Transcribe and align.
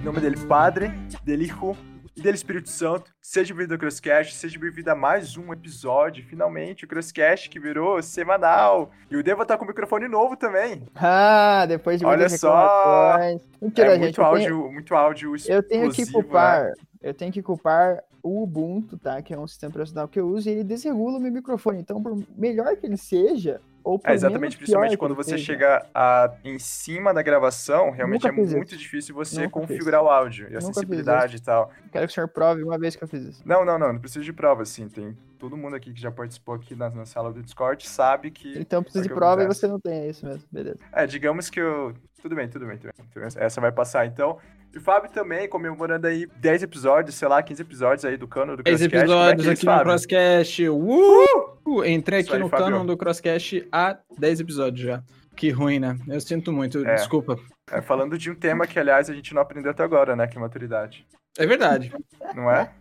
Em 0.00 0.02
nome 0.02 0.20
dele, 0.20 0.36
Padre, 0.46 0.88
dele 1.22 1.44
Hijo 1.44 1.76
e 2.16 2.22
dele 2.22 2.36
Espírito 2.36 2.68
Santo. 2.68 3.10
Seja 3.32 3.54
bem-vindo 3.54 3.74
ao 3.74 3.78
Crosscast, 3.78 4.34
seja 4.34 4.58
bem-vindo 4.58 4.90
a 4.90 4.94
mais 4.96 5.36
um 5.36 5.52
episódio. 5.52 6.24
Finalmente, 6.24 6.84
o 6.84 6.88
Crosscast 6.88 7.48
que 7.48 7.60
virou 7.60 8.02
semanal. 8.02 8.90
E 9.08 9.16
o 9.16 9.22
Devo 9.22 9.46
tá 9.46 9.56
com 9.56 9.64
o 9.64 9.68
microfone 9.68 10.08
novo 10.08 10.36
também. 10.36 10.82
Ah, 10.96 11.64
depois 11.64 12.00
de 12.00 12.04
Olha 12.06 12.28
só. 12.28 13.16
Mentira, 13.62 13.86
é 13.86 13.90
gente. 13.92 14.00
muito 14.02 14.20
áudio, 14.22 14.44
tenho- 14.44 14.72
muito 14.72 14.94
áudio 14.96 15.32
Eu 15.46 15.62
tenho 15.62 15.92
que 15.92 16.02
explosivo, 16.02 16.16
né? 16.18 16.22
culpar, 16.24 16.72
eu 17.00 17.14
tenho 17.14 17.32
que 17.32 17.40
culpar 17.40 18.02
o 18.20 18.42
Ubuntu, 18.42 18.98
tá? 18.98 19.22
Que 19.22 19.32
é 19.32 19.38
um 19.38 19.46
sistema 19.46 19.70
operacional 19.70 20.08
que 20.08 20.18
eu 20.18 20.26
uso 20.26 20.48
e 20.48 20.52
ele 20.52 20.64
desregula 20.64 21.18
o 21.18 21.20
meu 21.20 21.30
microfone. 21.30 21.78
Então, 21.78 22.02
por 22.02 22.20
melhor 22.36 22.76
que 22.78 22.84
ele 22.84 22.96
seja, 22.96 23.60
É 24.04 24.14
exatamente, 24.14 24.56
principalmente 24.56 24.90
pior 24.90 24.98
quando 24.98 25.14
você 25.14 25.30
seja, 25.32 25.44
chega 25.44 25.86
a- 25.94 26.32
em 26.44 26.58
cima 26.58 27.12
da 27.14 27.22
gravação, 27.22 27.90
realmente 27.90 28.26
é 28.26 28.32
muito 28.32 28.76
difícil 28.76 29.14
você 29.14 29.42
Nunca 29.42 29.50
configurar 29.60 30.02
o 30.02 30.08
áudio 30.08 30.44
e 30.44 30.56
a 30.56 30.60
Nunca 30.60 30.74
sensibilidade 30.74 31.36
e 31.36 31.40
tal. 31.40 31.70
Quero 31.90 32.06
que 32.06 32.12
o 32.12 32.14
senhor 32.14 32.28
prove 32.28 32.62
uma 32.62 32.78
vez 32.78 32.94
que 32.94 33.02
eu 33.04 33.08
fiz 33.08 33.22
isso. 33.24 33.42
Não, 33.44 33.64
não, 33.64 33.78
não, 33.78 33.92
não 33.94 34.00
precisa 34.00 34.24
de 34.24 34.32
prova, 34.32 34.62
assim. 34.62 34.88
Tem 34.88 35.16
todo 35.40 35.56
mundo 35.56 35.74
aqui 35.74 35.92
que 35.92 36.00
já 36.00 36.12
participou 36.12 36.54
aqui 36.54 36.76
na, 36.76 36.90
na 36.90 37.06
sala 37.06 37.32
do 37.32 37.42
Discord 37.42 37.88
sabe 37.88 38.30
que. 38.30 38.56
Então, 38.58 38.82
precisa 38.82 39.04
é 39.04 39.08
de 39.08 39.14
prova 39.14 39.42
e 39.42 39.46
você 39.46 39.66
não 39.66 39.80
tem, 39.80 40.02
é 40.02 40.10
isso 40.10 40.24
mesmo. 40.24 40.44
Beleza. 40.52 40.78
É, 40.92 41.06
digamos 41.06 41.48
que 41.48 41.58
eu. 41.58 41.94
Tudo 42.20 42.36
bem, 42.36 42.48
tudo 42.48 42.66
bem, 42.66 42.76
tudo 42.76 42.92
bem. 43.14 43.28
Essa 43.36 43.60
vai 43.60 43.72
passar, 43.72 44.06
então. 44.06 44.38
E 44.72 44.78
o 44.78 44.80
Fábio 44.80 45.10
também, 45.10 45.48
comemorando 45.48 46.06
aí 46.06 46.26
10 46.36 46.62
episódios, 46.62 47.16
sei 47.16 47.26
lá, 47.26 47.42
15 47.42 47.62
episódios 47.62 48.04
aí 48.04 48.16
do 48.16 48.28
cano 48.28 48.56
do 48.56 48.62
10 48.62 48.78
Crosscast. 48.78 48.96
episódios 48.96 49.46
é 49.46 49.50
aqui 49.50 49.68
é 49.68 49.72
no 49.74 49.80
Crosscast. 49.80 50.68
Uh! 50.68 51.84
Entrei 51.84 52.20
Isso 52.20 52.28
aqui 52.28 52.36
aí, 52.36 52.42
no 52.42 52.48
Fábio. 52.48 52.66
canon 52.66 52.86
do 52.86 52.96
Crosscast 52.96 53.66
há 53.72 53.98
10 54.18 54.40
episódios 54.40 54.80
já. 54.86 55.02
Que 55.36 55.50
ruim, 55.50 55.80
né? 55.80 55.96
Eu 56.06 56.20
sinto 56.20 56.52
muito, 56.52 56.86
É. 56.86 56.94
desculpa. 56.96 57.36
É, 57.72 57.80
falando 57.80 58.18
de 58.18 58.30
um 58.30 58.34
tema 58.34 58.66
que, 58.66 58.78
aliás, 58.78 59.08
a 59.08 59.14
gente 59.14 59.32
não 59.34 59.40
aprendeu 59.42 59.70
até 59.70 59.82
agora, 59.82 60.14
né? 60.14 60.26
Que 60.26 60.36
é 60.36 60.40
maturidade. 60.40 61.06
É 61.38 61.46
verdade, 61.46 61.92
Não 62.34 62.50
é? 62.50 62.72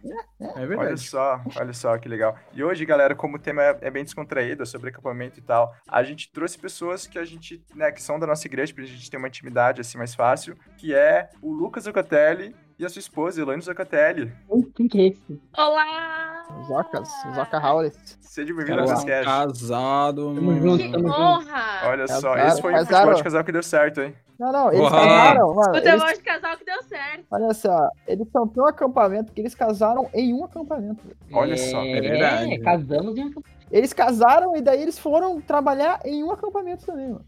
é 0.41 0.45
Olha 0.57 0.67
verdade. 0.67 1.01
só, 1.01 1.39
olha 1.55 1.71
só 1.73 1.97
que 1.97 2.09
legal. 2.09 2.35
E 2.53 2.63
hoje, 2.63 2.83
galera, 2.85 3.15
como 3.15 3.35
o 3.37 3.39
tema 3.39 3.63
é, 3.63 3.77
é 3.81 3.91
bem 3.91 4.03
descontraído, 4.03 4.63
é 4.63 4.65
sobre 4.65 4.89
acampamento 4.89 5.39
e 5.39 5.41
tal, 5.41 5.73
a 5.87 6.03
gente 6.03 6.31
trouxe 6.31 6.57
pessoas 6.57 7.05
que 7.07 7.19
a 7.19 7.23
gente, 7.23 7.63
né, 7.75 7.91
que 7.91 8.01
são 8.01 8.19
da 8.19 8.25
nossa 8.27 8.47
igreja, 8.47 8.73
pra 8.73 8.83
gente 8.83 9.09
ter 9.09 9.17
uma 9.17 9.27
intimidade 9.27 9.81
assim 9.81 9.97
mais 9.97 10.15
fácil, 10.15 10.57
que 10.77 10.93
é 10.93 11.29
o 11.41 11.51
Lucas 11.53 11.83
Zucatelli 11.83 12.55
e 12.77 12.85
a 12.85 12.89
sua 12.89 12.99
esposa, 12.99 13.39
Elaine 13.41 13.61
Zucatelli. 13.61 14.31
Quem 14.75 14.87
que 14.87 14.99
é 14.99 15.07
esse? 15.09 15.41
Olá! 15.55 16.38
Zocas, 16.67 17.09
Zoca 17.35 17.57
Howlett. 17.59 17.97
Seja 18.21 18.53
bem-vindo 18.53 18.79
ao 18.81 18.87
Crosscast. 18.87 19.25
casado, 19.25 20.29
mano. 20.33 20.77
Que 20.77 20.97
honra! 20.97 21.87
Olha 21.89 22.07
só, 22.07 22.13
Casaram, 22.33 22.47
esse 22.47 22.61
foi 22.61 22.71
o 22.71 22.75
casaram. 22.75 22.97
futebol 22.99 23.13
de 23.15 23.23
casal 23.23 23.43
que 23.43 23.51
deu 23.51 23.63
certo, 23.63 24.01
hein? 24.01 24.15
Não, 24.39 24.51
não, 24.51 24.67
eles 24.69 24.79
Uau. 24.81 24.91
casaram, 24.91 25.53
mano. 25.55 25.73
O 25.73 25.77
Eles, 25.77 26.17
de 26.17 26.23
casal 26.23 26.57
que 26.57 26.65
deu 26.65 26.83
certo. 26.83 27.25
olha 27.31 27.53
só, 27.53 27.89
eles 28.07 28.27
são 28.31 28.47
tão 28.47 28.67
acampamento 28.67 29.31
que 29.33 29.41
eles 29.41 29.53
casaram 29.55 30.09
em 30.13 30.33
um 30.33 30.43
acampamento. 30.45 31.01
Olha 31.33 31.57
só, 31.57 31.83
é 31.83 32.01
verdade. 32.01 32.59
casamos 32.59 33.17
em 33.17 33.25
um 33.25 33.33
Eles 33.71 33.93
casaram 33.93 34.55
e 34.55 34.61
daí 34.61 34.81
eles 34.81 34.97
foram 34.97 35.39
trabalhar 35.41 35.99
em 36.05 36.23
um 36.23 36.31
acampamento 36.31 36.85
também, 36.85 37.09
mano. 37.09 37.25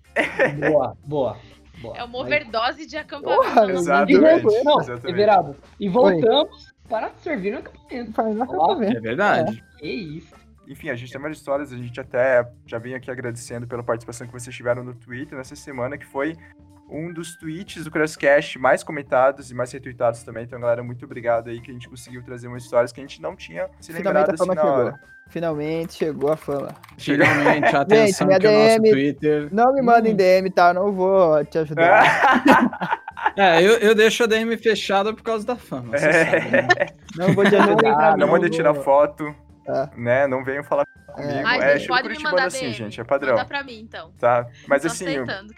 Boa, 0.72 0.98
boa. 1.06 1.38
boa. 1.82 1.98
É 1.98 2.04
uma 2.04 2.20
overdose 2.20 2.86
de 2.86 2.98
acampamento. 2.98 3.42
Porra, 3.44 3.72
Exatamente, 3.72 4.64
não, 4.64 4.80
exatamente. 4.80 5.10
Everaldo. 5.10 5.56
E 5.80 5.90
voltamos 5.90 6.71
para 6.91 7.09
servir 7.24 7.52
no 7.52 7.59
acampamento. 7.59 8.12
Faz 8.12 8.35
um 8.35 8.44
acampamento. 8.44 8.97
É 8.97 9.00
verdade. 9.00 9.63
Que 9.79 9.88
isso. 9.88 10.35
Enfim, 10.68 10.90
a 10.90 10.96
gente 10.96 11.12
tem 11.12 11.19
várias 11.19 11.38
histórias, 11.38 11.72
a 11.72 11.78
gente 11.78 12.00
até 12.00 12.46
já 12.66 12.78
vem 12.78 12.94
aqui 12.94 13.09
agradecendo 13.09 13.66
pela 13.66 13.81
participação 13.81 14.28
que 14.28 14.34
vocês 14.34 14.53
tiveram 14.56 14.84
no 14.84 14.94
Twitter 14.94 15.38
nessa 15.38 15.56
semana, 15.56 15.97
que 15.97 16.06
foi 16.06 16.35
um 16.90 17.12
dos 17.13 17.35
tweets 17.38 17.85
do 17.85 17.91
Crosscast 17.91 18.59
mais 18.59 18.84
comentados 18.84 19.50
e 19.50 19.56
mais 19.56 19.72
retweetados 19.72 20.24
também. 20.24 20.44
Então, 20.44 20.59
galera, 20.59 20.84
muito 20.84 21.06
obrigado 21.06 21.50
aí 21.50 21.62
que 21.62 21.72
a 21.72 21.74
gente 21.74 21.90
conseguiu 21.90 22.22
trazer 22.24 22.47
umas 22.47 22.63
histórias 22.63 22.91
que 22.91 23.00
a 23.00 23.03
gente 23.03 23.22
não 23.22 23.35
tinha 23.35 23.69
se 23.80 23.94
Finalmente 23.94 24.07
lembrado 24.07 24.30
a 24.30 24.34
assim 24.34 24.46
fama 24.46 24.56
chegou. 24.56 24.72
hora. 24.72 25.00
Finalmente 25.30 25.94
chegou 25.94 26.31
a 26.31 26.38
fama. 26.38 26.75
Finalmente, 26.97 27.74
atenção 27.75 28.28
minha 28.28 28.40
que 28.40 28.47
o 28.47 28.51
nosso 28.51 28.81
DM 28.81 28.91
Twitter... 28.91 29.50
Não 29.51 29.74
me 29.74 29.81
mandem 29.81 30.13
DM, 30.13 30.50
tá? 30.51 30.69
Eu 30.69 30.74
não 30.74 30.91
vou 30.91 31.44
te 31.46 31.57
ajudar. 31.57 33.00
É, 33.38 33.62
eu, 33.62 33.78
eu 33.80 33.96
deixo 33.96 34.24
a 34.24 34.28
DM 34.28 34.56
fechada 34.58 35.14
por 35.14 35.24
causa 35.24 35.46
da 35.46 35.56
fama, 35.56 35.96
É. 35.96 36.00
sabe, 36.25 36.52
né? 36.52 36.68
Não 37.16 37.34
vou 37.34 37.44
te 37.47 37.56
ajudar. 37.56 38.18
Não 38.18 38.28
tirar 38.50 38.74
foto, 38.75 39.34
É. 39.68 39.90
né? 39.97 40.28
Não 40.28 40.44
venham 40.44 40.64
falar 40.64 40.86
comigo. 40.86 41.31
É. 41.31 41.44
Ai, 41.44 41.58
É, 41.58 41.62
gente, 41.74 41.78
estilo 41.81 41.97
pode 41.97 42.09
me 42.09 42.24
mandar 42.24 42.46
assim, 42.46 42.59
DM. 42.62 42.74
gente, 42.74 43.02
é 43.02 43.03
padrão, 43.03 43.34
Manda 43.36 43.46
pra 43.46 43.64
mim, 43.64 43.80
então. 43.81 44.12
tá? 44.18 44.47
Mas 44.68 44.81
Tô 44.84 44.88
assim, 44.88 45.06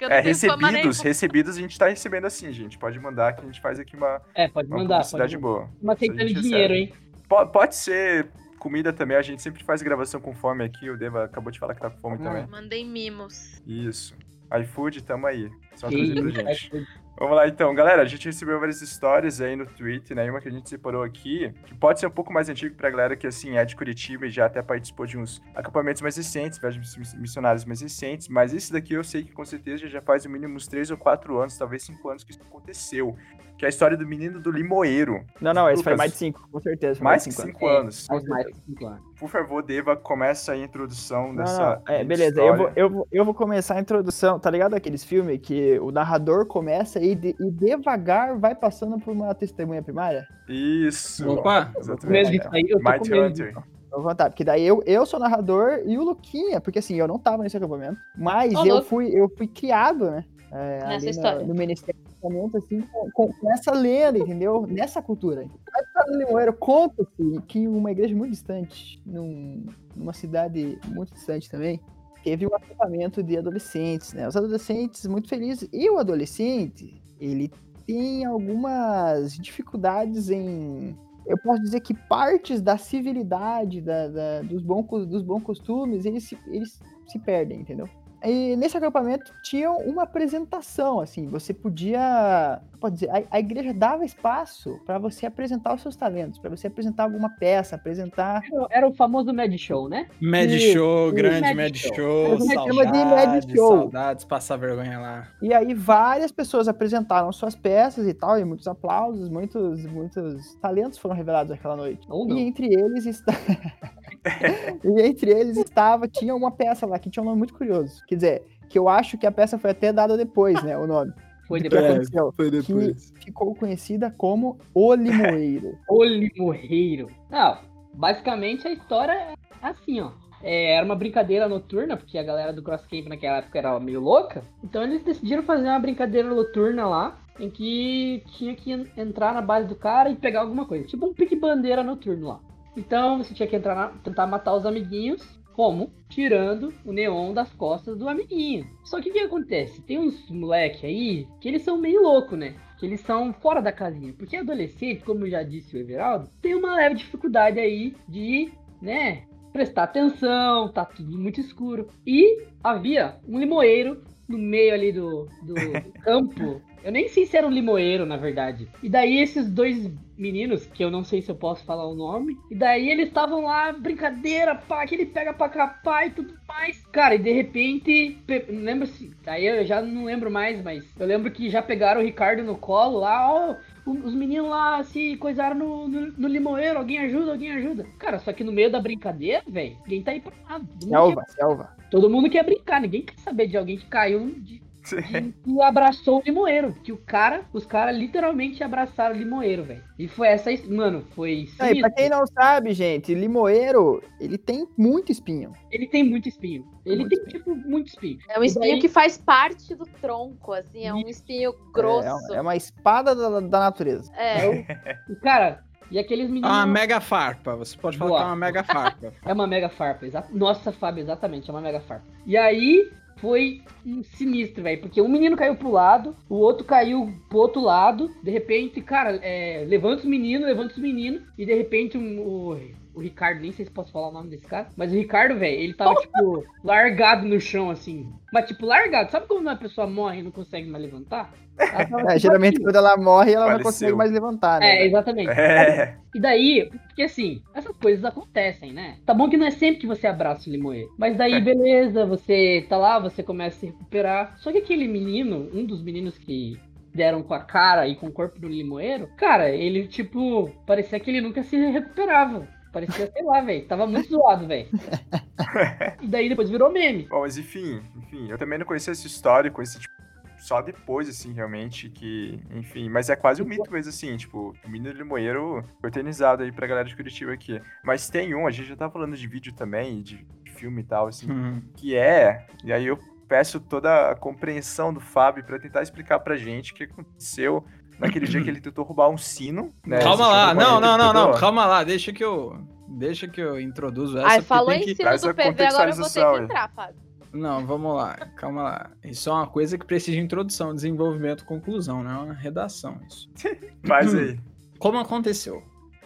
é, 0.09 0.19
recebidos, 0.19 0.99
recebidos 1.01 1.57
a 1.57 1.59
gente 1.61 1.77
tá 1.77 1.87
recebendo 1.87 2.25
assim, 2.25 2.51
gente. 2.51 2.77
Pode 2.77 2.99
mandar 2.99 3.33
que 3.33 3.41
a 3.41 3.45
gente 3.45 3.61
faz 3.61 3.79
aqui 3.79 3.95
uma, 3.95 4.21
É, 4.33 4.47
pode 4.47 4.67
uma 4.67 4.77
mandar. 4.77 5.01
mandar. 5.11 5.37
boa. 5.39 5.69
Mas 5.81 5.97
aceitando 5.97 6.25
dinheiro, 6.33 6.73
recebe. 6.73 6.91
hein? 6.91 6.93
Po- 7.29 7.45
Pode 7.47 7.75
ser 7.75 8.27
comida 8.59 8.91
também, 8.93 9.17
a 9.17 9.21
gente 9.21 9.41
sempre 9.41 9.63
faz 9.63 9.81
gravação 9.81 10.19
com 10.21 10.33
fome 10.33 10.63
aqui. 10.63 10.89
O 10.89 10.97
Deva 10.97 11.25
acabou 11.25 11.51
de 11.51 11.59
falar 11.59 11.75
que 11.75 11.81
tá 11.81 11.89
com 11.89 11.97
fome 11.99 12.17
Ah. 12.21 12.23
também. 12.23 12.47
Mandei 12.47 12.83
mimos. 12.85 13.61
Isso. 13.67 14.15
iFood, 14.61 15.03
tamo 15.03 15.25
aí. 15.27 15.49
Só 15.75 15.87
isso, 15.89 16.29
gente. 16.29 16.87
Vamos 17.17 17.37
lá 17.37 17.47
então, 17.47 17.73
galera. 17.75 18.01
A 18.01 18.05
gente 18.05 18.25
recebeu 18.25 18.59
várias 18.59 18.81
histórias 18.81 19.39
aí 19.39 19.55
no 19.55 19.65
Twitter, 19.65 20.15
né? 20.17 20.29
Uma 20.29 20.41
que 20.41 20.47
a 20.47 20.51
gente 20.51 20.67
separou 20.67 21.03
aqui, 21.03 21.53
que 21.65 21.73
pode 21.75 21.99
ser 21.99 22.07
um 22.07 22.11
pouco 22.11 22.33
mais 22.33 22.49
antigo 22.49 22.75
pra 22.75 22.89
galera 22.89 23.15
que, 23.15 23.27
assim, 23.27 23.55
é 23.55 23.63
de 23.63 23.75
Curitiba 23.75 24.25
e 24.25 24.29
já 24.31 24.45
até 24.47 24.61
participou 24.61 25.05
de 25.05 25.17
uns 25.17 25.41
acampamentos 25.55 26.01
mais 26.01 26.17
recentes, 26.17 26.57
viagens 26.57 26.97
miss- 26.97 27.13
missionárias 27.13 27.65
mais 27.65 27.81
recentes. 27.81 28.27
Mas 28.27 28.53
esse 28.53 28.73
daqui 28.73 28.93
eu 28.95 29.03
sei 29.03 29.23
que 29.23 29.31
com 29.31 29.45
certeza 29.45 29.87
já 29.87 30.01
faz 30.01 30.25
no 30.25 30.31
mínimo 30.31 30.55
uns 30.55 30.67
3 30.67 30.89
ou 30.91 30.97
4 30.97 31.37
anos, 31.39 31.57
talvez 31.57 31.83
5 31.83 32.09
anos 32.09 32.23
que 32.23 32.31
isso 32.31 32.41
aconteceu. 32.41 33.15
Que 33.63 33.65
é 33.65 33.67
a 33.67 33.69
história 33.69 33.95
do 33.95 34.05
menino 34.05 34.41
do 34.41 34.51
Limoeiro. 34.51 35.23
Não, 35.39 35.53
não, 35.53 35.69
esse 35.69 35.81
foi 35.81 35.95
mais 35.95 36.11
de 36.11 36.17
5, 36.17 36.49
com 36.51 36.59
certeza. 36.59 36.95
foi 36.95 37.03
Mais 37.05 37.23
que 37.23 37.29
de 37.29 37.35
cinco 37.37 37.47
5 37.59 37.65
É, 37.69 37.77
anos. 37.79 38.05
Faz 38.07 38.23
mais 38.25 38.45
de 38.47 38.53
cinco 38.65 38.85
anos. 38.85 38.99
Por 39.17 39.29
favor, 39.29 39.63
Deva, 39.63 39.95
começa 39.95 40.51
a 40.51 40.57
introdução 40.57 41.29
Não, 41.29 41.35
dessa. 41.35 41.81
não, 41.87 41.95
é, 41.95 42.03
beleza, 42.03 42.41
eu 42.41 42.47
vou, 42.57 42.67
história. 42.67 42.73
eu, 42.75 42.89
vou, 42.89 43.07
eu 43.09 43.23
vou 43.23 43.33
começar 43.33 43.75
a 43.75 43.79
introdução, 43.79 44.37
tá 44.37 44.49
ligado 44.51 44.73
aqueles 44.73 45.05
filmes 45.05 45.39
que 45.41 45.79
o 45.79 45.91
narrador 45.91 46.45
começa 46.45 46.99
e, 46.99 47.15
de- 47.15 47.33
e 47.39 47.49
devagar 47.51 48.37
vai 48.37 48.53
passando 48.53 48.99
por 48.99 49.11
uma 49.13 49.33
testemunha 49.33 49.81
primária? 49.81 50.27
Isso. 50.49 51.29
Opa, 51.29 51.71
Exatamente. 51.77 52.41
aí, 52.51 52.65
eu 52.67 52.81
tô 52.81 52.91
Mighty 52.91 53.09
com 53.09 53.15
medo. 53.15 53.27
Hunter. 53.27 53.55
Eu 53.93 54.01
vou 54.01 54.09
contar, 54.09 54.29
porque 54.29 54.43
daí 54.43 54.65
eu, 54.67 54.83
eu 54.85 55.05
sou 55.05 55.21
narrador 55.21 55.79
e 55.85 55.97
o 55.97 56.03
Luquinha, 56.03 56.59
porque 56.59 56.79
assim, 56.79 56.95
eu 56.95 57.07
não 57.07 57.17
tava 57.17 57.43
nesse 57.43 57.55
acampamento, 57.55 57.97
mas 58.17 58.53
Ô, 58.55 58.65
eu 58.65 58.73
louco. 58.73 58.89
fui, 58.89 59.07
eu 59.09 59.29
fui 59.37 59.47
criado, 59.47 60.11
né? 60.11 60.25
é, 60.51 60.79
Nessa 60.79 60.87
ali 60.95 61.03
no- 61.05 61.09
história. 61.11 61.45
No, 61.47 61.53
Ministério 61.55 62.01
Acampamento, 62.27 62.57
assim, 62.57 62.81
com, 62.81 63.11
com- 63.11 63.33
com 63.33 63.51
essa 63.51 63.71
lenda, 63.71 64.17
entendeu? 64.19 64.65
Nessa 64.67 65.01
cultura. 65.01 65.41
A 65.41 65.81
história 65.81 66.11
do 66.11 66.17
Limoeiro 66.17 66.53
conta-se 66.53 67.41
que 67.47 67.67
uma 67.67 67.91
igreja 67.91 68.15
muito 68.15 68.31
distante, 68.31 69.01
num- 69.05 69.65
numa 69.95 70.13
cidade 70.13 70.79
muito 70.87 71.13
distante 71.13 71.49
também, 71.49 71.79
teve 72.23 72.45
um 72.47 72.55
acampamento 72.55 73.21
de 73.21 73.37
adolescentes, 73.37 74.13
né? 74.13 74.27
Os 74.27 74.35
adolescentes 74.37 75.05
muito 75.07 75.27
felizes. 75.27 75.67
E 75.73 75.89
o 75.89 75.97
adolescente, 75.97 77.01
ele 77.19 77.51
tem 77.85 78.23
algumas 78.25 79.33
dificuldades 79.37 80.29
em. 80.29 80.97
Eu 81.25 81.37
posso 81.37 81.61
dizer 81.61 81.79
que 81.81 81.93
partes 81.93 82.61
da 82.61 82.77
civilidade, 82.77 83.81
da, 83.81 84.07
da- 84.07 84.41
dos, 84.41 84.61
bons, 84.61 84.85
dos 85.07 85.21
bons 85.21 85.41
costumes, 85.43 86.05
eles 86.05 86.23
se, 86.25 86.37
eles 86.47 86.79
se 87.07 87.19
perdem, 87.19 87.61
entendeu? 87.61 87.87
E 88.23 88.55
nesse 88.55 88.77
acampamento 88.77 89.33
tinha 89.43 89.69
uma 89.71 90.03
apresentação, 90.03 90.99
assim, 90.99 91.27
você 91.27 91.53
podia, 91.53 92.61
pode 92.79 92.95
dizer, 92.95 93.09
a, 93.09 93.23
a 93.31 93.39
igreja 93.39 93.73
dava 93.73 94.05
espaço 94.05 94.79
para 94.85 94.97
você 94.97 95.25
apresentar 95.25 95.73
os 95.75 95.81
seus 95.81 95.95
talentos, 95.95 96.39
para 96.39 96.49
você 96.49 96.67
apresentar 96.67 97.03
alguma 97.03 97.29
peça, 97.37 97.75
apresentar 97.75 98.41
Era- 98.51 98.67
Era 98.69 98.87
o 98.87 98.93
famoso 98.93 99.33
Mad 99.33 99.53
Show, 99.57 99.89
né? 99.89 100.07
Mad 100.21 100.49
Isso, 100.49 100.73
Show, 100.73 101.07
isso. 101.07 101.15
grande 101.15 101.41
Mad 101.41 101.55
Mad 101.57 101.75
Show. 101.75 101.95
Show, 101.95 102.37
de 102.37 102.45
Mad 102.47 102.93
saudades, 102.95 103.51
Show. 103.55 103.77
saudades, 103.77 104.25
passar 104.25 104.57
vergonha 104.57 104.99
lá. 104.99 105.27
E 105.41 105.53
aí 105.53 105.73
várias 105.73 106.31
pessoas 106.31 106.67
apresentaram 106.67 107.31
suas 107.31 107.55
peças 107.55 108.07
e 108.07 108.13
tal, 108.13 108.39
e 108.39 108.45
muitos 108.45 108.67
aplausos, 108.67 109.27
muitos, 109.29 109.85
muitos 109.85 110.55
talentos 110.61 110.97
foram 110.97 111.15
revelados 111.15 111.49
naquela 111.51 111.75
noite. 111.75 112.05
Ou 112.09 112.27
não. 112.27 112.37
E 112.37 112.41
entre 112.41 112.67
eles 112.73 113.05
está... 113.05 113.33
e 114.83 115.01
entre 115.01 115.31
eles 115.31 115.57
estava, 115.57 116.07
tinha 116.07 116.33
uma 116.35 116.51
peça 116.51 116.85
lá 116.85 116.97
que 116.99 117.09
tinha 117.09 117.21
um 117.21 117.25
nome 117.25 117.37
muito 117.37 117.53
curioso. 117.53 118.01
Quer 118.13 118.15
dizer, 118.15 118.43
que 118.69 118.77
eu 118.79 118.87
acho 118.87 119.17
que 119.17 119.25
a 119.27 119.31
peça 119.31 119.57
foi 119.57 119.71
até 119.71 119.91
dada 119.91 120.15
depois, 120.17 120.61
né, 120.63 120.77
o 120.77 120.87
nome. 120.87 121.11
Foi 121.47 121.59
depois. 121.59 121.83
aconteceu? 121.85 122.31
Foi 122.35 122.49
Que 122.49 122.95
ficou 123.25 123.53
conhecida 123.53 124.09
como 124.17 124.57
O 124.73 124.93
Limoeiro. 124.95 125.77
O 125.89 126.03
Limoeiro. 126.03 127.07
Não, 127.29 127.57
basicamente 127.93 128.65
a 128.67 128.71
história 128.71 129.11
é 129.13 129.33
assim, 129.61 129.99
ó. 129.99 130.11
é, 130.41 130.75
era 130.75 130.85
uma 130.85 130.95
brincadeira 130.95 131.47
noturna, 131.49 131.97
porque 131.97 132.17
a 132.17 132.23
galera 132.23 132.53
do 132.53 132.63
Cross 132.63 132.87
Camp 132.87 133.07
naquela 133.07 133.37
época 133.37 133.59
era 133.59 133.77
meio 133.79 133.99
louca. 133.99 134.41
Então 134.63 134.83
eles 134.83 135.03
decidiram 135.03 135.43
fazer 135.43 135.67
uma 135.67 135.79
brincadeira 135.79 136.29
noturna 136.29 136.85
lá, 136.87 137.17
em 137.39 137.49
que 137.49 138.23
tinha 138.37 138.55
que 138.55 138.71
en- 138.71 138.87
entrar 138.97 139.33
na 139.33 139.41
base 139.41 139.67
do 139.67 139.75
cara 139.75 140.09
e 140.09 140.15
pegar 140.15 140.41
alguma 140.41 140.65
coisa. 140.65 140.85
Tipo 140.87 141.07
um 141.07 141.13
pique-bandeira 141.13 141.83
noturno 141.83 142.27
lá. 142.29 142.39
Então 142.75 143.17
você 143.17 143.33
tinha 143.33 143.47
que 143.47 143.55
entrar 143.55 143.75
na, 143.75 143.87
tentar 144.03 144.25
matar 144.27 144.53
os 144.55 144.65
amiguinhos. 144.65 145.21
Como? 145.53 145.93
Tirando 146.09 146.73
o 146.83 146.91
neon 146.91 147.33
das 147.33 147.53
costas 147.53 147.97
do 147.97 148.09
amiguinho. 148.09 148.67
Só 148.83 148.99
que 148.99 149.09
o 149.09 149.13
que 149.13 149.19
acontece? 149.19 149.81
Tem 149.83 149.99
uns 149.99 150.29
moleque 150.29 150.85
aí 150.85 151.27
que 151.39 151.47
eles 151.47 151.61
são 151.61 151.77
meio 151.77 152.01
loucos, 152.01 152.37
né? 152.37 152.55
Que 152.79 152.85
eles 152.85 153.01
são 153.01 153.31
fora 153.33 153.61
da 153.61 153.71
casinha. 153.71 154.13
Porque 154.13 154.35
adolescente, 154.35 155.03
como 155.03 155.29
já 155.29 155.43
disse 155.43 155.75
o 155.75 155.79
Everaldo, 155.79 156.29
tem 156.41 156.55
uma 156.55 156.75
leve 156.75 156.95
dificuldade 156.95 157.59
aí 157.59 157.95
de, 158.09 158.51
né, 158.81 159.23
prestar 159.51 159.83
atenção, 159.83 160.71
tá 160.71 160.83
tudo 160.83 161.17
muito 161.17 161.39
escuro. 161.39 161.87
E 162.05 162.43
havia 162.63 163.17
um 163.27 163.39
limoeiro 163.39 164.03
no 164.27 164.37
meio 164.37 164.73
ali 164.73 164.91
do, 164.91 165.27
do 165.41 165.55
campo. 166.03 166.61
Eu 166.83 166.91
nem 166.91 167.07
sei 167.07 167.25
se 167.25 167.37
era 167.37 167.47
um 167.47 167.51
limoeiro, 167.51 168.05
na 168.05 168.17
verdade. 168.17 168.67
E 168.81 168.89
daí 168.89 169.19
esses 169.19 169.49
dois 169.49 169.89
meninos, 170.17 170.65
que 170.65 170.83
eu 170.83 170.91
não 170.91 171.03
sei 171.03 171.21
se 171.21 171.31
eu 171.31 171.35
posso 171.35 171.63
falar 171.63 171.87
o 171.87 171.95
nome, 171.95 172.37
e 172.51 172.55
daí 172.55 172.89
eles 172.89 173.07
estavam 173.07 173.45
lá, 173.45 173.71
brincadeira, 173.71 174.55
pá, 174.55 174.85
que 174.85 174.95
ele 174.95 175.05
pega 175.05 175.33
pra 175.33 175.49
capar 175.49 176.07
e 176.07 176.11
tudo 176.11 176.33
mais. 176.47 176.85
Cara, 176.91 177.15
e 177.15 177.19
de 177.19 177.31
repente, 177.31 178.17
lembro 178.49 178.85
se. 178.85 179.11
Aí 179.25 179.45
eu 179.45 179.65
já 179.65 179.81
não 179.81 180.05
lembro 180.05 180.29
mais, 180.29 180.61
mas 180.61 180.85
eu 180.99 181.07
lembro 181.07 181.31
que 181.31 181.49
já 181.49 181.61
pegaram 181.61 182.01
o 182.01 182.03
Ricardo 182.03 182.43
no 182.43 182.57
colo 182.57 182.99
lá, 182.99 183.33
ó. 183.33 183.55
Os 183.85 184.13
meninos 184.13 184.49
lá 184.49 184.81
se 184.83 185.17
coisaram 185.17 185.55
no, 185.57 185.87
no, 185.87 186.11
no 186.17 186.27
limoeiro, 186.27 186.79
alguém 186.79 186.99
ajuda, 186.99 187.31
alguém 187.31 187.51
ajuda. 187.51 187.85
Cara, 187.97 188.17
só 188.19 188.31
que 188.31 188.43
no 188.43 188.51
meio 188.51 188.71
da 188.71 188.79
brincadeira, 188.79 189.43
velho, 189.47 189.77
ninguém 189.83 190.03
tá 190.03 190.11
aí 190.11 190.21
pra 190.21 190.33
nada. 190.47 190.65
Selva, 190.81 191.25
selva. 191.27 191.82
Todo 191.93 192.09
mundo 192.09 192.27
quer 192.27 192.43
brincar, 192.43 192.81
ninguém 192.81 193.03
quer 193.03 193.19
saber 193.19 193.45
de 193.45 193.55
alguém 193.55 193.77
que 193.77 193.85
caiu 193.85 194.25
de, 194.31 194.59
de- 194.59 195.33
e 195.45 195.61
abraçou 195.61 196.17
o 196.19 196.23
limoeiro. 196.25 196.73
Que 196.83 196.91
o 196.91 196.97
cara, 196.97 197.45
os 197.53 197.67
caras 197.67 197.95
literalmente 197.95 198.63
abraçaram 198.63 199.13
o 199.15 199.17
limoeiro, 199.17 199.63
velho. 199.63 199.83
E 199.99 200.07
foi 200.07 200.27
essa, 200.29 200.49
mano, 200.67 201.05
foi 201.11 201.47
Aí, 201.59 201.79
pra 201.79 201.91
quem 201.91 202.09
não 202.09 202.25
sabe, 202.25 202.73
gente, 202.73 203.13
limoeiro, 203.13 204.01
ele 204.19 204.39
tem 204.39 204.67
muito 204.75 205.11
espinho. 205.11 205.53
Ele 205.71 205.85
tem 205.87 206.03
muito 206.03 206.27
espinho. 206.27 206.65
Ele 206.83 207.01
Muito 207.01 207.09
tem, 207.09 207.19
espinho. 207.19 207.43
tipo, 207.55 207.69
muito 207.69 207.87
espinho. 207.89 208.17
É 208.27 208.39
um 208.39 208.43
espinho 208.43 208.71
daí- 208.71 208.81
que 208.81 208.89
faz 208.89 209.17
parte 209.19 209.75
do 209.75 209.85
tronco, 210.01 210.51
assim, 210.51 210.83
é 210.85 210.93
um 210.93 211.07
espinho 211.07 211.53
grosso. 211.71 212.33
É, 212.33 212.37
é 212.37 212.41
uma 212.41 212.55
espada 212.55 213.13
da, 213.15 213.39
da 213.39 213.59
natureza. 213.59 214.11
É, 214.17 214.65
E, 215.09 215.15
cara, 215.21 215.63
e 215.93 215.99
aqueles 215.99 216.27
meninos. 216.27 216.49
Ah, 216.49 216.65
uma 216.65 216.65
mega 216.65 216.99
farpa. 216.99 217.55
Você 217.55 217.77
pode 217.77 217.97
falar 217.97 218.09
Boa. 218.09 218.19
que 218.19 218.25
é 218.25 218.27
uma 218.29 218.35
mega 218.35 218.63
farpa. 218.65 219.13
É 219.25 219.33
uma 219.33 219.47
mega 219.47 219.69
farpa. 219.69 220.05
exa- 220.05 220.27
Nossa, 220.31 220.71
Fábio, 220.71 221.01
exatamente, 221.03 221.49
é 221.49 221.53
uma 221.53 221.61
mega 221.61 221.79
farpa. 221.79 222.05
E 222.25 222.35
aí 222.35 222.89
foi 223.17 223.61
um 223.85 224.03
sinistro, 224.03 224.63
velho. 224.63 224.81
Porque 224.81 225.01
um 225.01 225.07
menino 225.07 225.37
caiu 225.37 225.55
pro 225.55 225.71
lado, 225.71 226.15
o 226.27 226.35
outro 226.35 226.65
caiu 226.65 227.13
pro 227.29 227.37
outro 227.37 227.61
lado. 227.61 228.09
De 228.21 228.31
repente, 228.31 228.81
cara, 228.81 229.17
é, 229.21 229.63
levanta 229.67 229.99
os 230.01 230.05
meninos, 230.05 230.45
levanta 230.47 230.73
os 230.73 230.79
meninos. 230.79 231.21
E 231.37 231.45
de 231.45 231.53
repente 231.53 231.97
um- 231.97 232.19
o, 232.19 232.59
o 232.93 232.99
Ricardo, 233.01 233.41
nem 233.41 233.51
sei 233.51 233.65
se 233.65 233.71
posso 233.71 233.91
falar 233.91 234.09
o 234.09 234.11
nome 234.11 234.29
desse 234.29 234.47
cara. 234.47 234.69
Mas 234.75 234.91
o 234.91 234.95
Ricardo, 234.95 235.37
velho, 235.39 235.59
ele 235.59 235.73
tava, 235.73 235.95
tipo, 235.95 236.45
largado 236.63 237.25
no 237.27 237.39
chão, 237.39 237.69
assim. 237.69 238.13
Mas, 238.31 238.47
tipo, 238.47 238.65
largado. 238.65 239.11
Sabe 239.11 239.27
quando 239.27 239.41
uma 239.41 239.55
pessoa 239.57 239.87
morre 239.87 240.19
e 240.19 240.23
não 240.23 240.31
consegue 240.31 240.67
mais 240.69 240.83
levantar? 240.83 241.33
Tava, 241.69 242.01
É, 242.07 242.17
tipo, 242.19 242.19
geralmente, 242.19 242.57
assim. 242.57 242.63
quando 242.63 242.75
ela 242.75 242.97
morre, 242.97 243.33
ela 243.33 243.49
não 243.49 243.59
Faleceu. 243.59 243.61
consegue 243.61 243.95
mais 243.95 244.11
levantar, 244.11 244.61
né? 244.61 244.81
É, 244.81 244.85
exatamente. 244.85 245.39
É. 245.39 245.97
E 246.13 246.19
daí, 246.19 246.69
porque 246.87 247.03
assim, 247.03 247.43
essas 247.53 247.75
coisas 247.77 248.05
acontecem, 248.05 248.71
né? 248.73 248.99
Tá 249.05 249.13
bom 249.13 249.29
que 249.29 249.37
não 249.37 249.47
é 249.47 249.51
sempre 249.51 249.81
que 249.81 249.87
você 249.87 250.05
abraça 250.07 250.49
o 250.49 250.53
limoeiro. 250.53 250.93
Mas 250.97 251.17
daí, 251.17 251.41
beleza, 251.41 252.05
você 252.05 252.65
tá 252.69 252.77
lá, 252.77 252.99
você 252.99 253.23
começa 253.23 253.57
a 253.57 253.59
se 253.61 253.65
recuperar. 253.67 254.37
Só 254.39 254.51
que 254.51 254.59
aquele 254.59 254.87
menino, 254.87 255.49
um 255.53 255.65
dos 255.65 255.81
meninos 255.81 256.17
que 256.17 256.59
deram 256.93 257.23
com 257.23 257.33
a 257.33 257.43
cara 257.43 257.87
e 257.87 257.95
com 257.95 258.07
o 258.07 258.11
corpo 258.11 258.39
do 258.39 258.47
limoeiro, 258.47 259.07
cara, 259.17 259.49
ele, 259.49 259.87
tipo, 259.87 260.49
parecia 260.67 260.99
que 260.99 261.09
ele 261.09 261.21
nunca 261.21 261.41
se 261.43 261.57
recuperava. 261.57 262.47
Parecia, 262.73 263.09
sei 263.11 263.23
lá, 263.23 263.39
velho. 263.41 263.65
Tava 263.67 263.87
muito 263.87 264.09
zoado, 264.09 264.45
velho. 264.47 264.67
E 266.01 266.07
daí 266.07 266.27
depois 266.29 266.49
virou 266.49 266.71
meme. 266.71 267.07
Bom, 267.09 267.21
mas 267.21 267.37
enfim, 267.37 267.81
enfim, 267.97 268.29
eu 268.29 268.37
também 268.37 268.57
não 268.59 268.65
conhecia 268.65 268.91
essa 268.91 269.07
história, 269.07 269.49
conheci, 269.51 269.79
tipo, 269.79 269.93
só 270.37 270.61
depois, 270.61 271.07
assim, 271.07 271.31
realmente, 271.33 271.89
que, 271.89 272.39
enfim, 272.51 272.89
mas 272.89 273.09
é 273.09 273.15
quase 273.15 273.41
um 273.41 273.45
mito 273.45 273.71
mesmo, 273.71 273.89
assim, 273.89 274.17
tipo, 274.17 274.53
o 274.65 274.69
menino 274.69 274.91
limoeiro 274.93 275.63
foi 275.79 275.89
eternizado 275.89 276.43
aí 276.43 276.51
pra 276.51 276.67
galera 276.67 276.87
de 276.87 276.95
Curitiba 276.95 277.31
aqui. 277.33 277.61
Mas 277.83 278.09
tem 278.09 278.35
um, 278.35 278.45
a 278.47 278.51
gente 278.51 278.67
já 278.67 278.75
tá 278.75 278.89
falando 278.89 279.15
de 279.15 279.27
vídeo 279.27 279.53
também, 279.53 280.01
de 280.01 280.25
filme 280.55 280.81
e 280.81 280.85
tal, 280.85 281.07
assim, 281.07 281.31
Hum. 281.31 281.61
que 281.75 281.95
é, 281.95 282.45
e 282.63 282.73
aí 282.73 282.85
eu 282.85 282.97
peço 283.27 283.59
toda 283.59 284.11
a 284.11 284.15
compreensão 284.15 284.93
do 284.93 284.99
Fábio 284.99 285.43
pra 285.45 285.57
tentar 285.59 285.81
explicar 285.81 286.19
pra 286.19 286.35
gente 286.35 286.71
o 286.73 286.75
que 286.75 286.83
aconteceu 286.83 287.63
naquele 287.99 288.25
dia 288.27 288.41
que 288.43 288.49
ele 288.49 288.61
tentou 288.61 288.83
roubar 288.85 289.09
um 289.09 289.17
sino, 289.17 289.73
né? 289.85 289.99
Calma 289.99 290.27
lá, 290.27 290.53
não, 290.53 290.79
não, 290.79 290.97
não, 290.97 291.13
não, 291.13 291.31
calma 291.33 291.65
lá, 291.65 291.83
deixa 291.83 292.11
que 292.13 292.23
eu. 292.23 292.57
Deixa 292.87 293.27
que 293.27 293.41
eu 293.41 293.59
introduzo 293.59 294.17
essa. 294.19 294.27
Ai, 294.27 294.35
porque 294.37 294.47
falou 294.47 294.67
tem 294.69 294.81
em 294.81 294.85
que- 294.85 294.95
traz 294.95 295.21
do 295.21 295.29
a 295.29 295.33
PV, 295.33 295.63
agora 295.65 295.89
eu 295.89 295.95
vou 295.95 296.05
ter 296.09 296.13
que 296.19 296.19
aí. 296.25 296.43
entrar, 296.43 296.69
Fábio. 296.75 296.95
Não, 297.33 297.65
vamos 297.65 297.95
lá, 297.95 298.15
calma 298.35 298.61
lá. 298.61 298.91
Isso 299.03 299.29
é 299.29 299.33
uma 299.33 299.47
coisa 299.47 299.75
que 299.77 299.85
precisa 299.85 300.15
de 300.15 300.21
introdução, 300.23 300.75
desenvolvimento, 300.75 301.43
conclusão, 301.45 302.03
não 302.03 302.11
é 302.11 302.17
uma 302.25 302.33
redação 302.35 302.99
isso. 303.09 303.27
Faz 303.83 304.13
aí. 304.13 304.39
Como 304.77 304.99
aconteceu? 304.99 305.63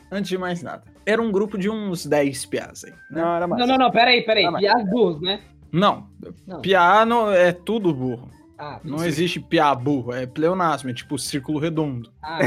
Antes 0.10 0.30
de 0.30 0.38
mais 0.38 0.64
nada. 0.64 0.84
Era 1.06 1.22
um 1.22 1.30
grupo 1.32 1.58
de 1.58 1.70
uns 1.70 2.06
10 2.06 2.46
piás 2.46 2.86
aí. 2.86 2.92
né? 2.92 3.22
Não, 3.22 3.36
era 3.36 3.48
mais. 3.48 3.60
Não, 3.60 3.68
não, 3.68 3.78
não, 3.86 3.92
pera 3.92 4.12
aí, 4.12 4.22
pera 4.22 4.40
aí. 4.40 4.46
Ah, 4.46 4.52
mas- 4.52 4.62
Piás 4.62 4.90
burros, 4.90 5.22
né? 5.22 5.42
Não, 5.70 6.08
Não. 6.48 6.62
piá 6.62 7.06
é 7.36 7.52
tudo 7.52 7.94
burro. 7.94 8.30
Ah, 8.58 8.80
Não 8.84 9.06
existe 9.06 9.40
piá 9.40 9.74
burro, 9.76 10.14
é 10.14 10.26
pleonasmo, 10.26 10.90
é 10.90 10.94
tipo 10.94 11.18
círculo 11.18 11.60
redondo. 11.60 12.12
ah. 12.24 12.40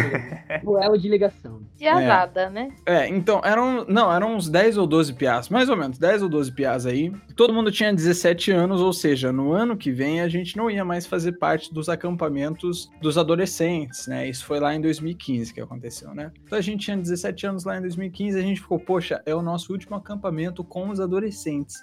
Duelo 0.62 0.98
de 0.98 1.08
ligação. 1.08 1.60
Piazada, 1.78 2.50
né? 2.50 2.70
É, 2.84 3.06
então, 3.08 3.40
eram. 3.44 3.84
Não, 3.88 4.12
eram 4.12 4.34
uns 4.34 4.48
10 4.48 4.76
ou 4.76 4.86
12 4.86 5.14
piás, 5.14 5.48
mais 5.48 5.68
ou 5.68 5.76
menos, 5.76 5.98
10 5.98 6.22
ou 6.22 6.28
12 6.28 6.52
piás 6.52 6.84
aí. 6.84 7.12
Todo 7.36 7.54
mundo 7.54 7.70
tinha 7.70 7.92
17 7.94 8.50
anos, 8.50 8.80
ou 8.80 8.92
seja, 8.92 9.32
no 9.32 9.52
ano 9.52 9.76
que 9.76 9.92
vem 9.92 10.20
a 10.20 10.28
gente 10.28 10.56
não 10.56 10.70
ia 10.70 10.84
mais 10.84 11.06
fazer 11.06 11.32
parte 11.32 11.72
dos 11.72 11.88
acampamentos 11.88 12.90
dos 13.00 13.16
adolescentes, 13.16 14.06
né? 14.06 14.28
Isso 14.28 14.44
foi 14.44 14.58
lá 14.60 14.74
em 14.74 14.80
2015 14.80 15.54
que 15.54 15.60
aconteceu, 15.60 16.14
né? 16.14 16.32
Então 16.44 16.58
a 16.58 16.62
gente 16.62 16.84
tinha 16.84 16.96
17 16.96 17.46
anos 17.46 17.64
lá 17.64 17.78
em 17.78 17.80
2015 17.80 18.38
a 18.38 18.42
gente 18.42 18.60
ficou, 18.60 18.78
poxa, 18.78 19.22
é 19.24 19.34
o 19.34 19.42
nosso 19.42 19.72
último 19.72 19.96
acampamento 19.96 20.62
com 20.64 20.88
os 20.90 21.00
adolescentes. 21.00 21.76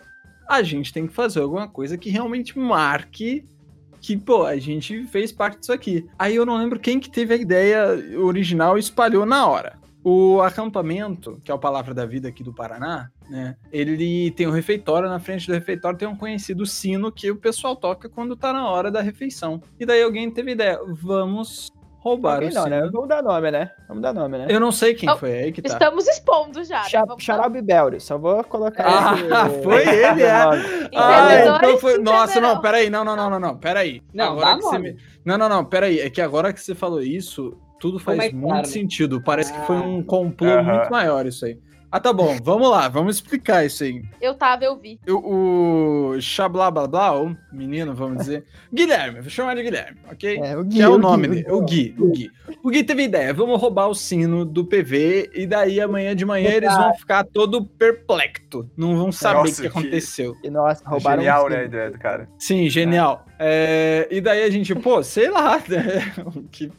A 0.47 0.61
gente 0.63 0.93
tem 0.93 1.07
que 1.07 1.13
fazer 1.13 1.41
alguma 1.41 1.67
coisa 1.67 1.97
que 1.97 2.09
realmente 2.09 2.57
marque 2.57 3.45
que, 4.01 4.17
pô, 4.17 4.45
a 4.45 4.57
gente 4.57 5.05
fez 5.07 5.31
parte 5.31 5.59
disso 5.59 5.73
aqui. 5.73 6.05
Aí 6.17 6.35
eu 6.35 6.45
não 6.45 6.57
lembro 6.57 6.79
quem 6.79 6.99
que 6.99 7.09
teve 7.09 7.33
a 7.33 7.37
ideia 7.37 7.85
original 8.19 8.77
e 8.77 8.79
espalhou 8.79 9.25
na 9.25 9.47
hora. 9.47 9.77
O 10.03 10.41
acampamento, 10.41 11.41
que 11.43 11.51
é 11.51 11.53
o 11.53 11.59
Palavra 11.59 11.93
da 11.93 12.05
Vida 12.05 12.29
aqui 12.29 12.41
do 12.41 12.53
Paraná, 12.53 13.09
né? 13.29 13.57
Ele 13.71 14.31
tem 14.31 14.47
um 14.47 14.51
refeitório, 14.51 15.09
na 15.09 15.19
frente 15.19 15.47
do 15.47 15.53
refeitório 15.53 15.99
tem 15.99 16.07
um 16.07 16.15
conhecido 16.15 16.65
sino 16.65 17.11
que 17.11 17.29
o 17.29 17.35
pessoal 17.35 17.75
toca 17.75 18.07
quando 18.07 18.35
tá 18.35 18.53
na 18.53 18.69
hora 18.69 18.89
da 18.89 19.01
refeição. 19.01 19.61
E 19.77 19.85
daí 19.85 20.01
alguém 20.01 20.31
teve 20.31 20.51
ideia, 20.51 20.79
vamos 20.87 21.69
roubar 22.07 22.35
Alguém 22.35 22.49
o 22.49 22.53
não, 22.53 22.65
né? 22.67 22.89
Vamos 22.91 23.07
dar 23.09 23.21
nome, 23.23 23.51
né? 23.51 23.71
Vamos 23.87 24.03
dar 24.03 24.13
nome, 24.13 24.37
né? 24.37 24.45
Eu 24.49 24.59
não 24.59 24.71
sei 24.71 24.93
quem 24.93 25.09
Oh, 25.09 25.17
foi, 25.17 25.31
aí 25.31 25.51
que 25.51 25.61
tá. 25.61 25.69
Estamos 25.73 26.07
expondo 26.07 26.63
já. 26.63 26.83
né? 26.83 26.89
Xa- 26.89 27.05
Vamos- 27.05 27.23
Xarope 27.23 27.61
Belrio, 27.61 27.99
só 28.01 28.17
vou 28.17 28.43
colocar 28.43 28.85
Ah, 28.87 29.15
esse- 29.49 29.61
foi 29.63 29.81
ele, 29.87 30.23
é. 30.23 30.31
Ah, 30.31 30.51
Entendedores 30.85 31.57
então 31.67 31.77
foi. 31.77 31.97
Nossa, 31.99 32.39
não, 32.41 32.59
peraí, 32.61 32.89
não, 32.89 33.03
não, 33.03 33.15
não, 33.15 33.29
não, 33.29 33.39
não, 33.39 33.57
peraí. 33.57 34.01
Não, 34.13 34.31
agora 34.33 34.55
que 34.57 34.61
você 34.63 34.77
me... 34.79 34.95
Não, 35.25 35.37
não, 35.37 35.49
não, 35.49 35.65
peraí. 35.65 35.99
É 35.99 36.09
que 36.09 36.21
agora 36.21 36.53
que 36.53 36.59
você 36.61 36.73
falou 36.73 37.01
isso, 37.01 37.57
tudo 37.79 37.99
faz 37.99 38.17
mais 38.17 38.31
muito 38.33 38.47
claro, 38.47 38.65
né? 38.67 38.71
sentido. 38.73 39.21
Parece 39.21 39.53
que 39.53 39.59
foi 39.67 39.75
Ah. 39.75 39.81
um 39.81 40.01
complô 40.03 40.63
muito 40.63 40.89
maior 40.89 41.25
isso 41.25 41.45
aí. 41.45 41.59
Ah, 41.89 41.99
tá 42.01 42.11
bom, 42.11 42.37
vamos 42.43 42.69
lá, 42.69 42.89
vamos 42.89 43.15
explicar 43.15 43.65
isso 43.65 43.83
aí. 43.83 44.03
Eu 44.19 44.33
tava, 44.35 44.65
eu 44.65 44.75
vi. 44.77 44.99
Eu- 45.05 45.23
o 45.25 46.17
Xablá 46.19 46.69
blá 46.69 46.85
blá, 46.85 47.17
o 47.21 47.35
menino, 47.51 47.95
vamos 47.95 48.17
dizer. 48.17 48.43
Guilherme, 48.73 49.21
vou 49.21 49.29
chamar 49.29 49.55
de 49.55 49.63
Guilherme, 49.63 49.97
ok? 50.11 50.37
É, 50.43 50.57
o 50.57 50.65
Que 50.65 50.81
é 50.81 50.89
o 50.89 50.97
nome 50.97 51.27
Gui, 51.27 51.35
dele, 51.43 51.51
o 51.51 51.61
Gui, 51.61 51.95
o 51.97 52.11
Gui. 52.11 52.31
O 52.63 52.69
Gui 52.69 52.83
teve 52.83 53.03
ideia, 53.03 53.33
vamos 53.33 53.59
roubar 53.61 53.87
o 53.87 53.95
sino 53.95 54.43
do 54.43 54.65
PV 54.65 55.31
e 55.33 55.45
daí 55.47 55.79
amanhã 55.79 56.13
de 56.15 56.25
manhã 56.25 56.49
eles 56.49 56.73
vão 56.75 56.93
ficar 56.93 57.23
todo 57.23 57.65
perplexo, 57.65 58.69
não 58.75 58.95
vão 58.97 59.11
saber 59.11 59.39
Nossa, 59.39 59.51
o 59.51 59.55
que 59.55 59.61
que- 59.61 59.67
aconteceu. 59.79 60.35
E 60.43 60.49
nossa, 60.49 60.83
roubaram 60.87 61.21
Genial, 61.21 61.45
um 61.45 61.49
né, 61.49 61.57
a 61.59 61.63
ideia 61.63 61.91
do 61.91 61.97
cara. 61.99 62.27
Sim, 62.37 62.69
genial. 62.69 63.25
É, 63.39 64.07
e 64.11 64.19
daí 64.19 64.43
a 64.43 64.49
gente, 64.49 64.73
pô, 64.75 65.01
sei 65.03 65.29
lá, 65.29 65.57
né? 65.69 66.13
o, 66.25 66.41
que, 66.43 66.71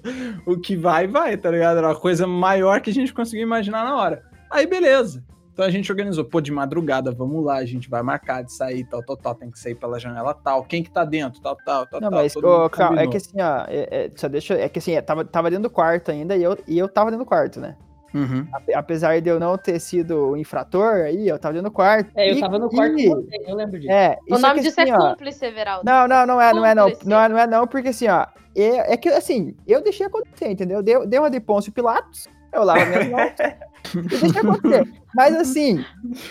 o 0.47 0.59
que 0.59 0.77
vai, 0.77 1.07
vai, 1.07 1.37
tá 1.37 1.51
ligado? 1.51 1.79
Era 1.79 1.89
uma 1.89 1.97
coisa 1.97 2.27
maior 2.27 2.81
que 2.81 2.91
a 2.91 2.95
gente 2.95 3.13
conseguiu 3.15 3.43
imaginar 3.47 3.85
na 3.85 3.97
hora. 3.97 4.23
Aí, 4.51 4.67
beleza. 4.67 5.23
Então 5.53 5.67
a 5.67 5.71
gente 5.71 5.91
organizou, 5.91 6.25
pô, 6.25 6.41
de 6.41 6.53
madrugada, 6.53 7.11
vamos 7.11 7.45
lá, 7.45 7.57
a 7.57 7.65
gente 7.65 7.91
vai 7.91 8.01
marcar 8.01 8.43
de 8.45 8.53
sair, 8.53 8.85
tal, 8.85 9.03
tal, 9.03 9.17
tal, 9.17 9.35
tem 9.35 9.51
que 9.51 9.59
sair 9.59 9.75
pela 9.75 9.99
janela 9.99 10.33
tal, 10.33 10.63
quem 10.63 10.85
que 10.85 10.91
tá 10.91 11.05
dentro, 11.05 11.41
tal, 11.41 11.57
tal, 11.57 11.85
tal, 11.85 12.01
Não, 12.01 12.11
tal. 12.11 12.21
mas, 12.21 12.37
ô, 12.37 12.71
calma, 12.71 13.03
é 13.03 13.07
que 13.09 13.17
assim, 13.17 13.41
ó, 13.41 13.65
é, 13.67 13.89
é, 13.91 14.11
só 14.15 14.29
deixa, 14.29 14.55
é 14.55 14.69
que 14.69 14.79
assim, 14.79 14.93
é, 14.93 15.03
tava, 15.03 15.25
tava 15.25 15.51
dentro 15.51 15.65
do 15.65 15.71
quarto 15.71 16.13
ainda 16.13 16.37
e 16.37 16.45
eu, 16.45 16.57
e 16.69 16.79
eu 16.79 16.89
tava 16.89 17.11
dentro 17.11 17.25
do 17.25 17.29
quarto, 17.29 17.59
né? 17.59 17.77
Uhum. 18.15 18.47
Ape- 18.53 18.73
Apesar 18.75 19.21
de 19.21 19.29
eu 19.29 19.41
não 19.41 19.59
ter 19.59 19.81
sido 19.81 20.29
o 20.31 20.37
infrator, 20.37 21.01
aí 21.07 21.29
eu 21.29 21.39
tava 21.41 21.55
dentro 21.55 21.71
do 21.71 21.75
quarto. 21.75 22.09
É, 22.15 22.31
eu 22.31 22.37
E- 22.37 22.41
tava 22.41 22.57
no 22.59 22.71
quarto 22.71 22.97
e- 22.99 23.09
você, 23.09 23.37
eu 23.45 23.57
lembro 23.57 23.81
disso. 23.81 23.93
É, 23.93 24.17
O 24.31 24.35
isso 24.35 24.43
nome 24.43 24.55
que, 24.55 24.61
disso 24.69 24.81
assim, 24.81 24.91
é 24.93 24.97
cúmplice, 24.97 25.45
Everaldo. 25.45 25.85
Não, 25.85 26.07
não, 26.09 26.25
não 26.27 26.41
é, 26.41 26.55
não 26.55 26.65
é 26.65 26.75
não. 26.75 26.93
Não 27.05 27.21
é, 27.21 27.29
não 27.29 27.39
é 27.39 27.47
não, 27.49 27.67
porque 27.67 27.89
assim, 27.89 28.07
ó, 28.09 28.27
é, 28.57 28.93
é 28.95 28.97
que 28.97 29.09
assim, 29.09 29.57
eu 29.67 29.83
deixei 29.83 30.07
acontecer, 30.07 30.49
entendeu? 30.49 30.83
Deu, 30.85 31.05
deu 31.05 31.21
uma 31.23 31.31
de 31.31 31.41
Pôncio 31.41 31.71
Pilatos, 31.73 32.29
eu 32.53 32.65
lavo 32.65 32.87
minhas 32.87 33.09
mãos 33.11 33.33
e 33.95 34.03
deixei 34.03 34.41
acontecer. 34.41 34.93
Mas 35.15 35.35
assim, 35.37 35.85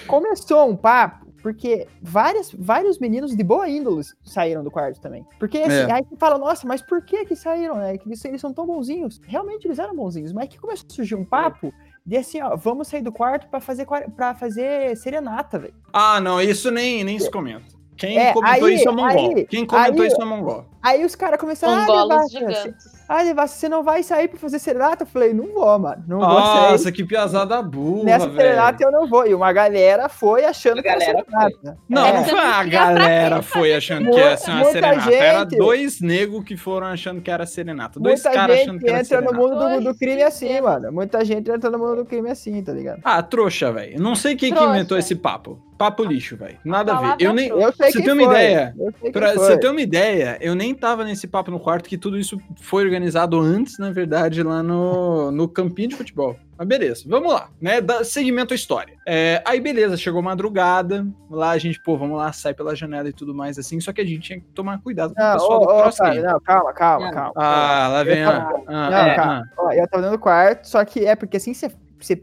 começou 0.07 0.69
um 0.69 0.75
papo, 0.75 1.25
porque 1.41 1.87
várias, 2.01 2.51
vários 2.51 2.99
meninos 2.99 3.35
de 3.35 3.43
boa 3.43 3.67
índole 3.69 4.03
saíram 4.23 4.63
do 4.63 4.71
quarto 4.71 4.99
também. 4.99 5.25
Porque 5.39 5.57
assim, 5.59 5.89
É. 5.89 5.91
aí 5.91 6.03
você 6.07 6.15
fala, 6.17 6.37
nossa, 6.37 6.67
mas 6.67 6.81
por 6.81 7.01
que 7.03 7.25
que 7.25 7.35
saíram, 7.35 7.75
né? 7.75 7.97
Que 7.97 8.07
eles, 8.09 8.41
são 8.41 8.53
tão 8.53 8.65
bonzinhos. 8.65 9.19
Realmente 9.25 9.65
eles 9.67 9.79
eram 9.79 9.95
bonzinhos, 9.95 10.33
mas 10.33 10.49
que 10.49 10.59
começou 10.59 10.87
a 10.89 10.93
surgir 10.93 11.15
um 11.15 11.25
papo 11.25 11.73
de 12.05 12.15
assim, 12.17 12.41
ó, 12.41 12.55
vamos 12.55 12.87
sair 12.87 13.01
do 13.01 13.11
quarto 13.11 13.47
pra 13.49 13.59
fazer, 13.59 13.85
pra 14.15 14.33
fazer 14.33 14.95
serenata, 14.95 15.59
velho. 15.59 15.73
Ah, 15.91 16.19
não, 16.21 16.41
isso 16.41 16.71
nem, 16.71 17.03
nem 17.03 17.19
se 17.19 17.29
comenta. 17.29 17.65
Quem 17.97 18.17
É, 18.17 18.31
comentou 18.31 18.67
aí- 18.67 18.75
isso 18.75 18.87
é 18.87 18.91
mongol. 18.91 19.35
aí- 19.37 19.45
Quem 19.47 19.65
comentou 19.65 20.01
aí- 20.03 20.07
isso 20.07 20.21
é 20.21 20.25
mongol. 20.25 20.65
Aí 20.83 21.03
os 21.03 21.15
caras 21.15 21.39
começaram 21.39 21.73
a 21.81 22.03
Devassa, 22.03 22.29
gigantes. 22.29 22.96
Ah, 23.09 23.23
Devassa, 23.23 23.55
você 23.57 23.69
não 23.69 23.83
vai 23.83 24.03
sair 24.03 24.27
pra 24.27 24.37
fazer 24.37 24.59
serenata? 24.59 25.03
Eu 25.03 25.07
falei, 25.07 25.33
não 25.33 25.53
vou, 25.53 25.79
mano. 25.79 26.03
Não 26.07 26.19
vou 26.19 26.27
Nossa, 26.27 26.77
sair. 26.83 26.91
que 26.93 27.05
piazada 27.05 27.61
burra, 27.61 28.03
Nessa 28.03 28.27
velho. 28.27 28.37
serenata 28.41 28.83
eu 28.83 28.91
não 28.91 29.07
vou. 29.07 29.25
E 29.25 29.33
uma 29.33 29.53
galera 29.53 30.09
foi 30.09 30.43
achando 30.43 30.79
A 30.79 30.81
que 30.83 30.89
era 30.89 30.99
serenata. 30.99 31.77
Não, 31.87 32.05
É. 32.05 32.13
não 32.13 32.25
foi 32.25 32.39
a 32.39 32.63
galera 32.65 33.41
foi 33.41 33.73
achando 33.73 34.05
que 34.05 34.11
Muita- 34.11 34.29
ia 34.29 34.37
ser 34.37 34.49
uma 34.51 34.59
muita 34.59 34.71
serenata. 34.73 35.13
Era 35.13 35.39
gente. 35.39 35.57
dois 35.57 36.01
negros 36.01 36.43
que 36.43 36.57
foram 36.57 36.87
achando 36.87 37.21
que 37.21 37.31
era 37.31 37.45
serenata. 37.45 37.99
Dois 37.99 38.21
Muita 38.23 38.37
caras 38.37 38.55
gente 38.57 38.63
achando 38.67 38.79
que 38.79 38.89
era 38.89 38.99
entra 38.99 39.21
no 39.21 39.27
serenata. 39.29 39.55
mundo 39.69 39.79
do, 39.83 39.91
do 39.93 39.97
crime 39.97 40.23
assim, 40.23 40.61
mano. 40.61 40.91
Muita 40.91 41.23
gente 41.23 41.49
entra 41.49 41.69
no 41.69 41.77
mundo 41.79 41.95
do 41.97 42.05
crime 42.05 42.29
assim, 42.29 42.61
tá 42.61 42.73
ligado? 42.73 42.99
Ah, 43.03 43.23
trouxa, 43.23 43.71
velho. 43.71 43.99
Não 44.01 44.15
sei 44.15 44.35
quem 44.35 44.53
que 44.53 44.61
inventou 44.63 44.97
esse 44.97 45.15
papo. 45.15 45.59
Papo 45.77 46.03
lixo, 46.03 46.35
velho. 46.35 46.57
Nada 46.65 46.93
a 46.97 47.15
ver. 47.15 47.23
Eu 47.23 47.33
nem. 47.33 47.49
Eu 47.49 47.71
sei 47.71 47.91
Você 47.91 48.01
tem 48.01 48.13
uma 48.13 48.23
foi. 48.23 48.33
ideia? 48.33 48.75
Pra 49.11 49.27
foi. 49.33 49.37
você 49.37 49.57
ter 49.59 49.69
uma 49.69 49.81
ideia, 49.81 50.37
eu 50.41 50.55
nem 50.55 50.73
tava 50.73 51.03
nesse 51.03 51.27
papo 51.27 51.51
no 51.51 51.59
quarto, 51.59 51.87
que 51.87 51.97
tudo 51.97 52.17
isso 52.17 52.37
foi 52.59 52.83
organizado 52.83 53.39
antes, 53.39 53.77
na 53.77 53.91
verdade, 53.91 54.41
lá 54.41 54.63
no, 54.63 55.29
no 55.31 55.47
campinho 55.47 55.89
de 55.89 55.95
futebol. 55.95 56.35
Mas 56.57 56.67
beleza, 56.67 57.03
vamos 57.07 57.31
lá, 57.31 57.49
né? 57.61 57.79
Dá 57.79 58.03
segmento 58.03 58.51
à 58.51 58.55
história. 58.55 58.95
É, 59.07 59.43
aí 59.45 59.61
beleza, 59.61 59.95
chegou 59.95 60.23
madrugada, 60.23 61.05
lá 61.29 61.51
a 61.51 61.57
gente, 61.59 61.79
pô, 61.79 61.95
vamos 61.95 62.17
lá, 62.17 62.33
sai 62.33 62.55
pela 62.55 62.75
janela 62.75 63.07
e 63.07 63.13
tudo 63.13 63.35
mais 63.35 63.59
assim, 63.59 63.79
só 63.79 63.93
que 63.93 64.01
a 64.01 64.05
gente 64.05 64.21
tinha 64.21 64.39
que 64.39 64.45
tomar 64.55 64.81
cuidado 64.81 65.13
com 65.13 65.21
o 65.21 65.23
Não, 65.23 65.33
pessoal 65.33 65.61
ô, 65.61 65.65
do 65.67 65.71
ô, 65.87 65.91
cara, 65.93 66.21
não, 66.31 66.39
calma, 66.39 66.73
calma, 66.73 67.11
calma. 67.11 67.33
Ah, 67.35 67.87
lá 67.89 68.03
vem 68.03 68.17
Eu 68.17 68.29
a. 68.29 68.33
tava- 68.33 68.63
ah, 68.67 68.89
Não, 68.89 68.97
é, 68.97 69.15
calma. 69.15 69.51
Ó, 69.57 69.71
eu 69.71 69.87
tava 69.87 70.01
dentro 70.03 70.17
do 70.17 70.21
quarto, 70.21 70.67
só 70.67 70.83
que 70.83 71.05
é 71.05 71.15
porque 71.15 71.37
assim 71.37 71.53
você. 71.53 71.69
você- 71.99 72.19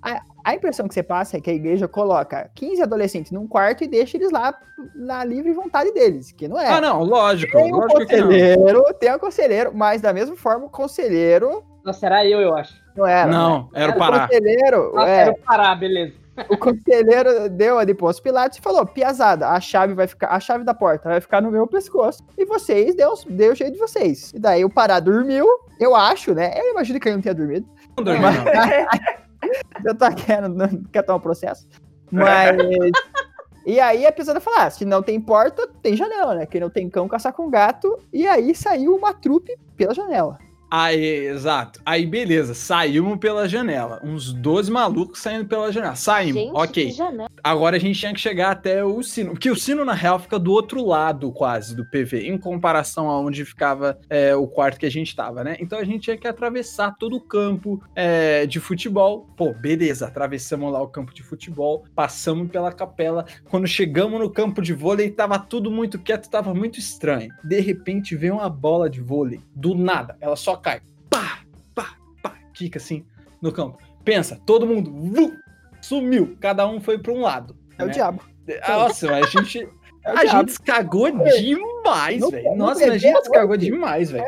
a, 0.00 0.20
a- 0.44 0.54
impressão 0.54 0.86
que 0.88 0.94
você 0.94 1.02
passa 1.02 1.36
é 1.36 1.40
que 1.40 1.50
a 1.50 1.54
igreja 1.54 1.86
coloca 1.88 2.50
15 2.54 2.82
adolescentes 2.82 3.32
num 3.32 3.46
quarto 3.46 3.84
e 3.84 3.88
deixa 3.88 4.16
eles 4.16 4.30
lá 4.30 4.54
na 4.94 5.24
livre 5.24 5.52
vontade 5.52 5.92
deles, 5.92 6.32
que 6.32 6.48
não 6.48 6.58
é. 6.58 6.68
ah, 6.68 6.80
não, 6.80 7.02
lógico, 7.02 7.52
Tem 7.56 7.72
um 7.72 7.76
lógico 7.76 8.06
que 8.06 8.16
não. 8.16 8.26
conselheiro, 8.26 8.84
tem 8.98 9.14
um 9.14 9.18
conselheiro, 9.18 9.72
mas 9.74 10.00
da 10.00 10.12
mesma 10.12 10.36
forma 10.36 10.66
o 10.66 10.70
conselheiro 10.70 11.62
Nossa, 11.84 12.06
era 12.06 12.24
eu, 12.26 12.40
eu 12.40 12.54
acho. 12.56 12.74
não 12.96 13.06
era. 13.06 13.26
né? 13.30 13.32
Não, 13.36 13.68
era 13.74 13.92
o 13.92 13.94
O 13.94 13.98
Pará. 13.98 14.20
conselheiro, 14.26 14.92
Nossa, 14.94 15.08
é, 15.10 15.16
era 15.22 15.30
o 15.32 15.38
Pará, 15.38 15.74
beleza. 15.74 16.14
o 16.48 16.56
conselheiro 16.56 17.48
deu 17.50 17.78
a 17.78 17.84
de 17.84 17.92
Pôncio 17.94 18.22
Pilatos 18.22 18.56
e 18.58 18.62
falou: 18.62 18.86
Piazada, 18.86 19.48
a 19.50 19.60
chave 19.60 19.92
vai 19.92 20.06
ficar, 20.06 20.28
a 20.28 20.40
chave 20.40 20.64
da 20.64 20.72
porta 20.72 21.10
vai 21.10 21.20
ficar 21.20 21.42
no 21.42 21.50
meu 21.50 21.66
pescoço. 21.66 22.24
E 22.38 22.46
vocês 22.46 22.94
deu, 22.94 23.12
deu 23.28 23.52
o 23.52 23.54
jeito 23.54 23.74
de 23.74 23.78
vocês. 23.78 24.32
E 24.34 24.38
daí 24.38 24.64
o 24.64 24.70
Pará 24.70 24.98
dormiu, 24.98 25.46
eu 25.78 25.94
acho, 25.94 26.32
né? 26.34 26.50
Eu 26.58 26.70
imagino 26.70 26.98
que 26.98 27.06
ele 27.08 27.16
não 27.16 27.22
tenha 27.22 27.34
dormido. 27.34 27.68
Não 27.98 28.02
dormi, 28.04 28.22
não. 28.22 28.32
Eu 29.84 29.94
tô 29.94 30.10
querendo, 30.14 30.48
não 30.48 30.68
quer 30.84 31.02
tomar 31.02 31.18
um 31.18 31.22
processo. 31.22 31.66
Mas. 32.10 32.56
E 33.64 33.78
aí 33.78 34.06
a 34.06 34.12
pessoa 34.12 34.40
falar: 34.40 34.66
ah, 34.66 34.70
se 34.70 34.84
não 34.84 35.02
tem 35.02 35.20
porta, 35.20 35.68
tem 35.82 35.96
janela, 35.96 36.34
né? 36.34 36.46
Quem 36.46 36.60
não 36.60 36.70
tem 36.70 36.88
cão, 36.88 37.08
caçar 37.08 37.32
com 37.32 37.48
gato. 37.48 37.98
E 38.12 38.26
aí 38.26 38.54
saiu 38.54 38.94
uma 38.96 39.14
trupe 39.14 39.56
pela 39.76 39.94
janela. 39.94 40.38
Aí, 40.74 41.26
exato. 41.26 41.82
Aí, 41.84 42.06
beleza, 42.06 42.54
saímos 42.54 43.18
pela 43.18 43.46
janela. 43.46 44.00
Uns 44.02 44.32
12 44.32 44.70
malucos 44.70 45.20
saindo 45.20 45.44
pela 45.44 45.70
janela. 45.70 45.94
Saímos, 45.94 46.44
Gente, 46.44 46.54
ok. 46.54 46.96
Agora 47.44 47.76
a 47.76 47.78
gente 47.78 48.00
tinha 48.00 48.14
que 48.14 48.20
chegar 48.20 48.52
até 48.52 48.82
o 48.82 49.02
sino. 49.02 49.32
Porque 49.32 49.50
o 49.50 49.54
sino, 49.54 49.84
na 49.84 49.92
real, 49.92 50.18
fica 50.18 50.38
do 50.38 50.50
outro 50.50 50.82
lado, 50.82 51.30
quase, 51.30 51.76
do 51.76 51.84
PV, 51.84 52.26
em 52.26 52.38
comparação 52.38 53.10
a 53.10 53.20
onde 53.20 53.44
ficava 53.44 53.98
é, 54.08 54.34
o 54.34 54.46
quarto 54.46 54.80
que 54.80 54.86
a 54.86 54.90
gente 54.90 55.14
tava, 55.14 55.44
né? 55.44 55.58
Então 55.60 55.78
a 55.78 55.84
gente 55.84 56.04
tinha 56.04 56.16
que 56.16 56.26
atravessar 56.26 56.96
todo 56.98 57.16
o 57.16 57.20
campo 57.20 57.78
é, 57.94 58.46
de 58.46 58.58
futebol. 58.58 59.28
Pô, 59.36 59.52
beleza, 59.52 60.06
atravessamos 60.06 60.72
lá 60.72 60.80
o 60.80 60.88
campo 60.88 61.12
de 61.12 61.22
futebol, 61.22 61.84
passamos 61.94 62.50
pela 62.50 62.72
capela. 62.72 63.26
Quando 63.50 63.66
chegamos 63.66 64.18
no 64.18 64.30
campo 64.30 64.62
de 64.62 64.72
vôlei, 64.72 65.10
tava 65.10 65.38
tudo 65.38 65.70
muito 65.70 65.98
quieto, 65.98 66.30
tava 66.30 66.54
muito 66.54 66.78
estranho. 66.78 67.30
De 67.44 67.60
repente 67.60 68.16
veio 68.16 68.36
uma 68.36 68.48
bola 68.48 68.88
de 68.88 69.02
vôlei, 69.02 69.42
do 69.54 69.74
nada, 69.74 70.16
ela 70.18 70.34
só 70.34 70.61
cai. 70.62 70.80
Pá, 71.10 71.40
pá, 71.74 71.96
pá, 72.22 72.34
quica 72.54 72.78
assim 72.78 73.04
no 73.40 73.52
campo. 73.52 73.78
Pensa, 74.04 74.40
todo 74.46 74.66
mundo 74.66 74.90
vu, 74.90 75.32
sumiu, 75.80 76.36
cada 76.40 76.66
um 76.66 76.80
foi 76.80 76.98
para 76.98 77.12
um 77.12 77.20
lado. 77.20 77.56
É 77.78 77.84
o 77.84 77.86
né? 77.86 77.92
diabo. 77.92 78.22
Nossa, 78.68 79.10
mas 79.10 79.26
a 79.26 79.28
gente, 79.28 79.68
É 80.04 80.12
o 80.12 80.18
a 80.18 80.24
diabo. 80.24 80.48
gente 80.48 80.60
cagou 80.62 81.10
demais, 81.10 82.30
velho. 82.30 82.56
Nossa, 82.56 82.84
a 82.84 82.98
gente 82.98 83.30
cagou 83.30 83.56
demais, 83.56 84.10
velho. 84.10 84.24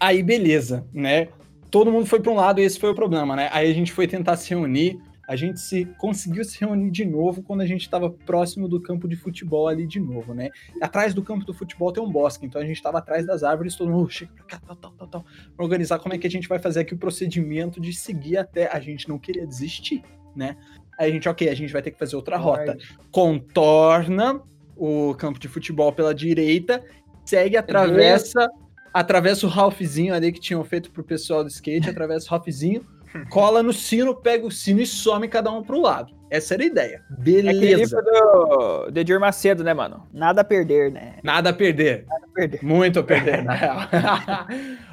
Aí, 0.00 0.22
beleza, 0.22 0.86
né? 0.92 1.28
Todo 1.70 1.90
mundo 1.90 2.06
foi 2.06 2.20
para 2.20 2.32
um 2.32 2.34
lado 2.34 2.60
e 2.60 2.64
esse 2.64 2.78
foi 2.78 2.90
o 2.90 2.94
problema, 2.94 3.34
né? 3.36 3.48
Aí 3.52 3.70
a 3.70 3.74
gente 3.74 3.92
foi 3.92 4.06
tentar 4.06 4.36
se 4.36 4.50
reunir. 4.50 5.00
A 5.32 5.36
gente 5.36 5.60
se 5.60 5.86
conseguiu 5.96 6.44
se 6.44 6.60
reunir 6.60 6.90
de 6.90 7.06
novo 7.06 7.42
quando 7.42 7.62
a 7.62 7.66
gente 7.66 7.80
estava 7.80 8.10
próximo 8.10 8.68
do 8.68 8.78
campo 8.78 9.08
de 9.08 9.16
futebol 9.16 9.66
ali 9.66 9.86
de 9.86 9.98
novo, 9.98 10.34
né? 10.34 10.50
Atrás 10.78 11.14
do 11.14 11.22
campo 11.22 11.42
do 11.46 11.54
futebol 11.54 11.90
tem 11.90 12.02
um 12.02 12.12
bosque, 12.12 12.44
então 12.44 12.60
a 12.60 12.66
gente 12.66 12.76
estava 12.76 12.98
atrás 12.98 13.24
das 13.24 13.42
árvores, 13.42 13.74
todo 13.74 13.90
mundo 13.90 14.04
"Oh, 14.04 14.10
chega 14.10 14.30
pra 14.34 14.44
cá, 14.44 14.60
tal, 14.60 14.76
tal, 14.76 14.92
tal, 14.92 15.08
tal. 15.08 15.24
Pra 15.56 15.64
organizar 15.64 15.98
como 16.00 16.14
é 16.14 16.18
que 16.18 16.26
a 16.26 16.30
gente 16.30 16.46
vai 16.46 16.58
fazer 16.58 16.80
aqui 16.80 16.92
o 16.92 16.98
procedimento 16.98 17.80
de 17.80 17.94
seguir 17.94 18.36
até. 18.36 18.70
A 18.70 18.78
gente 18.78 19.08
não 19.08 19.18
queria 19.18 19.46
desistir, 19.46 20.02
né? 20.36 20.54
Aí 20.98 21.10
a 21.10 21.14
gente, 21.14 21.26
ok, 21.26 21.48
a 21.48 21.54
gente 21.54 21.72
vai 21.72 21.80
ter 21.80 21.92
que 21.92 21.98
fazer 21.98 22.14
outra 22.14 22.36
rota. 22.36 22.76
Contorna 23.10 24.38
o 24.76 25.14
campo 25.14 25.38
de 25.38 25.48
futebol 25.48 25.94
pela 25.94 26.14
direita, 26.14 26.84
segue, 27.24 27.56
atravessa, 27.56 28.46
atravessa 28.92 29.46
o 29.46 29.48
Ralphzinho 29.48 30.12
ali 30.12 30.30
que 30.30 30.40
tinham 30.40 30.62
feito 30.62 30.90
pro 30.90 31.02
pessoal 31.02 31.42
do 31.42 31.48
skate, 31.48 31.88
atravessa 31.88 32.26
o 32.26 32.30
Ralphzinho, 32.32 32.84
cola 33.30 33.62
no 33.62 33.72
sino, 33.72 34.14
pega 34.14 34.46
o 34.46 34.50
sino 34.50 34.80
e 34.80 34.86
some 34.86 35.28
cada 35.28 35.50
um 35.50 35.62
pro 35.62 35.80
lado. 35.80 36.14
Essa 36.32 36.54
era 36.54 36.62
a 36.62 36.66
ideia. 36.66 37.02
É 37.10 37.22
Beleza. 37.22 38.00
livro 38.00 38.02
do, 38.02 38.90
do 38.90 39.00
Edir 39.00 39.20
Macedo, 39.20 39.62
né, 39.62 39.74
mano? 39.74 40.08
Nada 40.14 40.40
a 40.40 40.44
perder, 40.44 40.90
né? 40.90 41.16
Nada 41.22 41.50
a 41.50 41.52
perder. 41.52 42.06
Nada 42.08 42.24
a 42.24 42.34
perder. 42.34 42.64
Muito 42.64 43.00
a 43.00 43.02
perder, 43.02 43.44
na 43.44 43.52
real. 43.52 43.78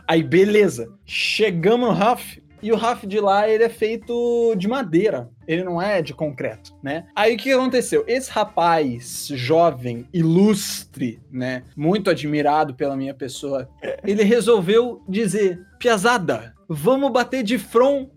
Aí, 0.06 0.22
beleza. 0.22 0.92
Chegamos 1.06 1.88
no 1.88 1.96
Raf. 1.96 2.42
E 2.62 2.74
o 2.74 2.76
Raf 2.76 3.08
de 3.08 3.22
lá, 3.22 3.48
ele 3.48 3.64
é 3.64 3.70
feito 3.70 4.54
de 4.58 4.68
madeira. 4.68 5.30
Ele 5.48 5.64
não 5.64 5.82
é 5.82 6.02
de 6.02 6.14
concreto, 6.14 6.76
né? 6.84 7.06
Aí, 7.16 7.36
o 7.36 7.38
que 7.38 7.54
aconteceu? 7.54 8.04
Esse 8.06 8.30
rapaz, 8.30 9.30
jovem, 9.32 10.06
ilustre, 10.12 11.22
né? 11.32 11.64
Muito 11.74 12.10
admirado 12.10 12.76
pela 12.76 12.98
minha 12.98 13.14
pessoa. 13.14 13.70
Ele 14.04 14.24
resolveu 14.24 15.02
dizer, 15.08 15.66
Piazada, 15.80 16.54
vamos 16.70 17.12
bater 17.12 17.42
de 17.44 17.58
front. 17.58 18.08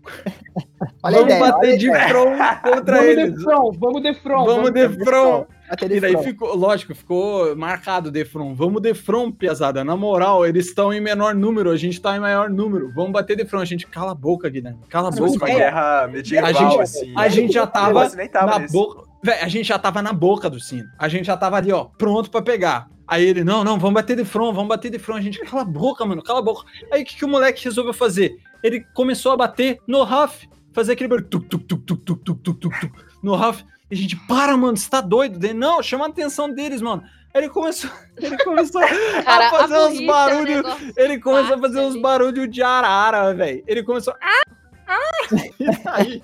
Olha 1.01 1.17
vamos 1.17 1.33
ideia, 1.33 1.39
bater 1.51 1.77
de 1.77 1.87
ideia. 1.89 2.07
front 2.07 2.37
contra 2.61 2.95
Vamos 2.97 3.09
eles. 3.09 3.33
de 3.33 3.43
front, 3.43 3.77
vamos 3.79 4.01
de 4.03 4.13
front. 4.13 4.45
Vamos 4.45 4.71
de 4.71 4.89
front. 5.03 5.47
Até 5.69 5.85
ele 5.85 5.95
E 5.95 5.99
daí 5.99 6.11
falou. 6.11 6.27
ficou, 6.27 6.55
lógico, 6.55 6.93
ficou 6.93 7.55
marcado 7.55 8.11
Defron. 8.11 8.53
Vamos 8.53 8.79
Defron, 8.81 9.31
piazada. 9.31 9.83
Na 9.83 9.95
moral, 9.97 10.45
eles 10.45 10.67
estão 10.67 10.93
em 10.93 11.01
menor 11.01 11.33
número, 11.33 11.71
a 11.71 11.77
gente 11.77 11.99
tá 11.99 12.15
em 12.15 12.19
maior 12.19 12.47
número. 12.49 12.91
Vamos 12.93 13.11
bater 13.11 13.35
Defron. 13.35 13.59
A 13.59 13.65
gente 13.65 13.87
cala 13.87 14.11
a 14.11 14.15
boca, 14.15 14.47
Guilherme. 14.49 14.79
Cala 14.89 15.07
a 15.07 15.11
boca. 15.11 15.31
uma 15.31 15.45
guerra 15.47 16.07
medieval, 16.11 16.49
A 16.49 16.53
gente- 16.53 16.79
assim. 16.81 17.13
A 17.17 17.27
gente 17.27 17.53
já 17.53 17.65
tava 17.65 18.07
na 18.45 18.59
nesse. 18.59 18.73
boca. 18.73 19.12
Véi, 19.23 19.39
a 19.39 19.47
gente 19.47 19.67
já 19.67 19.79
tava 19.79 20.01
na 20.01 20.11
boca 20.11 20.49
do 20.49 20.59
sino. 20.59 20.89
A 20.99 21.07
gente 21.07 21.25
já 21.25 21.37
tava 21.37 21.55
ali, 21.55 21.71
ó, 21.71 21.85
pronto 21.85 22.29
pra 22.29 22.41
pegar. 22.41 22.89
Aí 23.07 23.23
ele, 23.23 23.43
não, 23.43 23.63
não, 23.63 23.79
vamos 23.79 23.93
bater 23.93 24.17
de 24.17 24.25
front, 24.25 24.53
vamos 24.53 24.67
bater 24.67 24.91
de 24.91 24.99
front. 24.99 25.17
A 25.17 25.21
gente, 25.21 25.39
cala 25.39 25.61
a 25.61 25.65
boca, 25.65 26.05
mano, 26.05 26.21
cala 26.21 26.39
a 26.39 26.41
boca. 26.41 26.65
Aí 26.91 27.03
o 27.03 27.05
que, 27.05 27.15
que 27.15 27.25
o 27.25 27.27
moleque 27.27 27.63
resolveu 27.63 27.93
fazer? 27.93 28.35
Ele 28.61 28.85
começou 28.93 29.31
a 29.31 29.37
bater 29.37 29.79
no 29.87 30.03
Raf, 30.03 30.45
fazer 30.73 30.93
aquele 30.93 31.07
barulho, 31.07 31.27
tuc, 31.27 31.47
tuc, 31.47 31.63
tuc, 31.65 31.85
tuc, 31.85 32.03
tuc, 32.03 32.23
tuc, 32.23 32.59
tuc, 32.59 32.79
tuc, 32.79 32.91
no 33.21 33.35
Raf. 33.35 33.63
E 33.89 33.95
a 33.95 33.97
gente, 33.97 34.15
para, 34.27 34.57
mano, 34.57 34.75
você 34.75 34.89
tá 34.89 34.99
doido? 34.99 35.43
Ele, 35.43 35.53
não, 35.53 35.81
chama 35.81 36.05
a 36.05 36.09
atenção 36.09 36.53
deles, 36.53 36.81
mano. 36.81 37.03
Aí 37.33 37.41
ele 37.41 37.49
começou, 37.49 37.89
ele 38.17 38.37
começou 38.43 38.81
Cara, 39.23 39.47
a 39.47 39.49
fazer 39.49 39.75
a 39.75 39.87
uns 39.87 39.99
é 39.99 40.01
um 40.01 40.05
barulhos. 40.05 40.65
Ele 40.97 41.19
começou 41.19 41.55
a 41.55 41.59
fazer 41.59 41.79
uns 41.79 42.01
barulhos 42.01 42.49
de 42.49 42.61
arara, 42.61 43.33
velho. 43.33 43.63
Ele 43.67 43.83
começou. 43.83 44.13
Ah, 44.21 44.43
ah. 44.87 44.99
E 45.59 45.83
daí, 45.83 46.23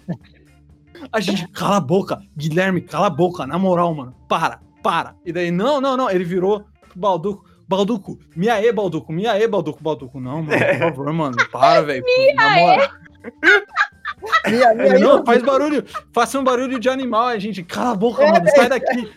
a 1.11 1.19
gente, 1.19 1.47
cala 1.49 1.77
a 1.77 1.81
boca, 1.81 2.21
Guilherme, 2.37 2.81
cala 2.81 3.07
a 3.07 3.09
boca, 3.09 3.45
na 3.47 3.57
moral, 3.57 3.93
mano. 3.93 4.15
Para, 4.27 4.59
para. 4.83 5.15
E 5.25 5.31
daí, 5.33 5.51
não, 5.51 5.79
não, 5.81 5.95
não. 5.97 6.09
Ele 6.09 6.23
virou 6.23 6.65
pro 6.89 6.99
Balduco. 6.99 7.45
Balduco, 7.67 8.17
me 8.35 8.49
aê, 8.49 8.71
Balduco, 8.71 9.13
me 9.13 9.27
aê, 9.27 9.47
Balduco, 9.47 9.81
Balduco. 9.83 10.19
Não, 10.19 10.41
mano, 10.41 10.57
por 10.65 10.79
favor, 10.79 11.13
mano, 11.13 11.37
para, 11.51 11.81
velho. 11.83 12.03
Na 12.35 12.49
moral. 12.55 12.89
Minha, 14.47 14.73
minha, 14.73 14.87
Ele, 14.95 14.99
não, 14.99 15.23
faz 15.25 15.41
barulho, 15.43 15.85
faça 16.11 16.39
um 16.39 16.43
barulho 16.43 16.79
de 16.79 16.89
animal. 16.89 17.27
A 17.27 17.37
gente, 17.39 17.63
cala 17.63 17.91
a 17.91 17.95
boca, 17.95 18.25
mano, 18.25 18.45
sai 18.55 18.69
daqui. 18.69 19.09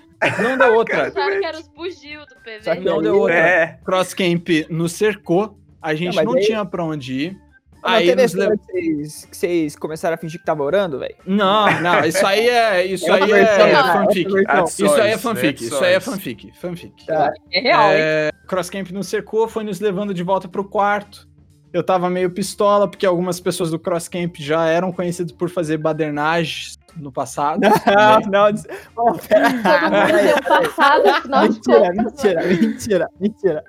Não 0.43 0.57
deu 0.59 0.75
outra. 0.77 1.09
Acharam 1.09 1.41
que 1.41 1.47
era 1.47 1.59
os 1.59 1.69
bugio 1.69 2.21
do 2.27 2.37
PV. 2.37 2.63
Só 2.63 2.75
que 2.77 2.81
Não 2.83 2.97
aí- 2.99 3.03
deu 3.03 3.19
outra. 3.19 3.35
É. 3.35 3.67
Crosscamp 3.85 4.49
nos 4.71 4.93
cercou, 4.93 5.59
a 5.81 5.95
gente 5.95 6.23
não 6.23 6.35
aí- 6.35 6.45
tinha 6.47 6.65
pra 6.65 6.85
onde 6.85 7.13
ir. 7.15 7.42
Não 7.83 7.91
Aí 7.91 8.07
teve 8.07 8.23
nos 8.23 8.25
esse 8.25 8.37
levou. 8.37 8.55
lance 8.55 8.67
que 8.67 8.73
vocês, 8.73 9.25
que 9.27 9.37
vocês 9.37 9.77
começaram 9.77 10.15
a 10.15 10.17
fingir 10.17 10.39
que 10.41 10.47
tava 10.47 10.63
orando, 10.63 10.99
velho? 11.01 11.17
Não, 11.27 11.67
não, 11.83 12.01
isso 12.05 12.25
aí 12.27 12.49
é. 12.49 12.87
Isso 12.87 13.07
É 13.09 13.13
outra 13.13 13.25
aí 13.27 13.33
é 13.33 13.45
né? 13.45 13.93
fanfic. 13.93 14.29
Isso 14.29 14.95
aí 14.95 15.09
é 15.09 15.11
né? 15.11 15.19
fanfic, 15.19 15.65
isso 15.65 15.85
aí 15.85 15.93
é 15.95 16.01
fanfic. 16.01 16.53
Fanfic. 16.61 17.07
Tá. 17.07 17.33
É 17.53 17.61
real, 17.61 17.91
hein? 17.91 17.97
É, 17.99 18.31
Crosscamp 18.47 18.91
nos 18.93 19.09
cercou, 19.09 19.49
foi 19.49 19.65
nos 19.65 19.81
levando 19.81 20.15
de 20.15 20.23
volta 20.23 20.49
pro 20.49 20.65
quarto. 20.65 21.29
Eu 21.73 21.83
tava 21.83 22.11
meio 22.11 22.31
pistola, 22.31 22.87
porque 22.87 23.07
algumas 23.07 23.41
pessoas 23.41 23.71
do 23.71 23.79
Crosscamp 23.79 24.37
já 24.39 24.67
eram 24.67 24.93
conhecidas 24.93 25.33
por 25.33 25.49
fazer 25.49 25.79
badernagens 25.79 26.77
no 26.97 27.11
passado. 27.11 27.61
Não, 27.65 28.21
também. 28.21 28.31
não. 28.31 28.53
des- 28.53 28.67
Oh, 28.95 29.13
pera. 29.15 29.49
Todo 29.51 29.91
mundo 29.91 30.45
passado, 30.47 31.09
afinal 31.09 31.43
Mentira, 31.45 31.93
mentira, 31.95 32.43
mentira, 32.47 33.09
mentira. 33.19 33.65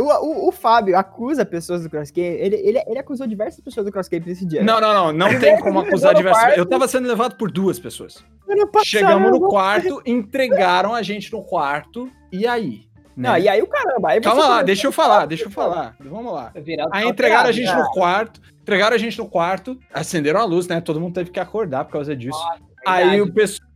O, 0.00 0.24
o, 0.24 0.48
o 0.48 0.52
Fábio 0.52 0.96
acusa 0.96 1.44
pessoas 1.44 1.82
do 1.82 1.90
Crosscamp. 1.90 2.18
Ele, 2.18 2.56
ele, 2.56 2.82
ele 2.86 2.98
acusou 2.98 3.26
diversas 3.26 3.60
pessoas 3.60 3.86
do 3.86 3.92
Crosscamp 3.92 4.26
nesse 4.26 4.46
dia. 4.46 4.62
Não, 4.62 4.80
não, 4.80 4.94
não, 4.94 5.12
não 5.12 5.38
tem 5.38 5.58
como 5.60 5.80
acusar 5.80 6.14
diversas 6.16 6.42
quarto. 6.42 6.58
Eu 6.58 6.66
tava 6.66 6.88
sendo 6.88 7.08
levado 7.08 7.36
por 7.36 7.50
duas 7.50 7.78
pessoas. 7.78 8.24
Passado. 8.72 8.84
Chegamos 8.84 9.30
no 9.30 9.48
quarto, 9.48 10.02
entregaram 10.04 10.94
a 10.94 11.02
gente 11.02 11.32
no 11.32 11.42
quarto, 11.42 12.10
e 12.32 12.46
aí? 12.46 12.90
né? 13.20 13.28
Não, 13.28 13.38
e 13.38 13.48
aí 13.48 13.62
o 13.62 13.66
caramba. 13.66 14.10
Aí 14.10 14.20
Calma 14.20 14.48
lá, 14.48 14.62
deixa 14.62 14.86
eu 14.86 14.92
falar, 14.92 15.26
deixa 15.26 15.44
eu 15.44 15.50
falar. 15.50 15.94
Vamos 16.00 16.32
lá. 16.32 16.52
Aí 16.90 17.06
entregaram 17.06 17.48
a 17.48 17.52
gente 17.52 17.70
né? 17.70 17.76
no 17.76 17.90
quarto, 17.90 18.40
entregaram 18.62 18.96
a 18.96 18.98
gente 18.98 19.18
no 19.18 19.28
quarto, 19.28 19.78
acenderam 19.92 20.40
a 20.40 20.44
luz, 20.44 20.66
né? 20.66 20.80
Todo 20.80 21.00
mundo 21.00 21.14
teve 21.14 21.30
que 21.30 21.38
acordar 21.38 21.84
por 21.84 21.92
causa 21.92 22.16
disso. 22.16 22.40
Aí 22.86 23.10
Verdade. 23.10 23.30
o 23.30 23.34
pessoal 23.34 23.69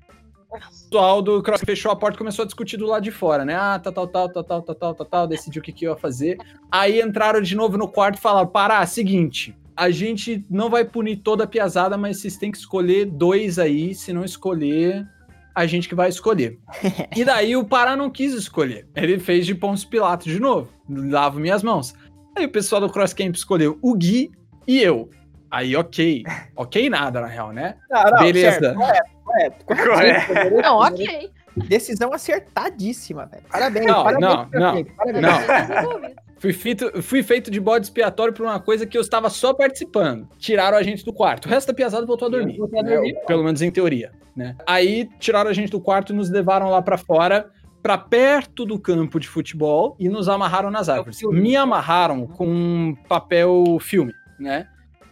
pessoal 0.59 1.23
do 1.23 1.43
CrossFit 1.43 1.67
fechou 1.67 1.91
a 1.91 1.97
porta 1.97 2.17
e 2.17 2.19
começou 2.19 2.43
a 2.43 2.47
discutir 2.47 2.77
do 2.77 2.87
lado 2.87 3.03
de 3.03 3.11
fora, 3.11 3.45
né? 3.45 3.55
Ah, 3.55 3.79
tal, 3.79 3.93
tá, 3.93 4.07
tal, 4.07 4.29
tá, 4.29 4.43
tal, 4.43 4.63
tá, 4.63 4.63
tal, 4.63 4.75
tal, 4.75 4.95
tal, 4.95 5.07
tal, 5.07 5.27
decidiu 5.27 5.61
o 5.61 5.65
que, 5.65 5.73
que 5.73 5.85
ia 5.85 5.97
fazer. 5.97 6.39
Aí 6.71 7.01
entraram 7.01 7.41
de 7.41 7.55
novo 7.55 7.77
no 7.77 7.89
quarto 7.89 8.17
e 8.17 8.21
falaram: 8.21 8.49
Pará, 8.49 8.85
seguinte, 8.87 9.57
a 9.77 9.91
gente 9.91 10.45
não 10.49 10.71
vai 10.71 10.85
punir 10.85 11.17
toda 11.17 11.45
a 11.45 11.47
piazada, 11.47 11.97
mas 11.97 12.19
vocês 12.19 12.37
têm 12.37 12.51
que 12.51 12.59
escolher 12.59 13.07
dois 13.07 13.59
aí. 13.59 13.95
Se 13.95 14.13
não 14.13 14.25
escolher, 14.25 15.07
a 15.55 15.67
gente 15.67 15.89
que 15.89 15.95
vai 15.95 16.09
escolher. 16.09 16.59
e 17.17 17.25
daí 17.25 17.57
o 17.57 17.65
Pará 17.65 17.97
não 17.97 18.11
quis 18.11 18.33
escolher. 18.35 18.87
Ele 18.95 19.19
fez 19.19 19.47
de 19.47 19.55
Pons 19.55 19.85
Pilatos 19.85 20.33
de 20.33 20.41
novo. 20.41 20.71
Lavo 20.89 21.41
minhas 21.41 21.63
mãos. 21.63 21.95
Aí 22.37 22.47
o 22.47 22.51
pessoal 22.51 22.81
do 22.81 22.91
Cross 22.91 23.15
Camp 23.15 23.35
escolheu 23.35 23.79
o 23.81 23.95
Gui 23.95 24.33
e 24.67 24.81
eu. 24.81 25.09
Aí, 25.55 25.77
ok. 25.77 26.25
Ok, 26.57 26.91
nada, 26.91 27.21
na 27.21 27.27
real, 27.29 27.53
né? 27.53 27.77
Não, 27.91 28.03
não, 28.05 28.19
Beleza. 28.19 28.61
certo, 28.61 28.75
correto, 29.25 29.65
correto, 29.65 29.65
correto. 29.67 30.27
Correto. 30.35 30.63
Não, 30.63 30.79
ok. 30.79 31.31
Decisão 31.69 32.13
acertadíssima, 32.13 33.27
velho. 33.27 33.45
Parabéns, 33.51 33.87
Não, 33.87 34.05
parabéns. 34.05 34.21
não, 34.53 34.85
Parabéns. 34.97 35.23
Não. 35.23 35.67
Desenvolvido. 35.67 36.15
Fui 36.39 36.53
feito, 36.53 37.03
fui 37.03 37.23
feito 37.23 37.51
de 37.51 37.61
bode 37.61 37.87
expiatório 37.87 38.35
por 38.35 38.45
uma 38.45 38.59
coisa 38.61 38.85
que 38.85 38.99
eu 38.99 39.01
estava 39.01 39.31
só 39.31 39.55
participando. 39.55 40.29
Tiraram 40.39 40.77
a 40.77 40.83
gente 40.83 41.05
do 41.05 41.13
quarto. 41.13 41.47
O 41.47 41.49
resto 41.49 41.69
da 41.69 41.75
piazada 41.75 42.05
voltou 42.05 42.27
a 42.27 42.31
dormir. 42.31 42.59
Voltou 42.59 42.81
a 42.81 42.83
né? 42.83 42.93
dormir. 42.93 43.15
Pelo 43.27 43.45
menos 43.45 43.63
em 43.63 43.71
teoria, 43.71 44.11
né? 44.37 44.57
Aí 44.67 45.09
tiraram 45.21 45.49
a 45.49 45.55
gente 45.55 45.71
do 45.71 45.81
quarto 45.81 46.13
e 46.13 46.17
nos 46.17 46.29
levaram 46.29 46.69
lá 46.69 46.83
pra 46.83 46.99
fora, 46.99 47.49
pra 47.83 47.97
perto 47.97 48.67
do 48.67 48.79
campo 48.79 49.19
de 49.21 49.29
futebol 49.29 49.97
e 49.99 50.09
nos 50.09 50.29
amarraram 50.29 50.71
nas 50.71 50.89
árvores. 50.89 51.19
filme. 51.21 51.41
Me 51.41 51.57
amarraram 51.57 52.27
com 52.27 52.47
um 52.47 52.95
papel 53.09 53.79
filme, 53.81 54.13
né? 54.39 54.67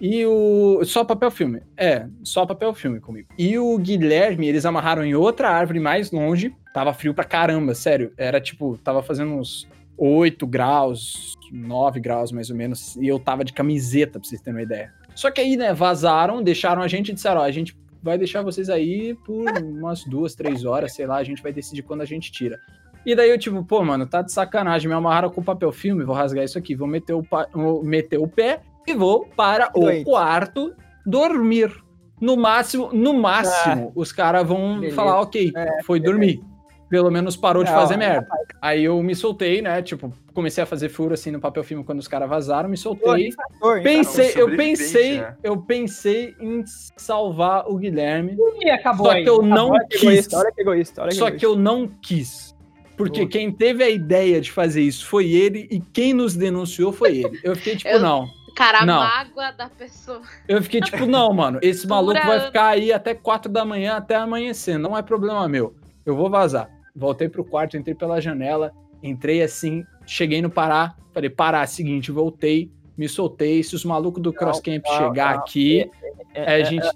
E 0.05 0.27
o. 0.27 0.83
Só 0.85 1.05
papel 1.05 1.31
filme. 1.31 1.63
É, 1.77 2.09
só 2.25 2.45
papel 2.45 2.75
filme 2.75 2.99
comigo. 2.99 3.29
E 3.39 3.57
o 3.57 3.79
Guilherme, 3.79 4.49
eles 4.49 4.67
amarraram 4.67 5.05
em 5.05 5.15
outra 5.15 5.49
árvore 5.49 5.79
mais 5.79 6.11
longe. 6.11 6.53
Tava 6.75 6.93
frio 6.93 7.15
pra 7.15 7.23
caramba, 7.23 7.73
sério. 7.73 8.13
Era 8.17 8.41
tipo, 8.41 8.77
tava 8.79 9.01
fazendo 9.01 9.33
uns 9.35 9.69
8 9.97 10.45
graus, 10.45 11.35
9 11.53 12.01
graus 12.01 12.33
mais 12.33 12.51
ou 12.51 12.57
menos. 12.57 12.97
E 12.97 13.07
eu 13.07 13.21
tava 13.21 13.45
de 13.45 13.53
camiseta, 13.53 14.19
pra 14.19 14.29
vocês 14.29 14.41
terem 14.41 14.57
uma 14.59 14.63
ideia. 14.65 14.93
Só 15.15 15.31
que 15.31 15.41
aí, 15.41 15.57
né, 15.57 15.73
vazaram, 15.73 16.43
deixaram 16.43 16.83
a 16.83 16.89
gente 16.89 17.11
e 17.11 17.15
disseram: 17.15 17.41
ó, 17.41 17.45
a 17.45 17.51
gente 17.53 17.77
vai 18.03 18.19
deixar 18.19 18.43
vocês 18.43 18.69
aí 18.69 19.15
por 19.25 19.45
umas 19.63 20.03
duas, 20.05 20.35
três 20.35 20.65
horas, 20.65 20.95
sei 20.95 21.07
lá, 21.07 21.19
a 21.19 21.25
gente 21.25 21.41
vai 21.41 21.53
decidir 21.53 21.83
quando 21.83 22.01
a 22.01 22.07
gente 22.07 22.33
tira. 22.33 22.59
E 23.07 23.15
daí 23.15 23.31
eu, 23.31 23.39
tipo, 23.39 23.65
pô, 23.65 23.85
mano, 23.85 24.05
tá 24.05 24.21
de 24.23 24.33
sacanagem, 24.33 24.89
me 24.89 24.95
amarraram 24.95 25.31
com 25.31 25.43
papel 25.43 25.71
filme, 25.71 26.03
vou 26.05 26.15
rasgar 26.15 26.45
isso 26.45 26.59
aqui, 26.59 26.75
vou 26.75 26.89
meter 26.89 27.13
o, 27.13 27.23
pa- 27.23 27.49
meter 27.85 28.19
o 28.19 28.27
pé 28.27 28.61
e 28.87 28.95
vou 28.95 29.27
para 29.37 29.71
o 29.75 29.81
Doente. 29.81 30.05
quarto 30.05 30.75
dormir. 31.07 31.73
No 32.21 32.37
máximo, 32.37 32.91
no 32.93 33.15
máximo, 33.15 33.91
os 33.97 34.13
caras 34.13 34.47
vão 34.47 34.77
Beleza. 34.77 34.95
falar, 34.95 35.21
ok, 35.21 35.53
foi 35.85 35.99
dormir. 35.99 36.41
Pelo 36.89 37.11
menos 37.11 37.37
parou 37.37 37.65
de 37.65 37.71
Não, 37.71 37.79
fazer 37.81 37.95
é 37.95 37.97
merda. 37.97 38.29
Aí 38.61 38.85
eu 38.85 39.03
me 39.03 39.15
soltei, 39.15 39.63
né? 39.63 39.81
Tipo, 39.83 40.13
comecei 40.35 40.63
a 40.63 40.67
fazer 40.67 40.91
furo 40.91 41.15
assim 41.15 41.31
no 41.31 41.41
papel 41.41 41.65
filme 41.65 41.83
quando 41.83 41.99
os 41.99 42.07
caras 42.07 42.29
vazaram, 42.29 42.69
me 42.69 42.77
soltei. 42.77 43.29
Infrator, 43.29 43.83
Pensei, 43.83 44.33
eu 44.37 44.55
pensei, 44.57 45.19
né? 45.21 45.35
eu 45.43 45.57
pensei 45.63 46.35
em 46.39 46.63
salvar 46.97 47.67
o 47.67 47.77
Guilherme, 47.77 48.37
E 48.61 48.71
acabou 48.71 49.07
só 49.07 49.13
aí. 49.13 49.25
que 49.25 49.31
eu 49.31 49.41
não 49.43 49.71
Olha 49.71 49.87
que 49.89 49.99
quis. 49.99 50.03
egoísta, 50.05 50.37
olha 50.39 50.53
que 50.53 50.61
egoísta, 50.61 51.03
olha 51.03 51.09
que 51.11 51.17
Só 51.17 51.27
egoísta. 51.29 51.39
que 51.41 51.47
eu 51.47 51.57
não 51.57 51.89
quis. 52.03 52.55
Porque 52.97 53.21
Boa. 53.21 53.31
quem 53.31 53.51
teve 53.51 53.83
a 53.83 53.89
ideia 53.91 54.39
de 54.41 54.53
fazer 54.53 54.83
isso 54.83 55.07
foi 55.07 55.33
ele 55.33 55.67
e 55.71 55.81
quem 55.81 56.13
nos 56.13 56.37
denunciou 56.37 56.93
foi 56.93 57.17
ele. 57.19 57.41
Eu 57.43 57.57
fiquei 57.57 57.75
tipo, 57.75 57.89
Eu- 57.89 58.01
não. 58.01 58.29
Cara, 58.55 58.81
a 58.81 58.87
Não. 58.87 59.01
mágoa 59.01 59.51
da 59.53 59.69
pessoa. 59.69 60.23
Eu 60.47 60.63
fiquei 60.63 60.81
tipo, 60.81 61.07
não, 61.07 61.33
mano. 61.33 61.59
Esse 61.63 61.87
maluco 61.87 62.21
vai 62.21 62.33
anos. 62.37 62.47
ficar 62.47 62.69
aí 62.69 62.93
até 62.93 63.15
4 63.15 63.51
da 63.51 63.65
manhã, 63.65 63.97
até 63.97 64.15
amanhecer. 64.15 64.79
Não 64.79 64.97
é 64.97 65.03
problema 65.03 65.49
meu. 65.49 65.75
Eu 66.05 66.15
vou 66.17 66.29
vazar. 66.29 66.69
Voltei 66.95 67.29
pro 67.29 67.45
quarto, 67.45 67.77
entrei 67.77 67.95
pela 67.95 68.21
janela, 68.21 68.73
entrei 69.03 69.43
assim, 69.43 69.85
cheguei 70.07 70.43
no 70.43 70.51
Pará. 70.51 70.95
Falei, 71.13 71.31
Pará, 71.31 71.67
seguinte, 71.67 72.11
voltei, 72.11 72.71
me 72.97 73.09
soltei. 73.09 73.63
Se 73.63 73.75
os 73.75 73.85
malucos 73.85 74.23
do 74.23 74.33
Cross 74.33 74.61
Camp 74.61 74.83
não, 74.87 74.99
chegar 74.99 75.35
não. 75.35 75.41
aqui, 75.41 75.91
é, 76.35 76.55
a 76.63 76.65
gente. 76.65 76.87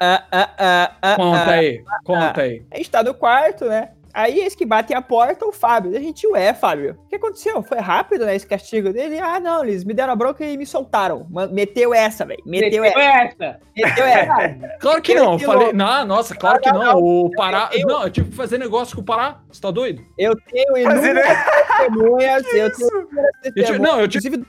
Ah, 0.00 1.14
Conta 1.16 1.50
aí, 1.50 1.84
conta 2.04 2.40
aí. 2.42 2.64
A 2.70 2.76
gente 2.76 2.90
tá 2.90 3.02
no 3.02 3.14
quarto, 3.14 3.66
né? 3.66 3.90
Aí 4.14 4.38
eles 4.40 4.54
que 4.54 4.64
batem 4.64 4.96
a 4.96 5.02
porta, 5.02 5.44
o 5.44 5.50
Fábio. 5.52 5.96
A 5.96 6.00
gente, 6.00 6.24
ué, 6.28 6.54
Fábio, 6.54 6.96
o 7.04 7.08
que 7.08 7.16
aconteceu? 7.16 7.62
Foi 7.64 7.78
rápido, 7.78 8.24
né, 8.24 8.36
esse 8.36 8.46
castigo 8.46 8.92
dele? 8.92 9.18
Ah, 9.18 9.40
não, 9.40 9.64
eles 9.64 9.82
me 9.84 9.92
deram 9.92 10.12
a 10.12 10.16
bronca 10.16 10.44
e 10.44 10.56
me 10.56 10.64
soltaram. 10.64 11.26
Meteu 11.50 11.92
essa, 11.92 12.24
velho. 12.24 12.40
Meteu 12.46 12.82
Meteu 12.82 13.02
essa. 13.02 13.34
essa. 13.44 13.60
Meteu 13.76 14.04
essa. 14.04 14.74
Claro 14.80 15.02
que 15.02 15.14
não, 15.14 15.38
falei. 15.38 15.72
Não, 15.72 16.04
nossa, 16.04 16.34
claro 16.36 16.60
que 16.60 16.70
Não, 16.70 16.98
O 16.98 17.30
Pará. 17.36 17.70
eu- 17.72 17.86
Não, 17.88 18.02
eu 18.04 18.10
tive 18.10 18.30
que 18.30 18.36
fazer 18.36 18.56
negócio 18.58 18.94
com 18.94 19.02
o 19.02 19.04
Pará. 19.04 19.40
Você 19.50 19.60
tá 19.60 19.70
doido? 19.70 20.00
Eu 20.18 20.34
tenho 20.50 20.76
inúmeras 20.76 21.38
testemunhas, 21.78 22.44
eu 22.54 22.72
tenho 22.72 22.88
inúmeras 22.90 23.30
testemunhas. 23.42 23.80
não, 23.80 24.00
eu 24.00 24.08
tive, 24.08 24.28
Inclusive, 24.28 24.46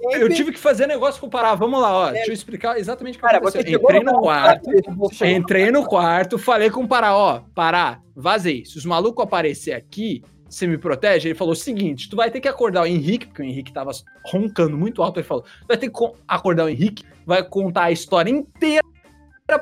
eu 0.00 0.28
tive 0.28 0.52
que 0.52 0.58
fazer 0.58 0.86
negócio 0.86 1.20
com 1.20 1.26
o 1.26 1.30
Pará. 1.30 1.54
Vamos 1.54 1.80
lá, 1.80 1.92
ó. 1.92 2.10
Deixa 2.10 2.30
eu 2.30 2.34
explicar 2.34 2.78
exatamente 2.78 3.14
o 3.16 3.18
que 3.20 3.26
Cara, 3.26 3.38
aconteceu. 3.38 3.60
Entrei 3.80 4.00
no 4.02 4.20
quarto. 4.20 4.70
Você 4.96 5.14
chegou- 5.14 5.36
Entrei 5.36 5.70
no 5.70 5.84
quarto, 5.86 6.38
falei 6.38 6.70
com 6.70 6.82
o 6.82 6.88
Pará, 6.88 7.16
ó, 7.16 7.40
Pará, 7.54 8.00
vazei. 8.14 8.64
Se 8.64 8.78
os 8.78 8.84
malucos 8.84 9.24
aparecer 9.24 9.72
aqui, 9.72 10.22
você 10.48 10.66
me 10.66 10.78
protege? 10.78 11.28
Ele 11.28 11.34
falou 11.34 11.52
o 11.52 11.56
seguinte: 11.56 12.08
tu 12.08 12.16
vai 12.16 12.30
ter 12.30 12.40
que 12.40 12.48
acordar 12.48 12.82
o 12.82 12.86
Henrique, 12.86 13.26
porque 13.26 13.42
o 13.42 13.44
Henrique 13.44 13.72
tava 13.72 13.90
roncando 14.24 14.76
muito 14.78 15.02
alto. 15.02 15.18
Ele 15.20 15.26
falou: 15.26 15.42
tu 15.42 15.66
vai 15.68 15.76
ter 15.76 15.86
que 15.88 15.92
co- 15.92 16.14
acordar 16.26 16.64
o 16.64 16.68
Henrique, 16.68 17.04
vai 17.26 17.42
contar 17.42 17.84
a 17.84 17.90
história 17.92 18.30
inteira 18.30 18.82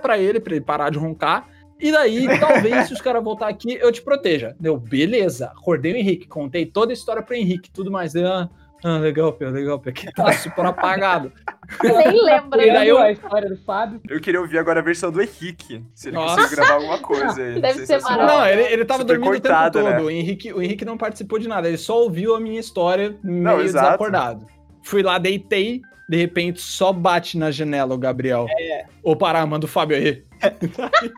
pra 0.00 0.18
ele, 0.18 0.40
pra 0.40 0.54
ele 0.54 0.64
parar 0.64 0.90
de 0.90 0.98
roncar. 0.98 1.48
E 1.78 1.92
daí, 1.92 2.26
talvez, 2.40 2.86
se 2.88 2.92
os 2.94 3.00
caras 3.00 3.22
voltar 3.22 3.48
aqui, 3.48 3.74
eu 3.74 3.92
te 3.92 4.00
proteja. 4.02 4.56
Deu, 4.58 4.78
beleza. 4.78 5.46
Acordei 5.46 5.92
o 5.92 5.96
Henrique, 5.96 6.26
contei 6.26 6.64
toda 6.66 6.92
a 6.92 6.94
história 6.94 7.22
pro 7.22 7.34
Henrique, 7.34 7.70
tudo 7.70 7.90
mais. 7.90 8.12
Deu, 8.12 8.24
ah, 8.88 8.98
legal, 8.98 9.32
Pedro, 9.32 9.54
legal, 9.54 9.78
Pedro, 9.80 10.00
que 10.00 10.12
tá 10.12 10.32
super 10.38 10.66
apagado. 10.66 11.32
Nem 11.82 12.22
lembra. 12.24 12.64
E 12.64 12.72
daí 12.72 12.88
eu- 12.88 12.98
a 12.98 13.10
história 13.10 13.48
do 13.48 13.56
Fábio. 13.64 14.00
Eu 14.08 14.20
queria 14.20 14.40
ouvir 14.40 14.58
agora 14.58 14.80
a 14.80 14.82
versão 14.82 15.10
do 15.10 15.20
Henrique. 15.20 15.84
Se 15.94 16.08
ele 16.08 16.16
Nossa. 16.16 16.36
conseguir 16.36 16.56
gravar 16.56 16.74
alguma 16.74 16.98
coisa 16.98 17.42
aí. 17.42 17.60
Deve 17.60 17.78
ser 17.80 17.86
Sensacional. 17.86 18.26
Não, 18.26 18.46
ele, 18.46 18.62
ele 18.62 18.84
tava 18.84 19.00
Super 19.00 19.14
dormindo 19.14 19.30
coitado, 19.30 19.78
o 19.78 19.82
tempo 19.82 19.94
todo. 19.96 20.00
né? 20.00 20.06
O, 20.06 20.10
Henrique, 20.10 20.52
o 20.52 20.62
Henrique 20.62 20.84
não 20.84 20.96
participou 20.96 21.38
de 21.38 21.48
nada, 21.48 21.66
ele 21.68 21.76
só 21.78 22.00
ouviu 22.02 22.34
a 22.36 22.40
minha 22.40 22.60
história 22.60 23.16
meio 23.22 23.60
exato. 23.62 23.86
desacordado. 23.86 24.46
Fui 24.82 25.02
lá, 25.02 25.18
deitei, 25.18 25.80
de 26.08 26.16
repente 26.16 26.60
só 26.60 26.92
bate 26.92 27.36
na 27.36 27.50
janela 27.50 27.94
o 27.94 27.98
Gabriel. 27.98 28.46
É. 28.60 28.84
Ô, 29.02 29.16
Pará, 29.16 29.44
manda 29.44 29.66
o 29.66 29.68
Fábio 29.68 29.96
aí. 29.96 30.24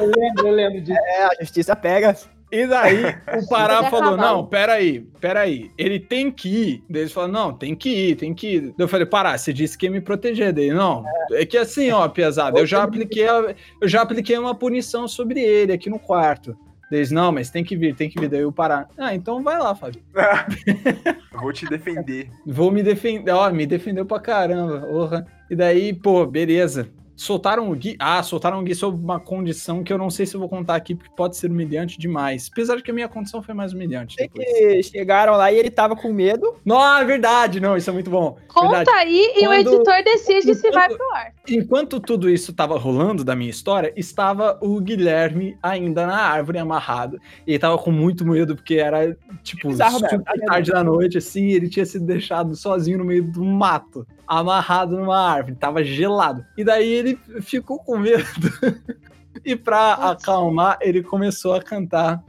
Eu 0.00 0.06
lembro, 0.06 0.46
eu 0.48 0.52
lembro 0.54 0.80
disso. 0.80 0.98
É, 0.98 1.24
a 1.24 1.30
justiça 1.40 1.76
pega. 1.76 2.16
E 2.52 2.66
daí 2.66 3.02
o 3.42 3.48
Pará 3.48 3.82
falou. 3.90 4.14
Não, 4.16 4.46
peraí, 4.46 5.00
peraí. 5.18 5.70
Ele 5.78 5.98
tem 5.98 6.30
que 6.30 6.48
ir. 6.48 6.84
Daí 6.90 7.02
eles 7.02 7.12
falaram: 7.12 7.32
Não, 7.32 7.52
tem 7.54 7.74
que 7.74 7.88
ir, 8.10 8.16
tem 8.16 8.34
que 8.34 8.56
ir. 8.56 8.60
Daí 8.60 8.74
eu 8.78 8.88
falei: 8.88 9.06
Pará, 9.06 9.38
você 9.38 9.52
disse 9.54 9.78
que 9.78 9.86
ia 9.86 9.90
me 9.90 10.02
proteger. 10.02 10.52
Daí, 10.52 10.70
não. 10.70 11.02
É 11.32 11.46
que 11.46 11.56
assim, 11.56 11.90
ó, 11.90 12.06
pesado, 12.08 12.58
eu 12.58 12.66
já 12.66 12.82
apliquei, 12.82 13.26
a- 13.26 13.54
eu 13.80 13.88
já 13.88 14.02
apliquei 14.02 14.36
uma 14.36 14.54
punição 14.54 15.08
sobre 15.08 15.40
ele 15.40 15.72
aqui 15.72 15.88
no 15.88 15.98
quarto. 15.98 16.54
Eles, 16.90 17.10
não, 17.10 17.32
mas 17.32 17.48
tem 17.48 17.64
que 17.64 17.74
vir, 17.74 17.94
tem 17.96 18.10
que 18.10 18.20
vir. 18.20 18.28
Daí 18.28 18.44
o 18.44 18.52
Pará, 18.52 18.86
ah, 18.98 19.14
então 19.14 19.42
vai 19.42 19.58
lá, 19.58 19.74
Fábio. 19.74 20.02
Vou 21.40 21.52
te 21.54 21.64
defender. 21.66 22.28
Vou 22.46 22.70
me 22.70 22.82
defender. 22.82 23.30
Ó, 23.32 23.50
me 23.50 23.64
defendeu 23.66 24.04
pra 24.04 24.20
caramba. 24.20 24.80
Porra. 24.80 25.26
E 25.50 25.56
daí, 25.56 25.94
pô, 25.94 26.26
beleza. 26.26 26.88
Soltaram 27.22 27.70
o 27.70 27.74
Gui. 27.74 27.96
Ah, 27.98 28.22
soltaram 28.22 28.58
o 28.60 28.62
Gui 28.62 28.74
sob 28.74 29.02
uma 29.02 29.18
condição 29.20 29.82
que 29.82 29.92
eu 29.92 29.98
não 29.98 30.10
sei 30.10 30.26
se 30.26 30.34
eu 30.34 30.40
vou 30.40 30.48
contar 30.48 30.74
aqui, 30.76 30.94
porque 30.94 31.10
pode 31.16 31.36
ser 31.36 31.50
humilhante 31.50 31.98
demais. 31.98 32.48
Apesar 32.52 32.76
de 32.76 32.82
que 32.82 32.90
a 32.90 32.94
minha 32.94 33.08
condição 33.08 33.42
foi 33.42 33.54
mais 33.54 33.72
humilhante. 33.72 34.14
Sei 34.16 34.28
Depois. 34.28 34.46
que 34.46 34.82
chegaram 34.98 35.34
lá 35.34 35.50
e 35.52 35.58
ele 35.58 35.70
tava 35.70 35.94
com 35.96 36.12
medo. 36.12 36.54
Não, 36.64 36.82
é 36.98 37.04
verdade, 37.04 37.60
não, 37.60 37.76
isso 37.76 37.88
é 37.88 37.92
muito 37.92 38.10
bom. 38.10 38.36
Conta 38.48 38.76
Verdade. 38.76 38.98
aí 38.98 39.32
e 39.36 39.46
o 39.46 39.50
Quando- 39.50 39.74
editor 39.74 40.04
decide 40.04 40.54
se 40.54 40.68
Enquanto- 40.68 40.74
vai 40.74 40.88
pro 40.96 41.10
ar. 41.14 41.32
Enquanto 41.48 42.00
tudo 42.00 42.28
isso 42.30 42.52
tava 42.52 42.78
rolando 42.78 43.24
da 43.24 43.34
minha 43.34 43.50
história, 43.50 43.92
estava 43.96 44.58
o 44.60 44.80
Guilherme 44.80 45.56
ainda 45.62 46.06
na 46.06 46.16
árvore 46.16 46.58
amarrado. 46.58 47.18
E 47.46 47.52
ele 47.52 47.58
tava 47.58 47.76
com 47.78 47.90
muito 47.90 48.24
medo, 48.24 48.54
porque 48.54 48.74
era, 48.74 49.16
tipo, 49.42 49.68
Bizarro 49.68 49.98
super 49.98 50.20
tá 50.22 50.32
tarde 50.46 50.70
da 50.70 50.84
noite, 50.84 51.18
assim, 51.18 51.50
ele 51.50 51.68
tinha 51.68 51.84
sido 51.84 52.04
deixado 52.04 52.54
sozinho 52.54 52.98
no 52.98 53.04
meio 53.04 53.24
do 53.24 53.44
mato, 53.44 54.06
amarrado 54.26 54.96
numa 54.96 55.18
árvore, 55.18 55.56
tava 55.56 55.82
gelado. 55.84 56.44
E 56.56 56.64
daí 56.64 56.88
ele 56.88 57.18
ficou 57.42 57.78
com 57.78 57.98
medo. 57.98 58.24
e 59.44 59.56
pra 59.56 59.94
acalmar, 59.94 60.78
ele 60.80 61.02
começou 61.02 61.54
a 61.54 61.62
cantar 61.62 62.22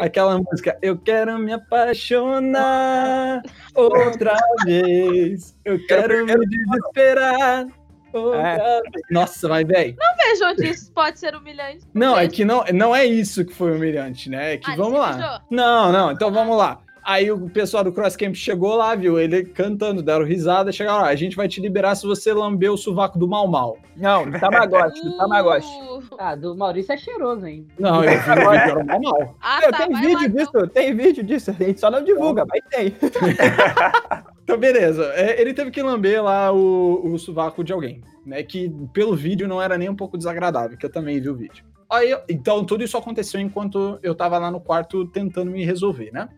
aquela 0.00 0.38
música 0.38 0.78
Eu 0.80 0.96
quero 0.98 1.38
me 1.38 1.52
apaixonar 1.52 3.42
outra 3.74 4.36
vez. 4.64 5.56
Eu 5.64 5.84
quero 5.86 6.24
me 6.26 6.46
desesperar. 6.46 7.66
outra 8.12 8.80
vez. 8.82 9.02
Nossa, 9.10 9.48
mas 9.48 9.66
velho. 9.66 9.96
Veja 10.16 10.48
onde 10.50 10.68
isso 10.68 10.92
pode 10.92 11.18
ser 11.18 11.34
humilhante. 11.34 11.80
Não, 11.92 12.16
é 12.16 12.28
que 12.28 12.44
não, 12.44 12.64
não 12.72 12.94
é 12.94 13.04
isso 13.04 13.44
que 13.44 13.52
foi 13.54 13.74
humilhante, 13.76 14.30
né? 14.30 14.54
É 14.54 14.56
que 14.58 14.70
Ah, 14.70 14.76
vamos 14.76 14.98
lá. 15.00 15.12
beijou? 15.12 15.40
Não, 15.50 15.92
não, 15.92 16.12
então 16.12 16.30
vamos 16.30 16.56
lá. 16.56 16.80
Aí 17.02 17.30
o 17.30 17.48
pessoal 17.50 17.82
do 17.82 17.92
Cross 17.92 18.16
Camp 18.16 18.34
chegou 18.34 18.76
lá, 18.76 18.94
viu? 18.94 19.18
Ele 19.18 19.44
cantando, 19.44 20.02
deram 20.02 20.24
risada, 20.24 20.70
chegaram 20.70 21.02
lá. 21.02 21.08
A 21.08 21.14
gente 21.16 21.36
vai 21.36 21.48
te 21.48 21.60
liberar 21.60 21.94
se 21.94 22.06
você 22.06 22.32
lamber 22.32 22.70
o 22.72 22.76
sovaco 22.76 23.18
do 23.18 23.26
mal 23.26 23.46
mal. 23.46 23.78
Não, 23.96 24.30
do 24.30 24.38
Tamagotchi, 24.38 25.02
do 25.02 25.16
Tamagotchi. 25.16 25.66
Uh, 25.66 26.00
Ah, 26.18 26.34
do 26.34 26.54
Maurício 26.56 26.92
é 26.92 26.96
cheiroso, 26.96 27.46
hein? 27.46 27.66
Não, 27.78 28.04
eu 28.04 28.10
vi 28.10 28.16
o 28.16 28.34
vídeo, 28.34 28.50
era 28.52 28.78
o 28.80 28.86
mal 28.86 29.00
mal. 29.00 29.36
Ah, 29.40 29.60
Meu, 29.60 29.70
tá, 29.70 29.78
tem 29.78 29.92
vai 29.92 30.00
vídeo 30.02 30.14
lá, 30.18 30.24
então. 30.26 30.44
disso, 30.44 30.66
tem 30.68 30.94
vídeo 30.94 31.24
disso. 31.24 31.50
A 31.50 31.54
gente 31.54 31.80
só 31.80 31.90
não 31.90 32.04
divulga, 32.04 32.44
mas 32.48 32.60
tem. 32.70 32.94
Então, 34.42 34.58
beleza. 34.58 35.04
É, 35.14 35.40
ele 35.40 35.54
teve 35.54 35.70
que 35.70 35.80
lamber 35.80 36.20
lá 36.24 36.50
o, 36.52 37.12
o 37.12 37.18
sovaco 37.20 37.62
de 37.62 37.72
alguém, 37.72 38.02
né? 38.26 38.42
Que 38.42 38.68
pelo 38.92 39.14
vídeo 39.14 39.46
não 39.46 39.62
era 39.62 39.78
nem 39.78 39.88
um 39.88 39.94
pouco 39.94 40.18
desagradável, 40.18 40.76
que 40.76 40.84
eu 40.84 40.90
também 40.90 41.20
vi 41.20 41.28
o 41.28 41.36
vídeo. 41.36 41.64
Aí, 41.90 42.16
então, 42.28 42.64
tudo 42.64 42.84
isso 42.84 42.96
aconteceu 42.96 43.40
enquanto 43.40 43.98
eu 44.02 44.14
tava 44.14 44.38
lá 44.38 44.50
no 44.50 44.60
quarto 44.60 45.06
tentando 45.06 45.50
me 45.50 45.64
resolver, 45.64 46.12
né? 46.12 46.28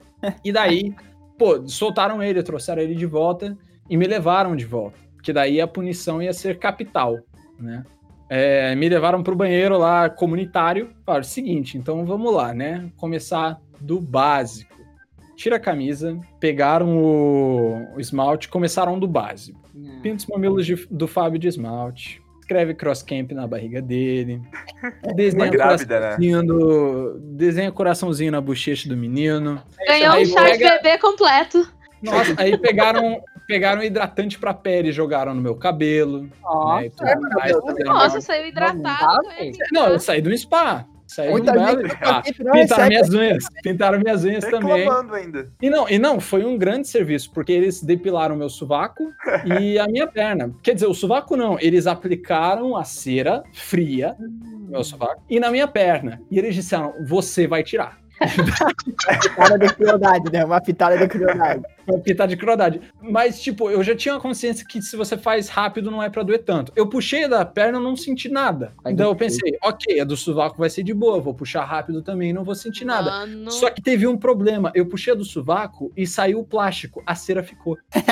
E 0.44 0.50
daí, 0.52 0.94
pô, 1.38 1.66
soltaram 1.68 2.22
ele, 2.22 2.42
trouxeram 2.42 2.80
ele 2.82 2.94
de 2.94 3.06
volta 3.06 3.56
e 3.90 3.96
me 3.96 4.06
levaram 4.06 4.56
de 4.56 4.64
volta. 4.64 4.98
Porque 5.14 5.32
daí 5.32 5.60
a 5.60 5.66
punição 5.68 6.22
ia 6.22 6.32
ser 6.32 6.58
capital, 6.58 7.18
né? 7.58 7.84
É, 8.30 8.74
me 8.74 8.88
levaram 8.88 9.22
pro 9.22 9.36
banheiro 9.36 9.76
lá 9.76 10.08
comunitário. 10.08 10.90
Falaram, 11.04 11.22
seguinte, 11.24 11.76
então 11.76 12.06
vamos 12.06 12.32
lá, 12.32 12.54
né? 12.54 12.90
Começar 12.96 13.60
do 13.78 14.00
básico. 14.00 14.72
Tira 15.36 15.56
a 15.56 15.60
camisa, 15.60 16.18
pegaram 16.40 16.96
o, 16.96 17.94
o 17.94 18.00
esmalte, 18.00 18.48
começaram 18.48 18.98
do 18.98 19.06
básico. 19.06 19.60
Pinta 20.00 20.16
os 20.16 20.26
mamilos 20.26 20.64
de- 20.64 20.86
do 20.90 21.06
Fábio 21.06 21.38
de 21.38 21.48
esmalte. 21.48 22.21
Escreve 22.42 22.74
cross 22.74 23.02
camp 23.04 23.30
na 23.32 23.46
barriga 23.46 23.80
dele. 23.80 24.42
Desenha, 25.14 25.44
Uma 25.44 25.50
grávida, 25.50 25.94
né? 25.94 26.06
coraçãozinho 26.08 26.42
do- 26.44 27.18
desenha 27.36 27.70
coraçãozinho 27.72 28.32
na 28.32 28.40
bochecha 28.40 28.88
do 28.88 28.96
menino. 28.96 29.62
Ganhou 29.86 30.12
Aí 30.14 30.22
um 30.24 30.26
chá 30.26 30.42
de 30.50 30.58
pega- 30.58 30.80
bebê 30.82 30.98
completo. 30.98 31.68
Nossa, 32.02 32.34
aí 32.36 32.58
pegaram, 32.58 33.22
pegaram 33.46 33.80
hidratante 33.82 34.40
pra 34.40 34.52
pele 34.52 34.88
e 34.88 34.92
jogaram 34.92 35.34
no 35.34 35.40
meu 35.40 35.54
cabelo. 35.54 36.22
Né, 36.24 36.30
mais 36.42 36.92
também. 36.96 37.84
Nossa, 37.84 38.20
saiu 38.20 38.48
hidratado. 38.48 39.22
Não, 39.72 39.86
eu 39.88 40.00
saí 40.00 40.20
do 40.20 40.36
spa. 40.36 40.84
Um 41.20 41.32
Muita 41.32 41.52
belo 41.52 41.82
gente 42.24 42.42
não 42.42 42.52
Pintaram 42.52 42.82
recebe. 42.84 42.88
minhas 42.88 43.08
unhas. 43.10 43.44
Pintaram 43.62 43.98
minhas 44.00 44.24
unhas 44.24 44.44
também. 44.44 44.88
Ainda. 45.14 45.48
E 45.60 45.68
não, 45.68 45.88
e 45.88 45.98
não, 45.98 46.20
foi 46.20 46.44
um 46.44 46.56
grande 46.56 46.88
serviço, 46.88 47.30
porque 47.32 47.52
eles 47.52 47.82
depilaram 47.82 48.36
meu 48.36 48.48
sovaco 48.48 49.12
e 49.60 49.78
a 49.78 49.86
minha 49.86 50.06
perna. 50.06 50.52
Quer 50.62 50.74
dizer, 50.74 50.86
o 50.86 50.94
sovaco 50.94 51.36
não, 51.36 51.58
eles 51.60 51.86
aplicaram 51.86 52.76
a 52.76 52.84
cera 52.84 53.42
fria 53.52 54.16
no 54.18 54.70
meu 54.70 54.84
sovaco 54.84 55.22
e 55.28 55.38
na 55.38 55.50
minha 55.50 55.68
perna. 55.68 56.20
E 56.30 56.38
eles 56.38 56.54
disseram: 56.54 56.94
você 57.06 57.46
vai 57.46 57.62
tirar. 57.62 57.98
Pitada 59.22 59.58
de 59.58 59.74
crueldade, 59.74 60.32
né? 60.32 60.44
Uma 60.44 60.60
pitada 60.60 60.96
de 60.96 61.08
crueldade. 61.08 61.62
Uma 61.86 61.98
pitada 61.98 62.30
de 62.30 62.36
crueldade. 62.36 62.80
Mas, 63.00 63.40
tipo, 63.40 63.70
eu 63.70 63.82
já 63.82 63.94
tinha 63.94 64.14
a 64.14 64.20
consciência 64.20 64.66
que 64.66 64.80
se 64.80 64.96
você 64.96 65.16
faz 65.16 65.48
rápido 65.48 65.90
não 65.90 66.02
é 66.02 66.08
pra 66.08 66.22
doer 66.22 66.42
tanto. 66.44 66.72
Eu 66.76 66.88
puxei 66.88 67.28
da 67.28 67.44
perna 67.44 67.80
não 67.80 67.96
senti 67.96 68.28
nada. 68.28 68.72
Ai, 68.84 68.92
então 68.92 69.08
eu 69.08 69.16
pensei, 69.16 69.58
ok, 69.62 70.00
a 70.00 70.04
do 70.04 70.16
sovaco 70.16 70.58
vai 70.58 70.70
ser 70.70 70.82
de 70.82 70.94
boa, 70.94 71.20
vou 71.20 71.34
puxar 71.34 71.64
rápido 71.64 72.02
também, 72.02 72.32
não 72.32 72.44
vou 72.44 72.54
sentir 72.54 72.84
nada. 72.84 73.10
Mano. 73.10 73.50
Só 73.50 73.70
que 73.70 73.82
teve 73.82 74.06
um 74.06 74.16
problema. 74.16 74.70
Eu 74.74 74.86
puxei 74.86 75.12
a 75.12 75.16
do 75.16 75.24
sovaco 75.24 75.92
e 75.96 76.06
saiu 76.06 76.40
o 76.40 76.44
plástico. 76.44 77.02
A 77.06 77.14
cera 77.14 77.42
ficou. 77.42 77.78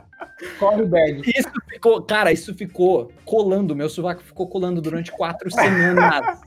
Corre, 0.58 0.84
Berg. 0.84 1.22
Isso 1.26 1.50
ficou, 1.68 2.02
cara, 2.02 2.32
isso 2.32 2.54
ficou 2.54 3.10
colando. 3.24 3.74
Meu 3.76 3.88
sovaco 3.88 4.22
ficou 4.22 4.48
colando 4.48 4.80
durante 4.80 5.12
quatro 5.12 5.50
semanas. 5.50 6.40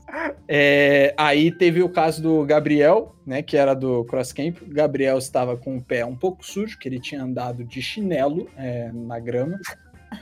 É, 0.48 1.14
aí 1.16 1.50
teve 1.50 1.82
o 1.82 1.88
caso 1.88 2.22
do 2.22 2.44
Gabriel, 2.44 3.14
né, 3.26 3.42
que 3.42 3.56
era 3.56 3.74
do 3.74 4.04
Cross 4.04 4.32
Camp. 4.32 4.58
O 4.62 4.72
Gabriel 4.74 5.18
estava 5.18 5.56
com 5.56 5.76
o 5.76 5.82
pé 5.82 6.04
um 6.04 6.16
pouco 6.16 6.44
sujo, 6.44 6.78
que 6.78 6.88
ele 6.88 7.00
tinha 7.00 7.22
andado 7.22 7.64
de 7.64 7.80
chinelo 7.82 8.48
é, 8.56 8.90
na 8.92 9.18
grama. 9.18 9.58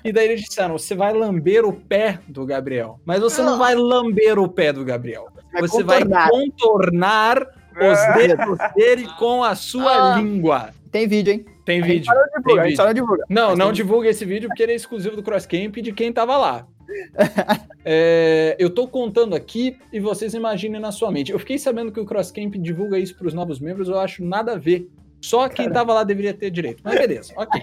E 0.05 0.13
daí 0.13 0.27
eles 0.29 0.41
disseram: 0.43 0.79
você 0.79 0.95
vai 0.95 1.13
lamber 1.13 1.65
o 1.67 1.73
pé 1.73 2.19
do 2.29 2.47
Gabriel. 2.47 2.99
Mas 3.05 3.21
você 3.21 3.43
não 3.43 3.59
vai 3.59 3.75
lamber 3.75 4.39
o 4.39 4.49
pé 4.49 4.73
do 4.73 4.85
Gabriel. 4.85 5.29
Vai 5.53 5.63
Você 5.63 5.83
contornar. 5.83 6.29
vai 6.29 6.31
contornar 6.31 7.47
os 7.77 7.99
dedos 8.17 8.59
dele 8.75 9.07
com 9.19 9.45
a 9.45 9.55
sua 9.55 10.15
Ah. 10.15 10.17
língua. 10.19 10.71
Tem 10.91 11.07
vídeo, 11.07 11.35
hein? 11.35 11.45
Tem 11.65 11.81
A 11.81 11.87
gente 11.87 11.93
vídeo. 11.95 12.07
só 12.07 12.15
não 12.15 12.25
divulga, 12.27 12.53
a 12.53 12.63
Tem 12.63 12.69
gente 12.71 12.77
só 12.77 12.87
não 12.87 12.95
divulga. 12.95 13.25
Não, 13.29 13.49
Mas 13.51 13.59
não 13.59 13.67
tem- 13.67 13.75
divulga 13.75 14.09
esse 14.09 14.25
vídeo 14.25 14.49
porque 14.49 14.63
ele 14.63 14.73
é 14.73 14.75
exclusivo 14.75 15.15
do 15.17 15.23
Cross 15.23 15.47
Camp 15.47 15.77
e 15.77 15.83
de 15.83 15.93
quem 15.93 16.13
tava 16.13 16.37
lá. 16.37 16.67
É, 17.85 18.55
eu 18.61 18.71
tô 18.71 18.87
contando 18.87 19.35
aqui 19.35 19.77
e 19.93 19.99
vocês 19.99 20.35
imaginem 20.35 20.81
na 20.81 20.93
sua 20.93 21.11
mente. 21.11 21.33
Eu 21.33 21.39
fiquei 21.41 21.59
sabendo 21.59 21.91
que 21.91 21.99
o 21.99 22.05
Cross 22.07 22.31
Camp 22.31 22.55
divulga 22.55 22.97
isso 22.99 23.17
pros 23.17 23.35
novos 23.35 23.59
membros, 23.59 23.89
eu 23.89 23.99
acho 23.99 24.25
nada 24.25 24.53
a 24.53 24.57
ver. 24.57 24.89
Só 25.21 25.49
quem 25.49 25.69
tava 25.71 25.93
lá 25.93 26.05
deveria 26.05 26.33
ter 26.35 26.51
direito. 26.51 26.81
Mas 26.85 26.97
beleza, 26.97 27.33
ok. 27.37 27.61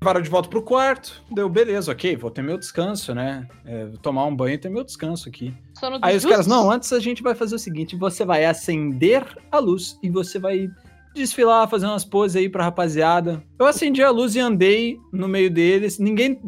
Levaram 0.00 0.20
de 0.20 0.28
volta 0.28 0.48
pro 0.48 0.60
quarto, 0.62 1.22
deu 1.30 1.48
beleza, 1.48 1.90
ok, 1.92 2.16
vou 2.16 2.30
ter 2.30 2.42
meu 2.42 2.58
descanso, 2.58 3.14
né? 3.14 3.46
É, 3.64 3.86
tomar 4.02 4.26
um 4.26 4.34
banho 4.34 4.54
e 4.54 4.58
ter 4.58 4.68
meu 4.68 4.84
descanso 4.84 5.28
aqui. 5.28 5.54
Aí 6.02 6.16
os 6.16 6.26
caras, 6.26 6.46
não, 6.46 6.70
antes 6.70 6.92
a 6.92 6.98
gente 6.98 7.22
vai 7.22 7.34
fazer 7.34 7.54
o 7.54 7.58
seguinte: 7.58 7.96
você 7.96 8.24
vai 8.26 8.44
acender 8.44 9.24
a 9.50 9.58
luz 9.58 9.98
e 10.02 10.10
você 10.10 10.38
vai 10.38 10.68
desfilar, 11.14 11.68
fazer 11.68 11.86
umas 11.86 12.04
poses 12.04 12.36
aí 12.36 12.48
pra 12.48 12.64
rapaziada. 12.64 13.42
Eu 13.58 13.66
acendi 13.66 14.02
a 14.02 14.10
luz 14.10 14.34
e 14.34 14.40
andei 14.40 14.98
no 15.12 15.28
meio 15.28 15.50
deles. 15.50 15.98
Ninguém, 15.98 16.40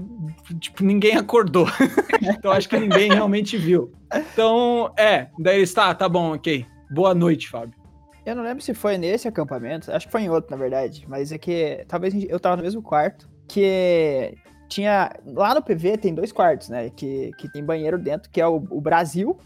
tipo, 0.58 0.84
ninguém 0.84 1.16
acordou. 1.16 1.66
então 2.22 2.50
acho 2.50 2.68
que 2.68 2.78
ninguém 2.78 3.12
realmente 3.12 3.56
viu. 3.56 3.92
Então, 4.14 4.92
é, 4.96 5.28
daí 5.38 5.58
eles, 5.58 5.72
tá, 5.72 5.94
tá 5.94 6.08
bom, 6.08 6.34
ok. 6.34 6.66
Boa 6.90 7.14
noite, 7.14 7.48
Fábio. 7.48 7.74
Eu 8.24 8.34
não 8.34 8.42
lembro 8.42 8.62
se 8.62 8.72
foi 8.72 8.96
nesse 8.96 9.28
acampamento, 9.28 9.92
acho 9.92 10.06
que 10.06 10.12
foi 10.12 10.22
em 10.22 10.30
outro, 10.30 10.50
na 10.50 10.56
verdade. 10.56 11.04
Mas 11.06 11.30
é 11.30 11.36
que 11.36 11.84
talvez 11.86 12.14
eu 12.28 12.40
tava 12.40 12.56
no 12.56 12.62
mesmo 12.62 12.80
quarto, 12.80 13.28
que 13.46 14.34
tinha. 14.68 15.10
Lá 15.26 15.54
no 15.54 15.62
PV 15.62 15.98
tem 15.98 16.14
dois 16.14 16.32
quartos, 16.32 16.68
né? 16.68 16.90
Que, 16.90 17.32
que 17.38 17.52
tem 17.52 17.62
banheiro 17.62 17.98
dentro, 17.98 18.30
que 18.30 18.40
é 18.40 18.46
o, 18.46 18.56
o 18.70 18.80
Brasil, 18.80 19.38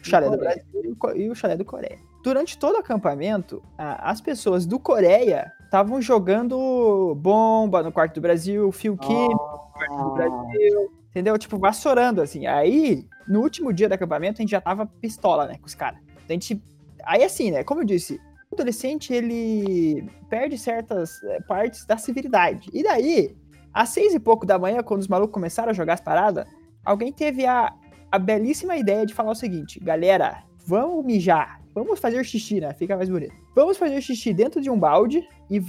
o 0.00 0.04
chalé 0.04 0.28
do. 0.28 0.36
Brasil 0.36 0.64
e 0.74 0.88
o 0.88 1.16
e 1.16 1.30
o 1.30 1.34
chalé 1.34 1.56
do 1.56 1.64
Coreia. 1.64 1.98
Durante 2.24 2.58
todo 2.58 2.74
o 2.74 2.78
acampamento, 2.78 3.62
as 3.78 4.20
pessoas 4.20 4.66
do 4.66 4.80
Coreia 4.80 5.52
estavam 5.62 6.00
jogando 6.00 7.14
bomba 7.16 7.82
no 7.82 7.92
quarto 7.92 8.14
do 8.14 8.20
Brasil, 8.20 8.72
fio 8.72 8.96
químico 8.96 9.32
no 9.32 9.72
quarto 9.72 10.04
do 10.04 10.14
Brasil, 10.14 10.92
entendeu? 11.10 11.38
Tipo, 11.38 11.58
vassourando, 11.58 12.20
assim. 12.20 12.46
Aí, 12.46 13.06
no 13.28 13.40
último 13.40 13.72
dia 13.72 13.88
do 13.88 13.92
acampamento, 13.92 14.40
a 14.40 14.42
gente 14.42 14.50
já 14.50 14.60
tava 14.60 14.86
pistola, 14.86 15.46
né, 15.46 15.58
com 15.58 15.66
os 15.66 15.74
caras. 15.74 16.00
A 16.28 16.32
gente 16.32 16.60
Aí 17.06 17.22
assim, 17.22 17.50
né? 17.50 17.62
Como 17.62 17.80
eu 17.80 17.84
disse, 17.84 18.20
o 18.50 18.54
adolescente 18.54 19.12
ele 19.12 20.08
perde 20.28 20.56
certas 20.56 21.22
eh, 21.22 21.40
partes 21.42 21.84
da 21.86 21.96
civilidade. 21.96 22.68
E 22.72 22.82
daí, 22.82 23.36
às 23.72 23.90
seis 23.90 24.14
e 24.14 24.20
pouco 24.20 24.46
da 24.46 24.58
manhã, 24.58 24.82
quando 24.82 25.00
os 25.00 25.08
malucos 25.08 25.34
começaram 25.34 25.70
a 25.70 25.74
jogar 25.74 25.94
as 25.94 26.00
paradas, 26.00 26.46
alguém 26.84 27.12
teve 27.12 27.46
a, 27.46 27.72
a 28.10 28.18
belíssima 28.18 28.76
ideia 28.76 29.04
de 29.04 29.14
falar 29.14 29.32
o 29.32 29.36
seguinte: 29.36 29.78
galera, 29.80 30.42
vamos 30.66 31.04
mijar, 31.04 31.60
vamos 31.74 31.98
fazer 31.98 32.24
xixi, 32.24 32.60
né? 32.60 32.72
Fica 32.74 32.96
mais 32.96 33.08
bonito. 33.08 33.34
Vamos 33.54 33.76
fazer 33.76 34.00
xixi 34.00 34.32
dentro 34.32 34.60
de 34.60 34.70
um 34.70 34.78
balde 34.78 35.26
e 35.50 35.60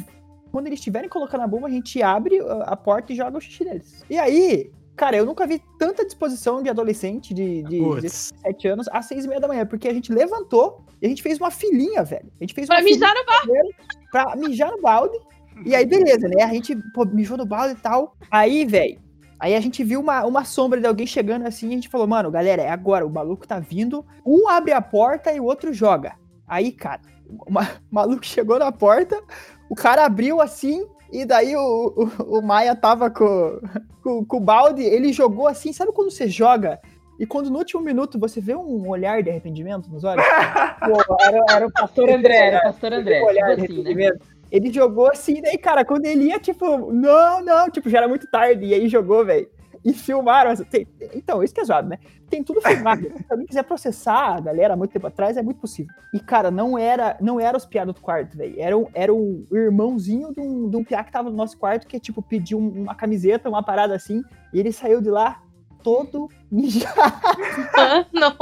quando 0.51 0.67
eles 0.67 0.79
estiverem 0.79 1.09
colocando 1.09 1.41
a 1.41 1.47
bomba, 1.47 1.67
a 1.67 1.71
gente 1.71 2.01
abre 2.01 2.39
a 2.39 2.63
a 2.63 2.75
porta 2.77 3.11
e 3.11 3.15
joga 3.15 3.37
o 3.37 3.41
xixi 3.41 3.63
neles. 3.65 4.03
E 4.09 4.17
aí. 4.17 4.71
Cara, 4.95 5.17
eu 5.17 5.25
nunca 5.25 5.45
vi 5.45 5.61
tanta 5.77 6.05
disposição 6.05 6.63
de 6.63 6.69
adolescente 6.69 7.33
de, 7.33 7.63
de 7.63 7.79
Putz. 7.79 8.01
17 8.01 8.67
anos 8.69 8.87
às 8.93 9.05
seis 9.07 9.25
e 9.25 9.27
meia 9.27 9.41
da 9.41 9.47
manhã, 9.49 9.65
porque 9.65 9.89
a 9.89 9.93
gente 9.93 10.09
levantou 10.09 10.85
e 11.01 11.05
a 11.05 11.09
gente 11.09 11.21
fez 11.21 11.37
uma 11.37 11.51
filinha, 11.51 12.01
velho. 12.01 12.31
A 12.39 12.43
gente 12.45 12.53
fez 12.53 12.65
Pra 12.65 12.77
uma 12.77 12.81
filinha 12.81 12.99
mijar 13.01 13.13
no 13.13 13.25
bar. 13.25 13.75
pra 14.09 14.35
mijar 14.37 14.71
no 14.71 14.81
balde. 14.81 15.17
E 15.65 15.75
aí, 15.75 15.85
beleza, 15.85 16.29
né? 16.29 16.43
A 16.43 16.47
gente 16.53 16.77
pô, 16.93 17.03
mijou 17.03 17.35
no 17.37 17.45
balde 17.45 17.73
e 17.77 17.81
tal. 17.81 18.15
Aí, 18.31 18.63
velho, 18.63 18.97
Aí 19.39 19.55
a 19.55 19.59
gente 19.59 19.83
viu 19.83 19.99
uma, 19.99 20.25
uma 20.25 20.45
sombra 20.45 20.79
de 20.79 20.87
alguém 20.87 21.05
chegando 21.05 21.45
assim 21.45 21.67
e 21.67 21.71
a 21.71 21.75
gente 21.75 21.89
falou, 21.89 22.07
mano, 22.07 22.31
galera, 22.31 22.61
é 22.61 22.69
agora, 22.69 23.05
o 23.05 23.09
maluco 23.09 23.47
tá 23.47 23.59
vindo, 23.59 24.05
um 24.25 24.47
abre 24.47 24.71
a 24.71 24.81
porta 24.81 25.31
e 25.33 25.39
o 25.39 25.43
outro 25.45 25.73
joga. 25.73 26.13
Aí, 26.47 26.71
cara, 26.71 27.01
o 27.27 27.51
ma- 27.51 27.69
o 27.91 27.95
maluco 27.95 28.25
chegou 28.25 28.57
na 28.57 28.71
porta, 28.71 29.21
o 29.69 29.75
cara 29.75 30.05
abriu 30.05 30.41
assim, 30.41 30.87
e 31.11 31.25
daí 31.25 31.55
o, 31.55 32.11
o, 32.19 32.39
o 32.39 32.41
Maia 32.41 32.75
tava 32.75 33.09
com, 33.09 33.59
com, 34.01 34.25
com 34.25 34.37
o 34.37 34.41
balde, 34.41 34.83
ele 34.83 35.11
jogou 35.11 35.47
assim, 35.47 35.73
sabe 35.73 35.91
quando 35.91 36.11
você 36.11 36.27
joga? 36.27 36.79
E 37.17 37.25
quando 37.25 37.49
no 37.49 37.57
último 37.59 37.81
minuto 37.81 38.19
você 38.19 38.41
vê 38.41 38.53
um 38.55 38.89
olhar 38.89 39.23
de 39.23 39.29
arrependimento 39.29 39.89
nos 39.89 40.03
olhos? 40.03 40.25
Pô, 40.79 41.15
era, 41.21 41.39
era 41.49 41.67
o 41.67 41.71
pastor 41.71 42.09
André, 42.09 42.35
era 42.35 42.59
o 42.59 42.61
pastor 42.63 42.93
André. 42.93 43.21
Um 43.21 43.25
olhar 43.27 43.55
de 43.55 43.61
tipo 43.61 43.73
assim, 43.73 43.83
né? 43.95 44.11
Ele 44.55 44.71
jogou 44.71 45.07
assim, 45.11 45.41
daí, 45.41 45.57
cara, 45.57 45.83
quando 45.83 46.05
ele 46.05 46.25
ia, 46.29 46.39
tipo, 46.39 46.91
não, 46.91 47.43
não, 47.43 47.69
tipo, 47.69 47.89
já 47.89 47.97
era 47.99 48.07
muito 48.07 48.25
tarde, 48.27 48.65
e 48.65 48.73
aí 48.73 48.87
jogou, 48.87 49.25
velho. 49.25 49.49
E 49.83 49.93
filmaram. 49.93 50.49
assim, 50.51 50.63
tem- 50.63 50.87
Então, 51.13 51.43
isso 51.43 51.53
que 51.53 51.61
é 51.61 51.63
zoado, 51.65 51.89
né? 51.89 51.99
Tem 52.29 52.43
tudo 52.43 52.59
filmado. 52.61 53.01
Se 53.19 53.25
alguém 53.29 53.45
quiser 53.45 53.63
processar 53.63 54.37
a 54.37 54.39
galera 54.39 54.73
há 54.73 54.77
muito 54.77 54.91
tempo 54.91 55.05
atrás, 55.05 55.37
é 55.37 55.43
muito 55.43 55.59
possível. 55.59 55.93
E, 56.13 56.19
cara, 56.19 56.49
não 56.49 56.75
era, 56.75 57.15
não 57.21 57.39
era 57.39 57.55
os 57.55 57.65
piados 57.67 57.93
do 57.93 58.01
quarto, 58.01 58.35
velho. 58.35 58.55
Era, 58.57 58.75
um- 58.75 58.87
era 58.95 59.13
o 59.13 59.45
irmãozinho 59.51 60.33
de 60.33 60.39
um, 60.41 60.67
de 60.69 60.75
um 60.77 60.83
piá 60.83 61.03
que 61.03 61.11
tava 61.11 61.29
no 61.29 61.35
nosso 61.35 61.55
quarto, 61.57 61.85
que, 61.85 61.99
tipo, 61.99 62.21
pediu 62.23 62.57
um- 62.57 62.81
uma 62.83 62.95
camiseta, 62.95 63.47
uma 63.49 63.61
parada 63.61 63.93
assim, 63.93 64.23
e 64.51 64.59
ele 64.59 64.71
saiu 64.71 65.01
de 65.01 65.09
lá 65.11 65.39
todo 65.83 66.29
mijado. 66.51 66.95
Ah, 67.77 68.05
não, 68.11 68.35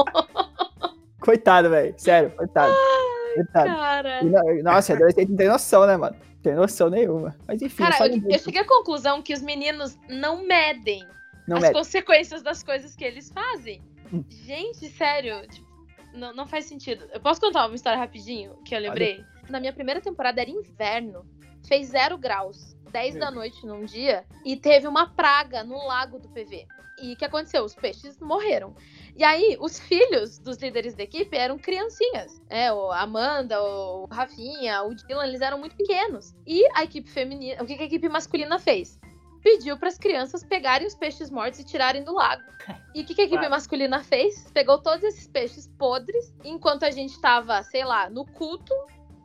Coitado, 1.20 1.70
velho. 1.70 1.94
Sério, 1.98 2.32
coitado. 2.38 2.74
Coitado. 3.36 3.70
cara. 3.70 4.22
E 4.24 4.26
não- 4.30 4.64
Nossa, 4.64 4.94
adolescente 4.94 5.30
não 5.30 5.38
tem 5.38 5.48
noção, 5.48 5.86
né, 5.86 5.98
mano? 5.98 6.16
Não 6.20 6.42
tem 6.42 6.56
noção 6.56 6.90
nenhuma. 6.90 7.36
Mas 7.48 7.62
enfim, 7.62 7.84
Cara, 7.84 8.08
eu, 8.08 8.22
eu 8.30 8.40
cheguei 8.40 8.62
à 8.62 8.66
conclusão 8.68 9.22
que 9.22 9.34
os 9.34 9.42
meninos 9.42 9.98
não 10.10 10.46
medem 10.46 11.08
não 11.48 11.58
as 11.58 11.64
mete. 11.64 11.74
consequências 11.74 12.42
das 12.42 12.62
coisas 12.64 12.96
que 12.96 13.04
eles 13.04 13.32
fazem. 13.32 13.82
Hum. 14.12 14.24
Gente, 14.30 14.90
sério, 14.90 15.42
tipo, 15.48 15.68
não, 16.14 16.34
não 16.34 16.46
faz 16.48 16.66
sentido. 16.66 17.06
Eu 17.14 17.20
posso 17.20 17.40
contar 17.42 17.66
uma 17.66 17.76
história 17.76 17.98
rapidinho 17.98 18.56
que 18.66 18.76
eu 18.76 18.80
lembrei? 18.80 19.24
Na 19.50 19.60
minha 19.60 19.74
primeira 19.74 20.00
temporada 20.00 20.40
era 20.42 20.50
inverno, 20.50 21.26
fez 21.68 21.88
zero 21.88 22.18
graus, 22.18 22.76
10 22.92 23.16
da 23.16 23.32
noite 23.32 23.66
num 23.66 23.84
dia, 23.86 24.24
e 24.46 24.56
teve 24.56 24.88
uma 24.88 25.08
praga 25.10 25.64
no 25.64 25.76
lago 25.88 26.20
do 26.20 26.30
PV. 26.30 26.66
E 27.04 27.14
o 27.14 27.18
que 27.18 27.26
aconteceu? 27.26 27.64
Os 27.66 27.76
peixes 27.76 28.18
morreram. 28.22 28.74
E 29.18 29.24
aí, 29.26 29.58
os 29.60 29.78
filhos 29.78 30.40
dos 30.40 30.58
líderes 30.58 30.96
da 30.96 31.04
equipe 31.04 31.36
eram 31.36 31.58
criancinhas. 31.58 32.42
É, 32.50 32.72
o 32.72 32.92
Amanda, 32.94 33.62
o 33.62 34.06
Rafinha, 34.10 34.82
o 34.84 34.96
Dylan, 34.96 35.28
eles 35.28 35.42
eram 35.42 35.60
muito 35.60 35.76
pequenos. 35.76 36.34
E 36.48 36.66
a 36.74 36.84
equipe 36.84 37.10
feminina, 37.10 37.62
o 37.62 37.66
que 37.66 37.74
a 37.74 37.84
equipe 37.84 38.08
masculina 38.08 38.58
fez? 38.58 38.98
Pediu 39.42 39.78
para 39.78 39.90
as 39.90 39.98
crianças 39.98 40.42
pegarem 40.46 40.88
os 40.88 40.96
peixes 40.96 41.30
mortos 41.30 41.60
e 41.60 41.66
tirarem 41.66 42.02
do 42.06 42.14
lago. 42.14 42.42
E 42.96 43.02
o 43.02 43.06
que, 43.06 43.14
que 43.14 43.20
a 43.22 43.26
equipe 43.26 43.40
Claro. 43.40 43.52
masculina 43.52 44.02
fez? 44.02 44.50
Pegou 44.54 44.78
todos 44.82 45.04
esses 45.04 45.28
peixes 45.28 45.68
podres, 45.78 46.34
enquanto 46.46 46.84
a 46.84 46.90
gente 46.92 47.20
tava, 47.20 47.62
sei 47.64 47.84
lá, 47.84 48.10
no 48.10 48.26
culto, 48.26 48.74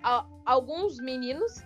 a- 0.03 0.27
alguns 0.45 0.99
meninos 0.99 1.63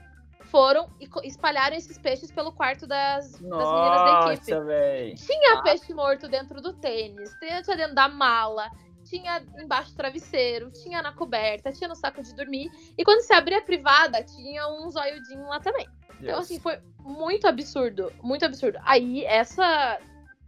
foram 0.53 0.91
e 1.01 1.09
espalharam 1.27 1.75
esses 1.75 1.97
peixes 1.97 2.31
pelo 2.31 2.53
quarto 2.53 2.87
das, 2.87 3.33
das 3.33 3.41
meninas 3.41 3.49
da 3.49 4.33
equipe. 4.35 4.51
Nossa, 4.51 4.65
velho. 4.65 5.15
Tinha 5.17 5.63
peixe 5.63 5.95
morto 5.95 6.29
dentro 6.29 6.61
do 6.61 6.75
tênis, 6.75 7.35
tinha 7.41 7.63
dentro 7.63 7.95
da 7.95 8.07
mala, 8.07 8.71
tinha 9.03 9.43
embaixo 9.59 9.93
do 9.93 9.97
travesseiro, 9.97 10.71
tinha 10.71 11.01
na 11.01 11.11
coberta, 11.13 11.73
tinha 11.73 11.89
no 11.89 11.97
saco 11.97 12.23
de 12.23 12.35
dormir. 12.35 12.71
E 12.99 13.03
quando 13.03 13.23
você 13.23 13.33
abria 13.33 13.59
a 13.59 13.63
privada, 13.63 14.23
tinha 14.23 14.69
um 14.69 14.91
zoiudinho 14.91 15.49
lá 15.49 15.59
também. 15.59 15.89
Então, 16.21 16.39
assim, 16.39 16.61
foi 16.61 16.79
muito 17.01 17.49
absurdo. 17.49 18.13
Muito 18.23 18.45
absurdo. 18.45 18.79
Aí, 18.85 19.25
essa 19.25 19.99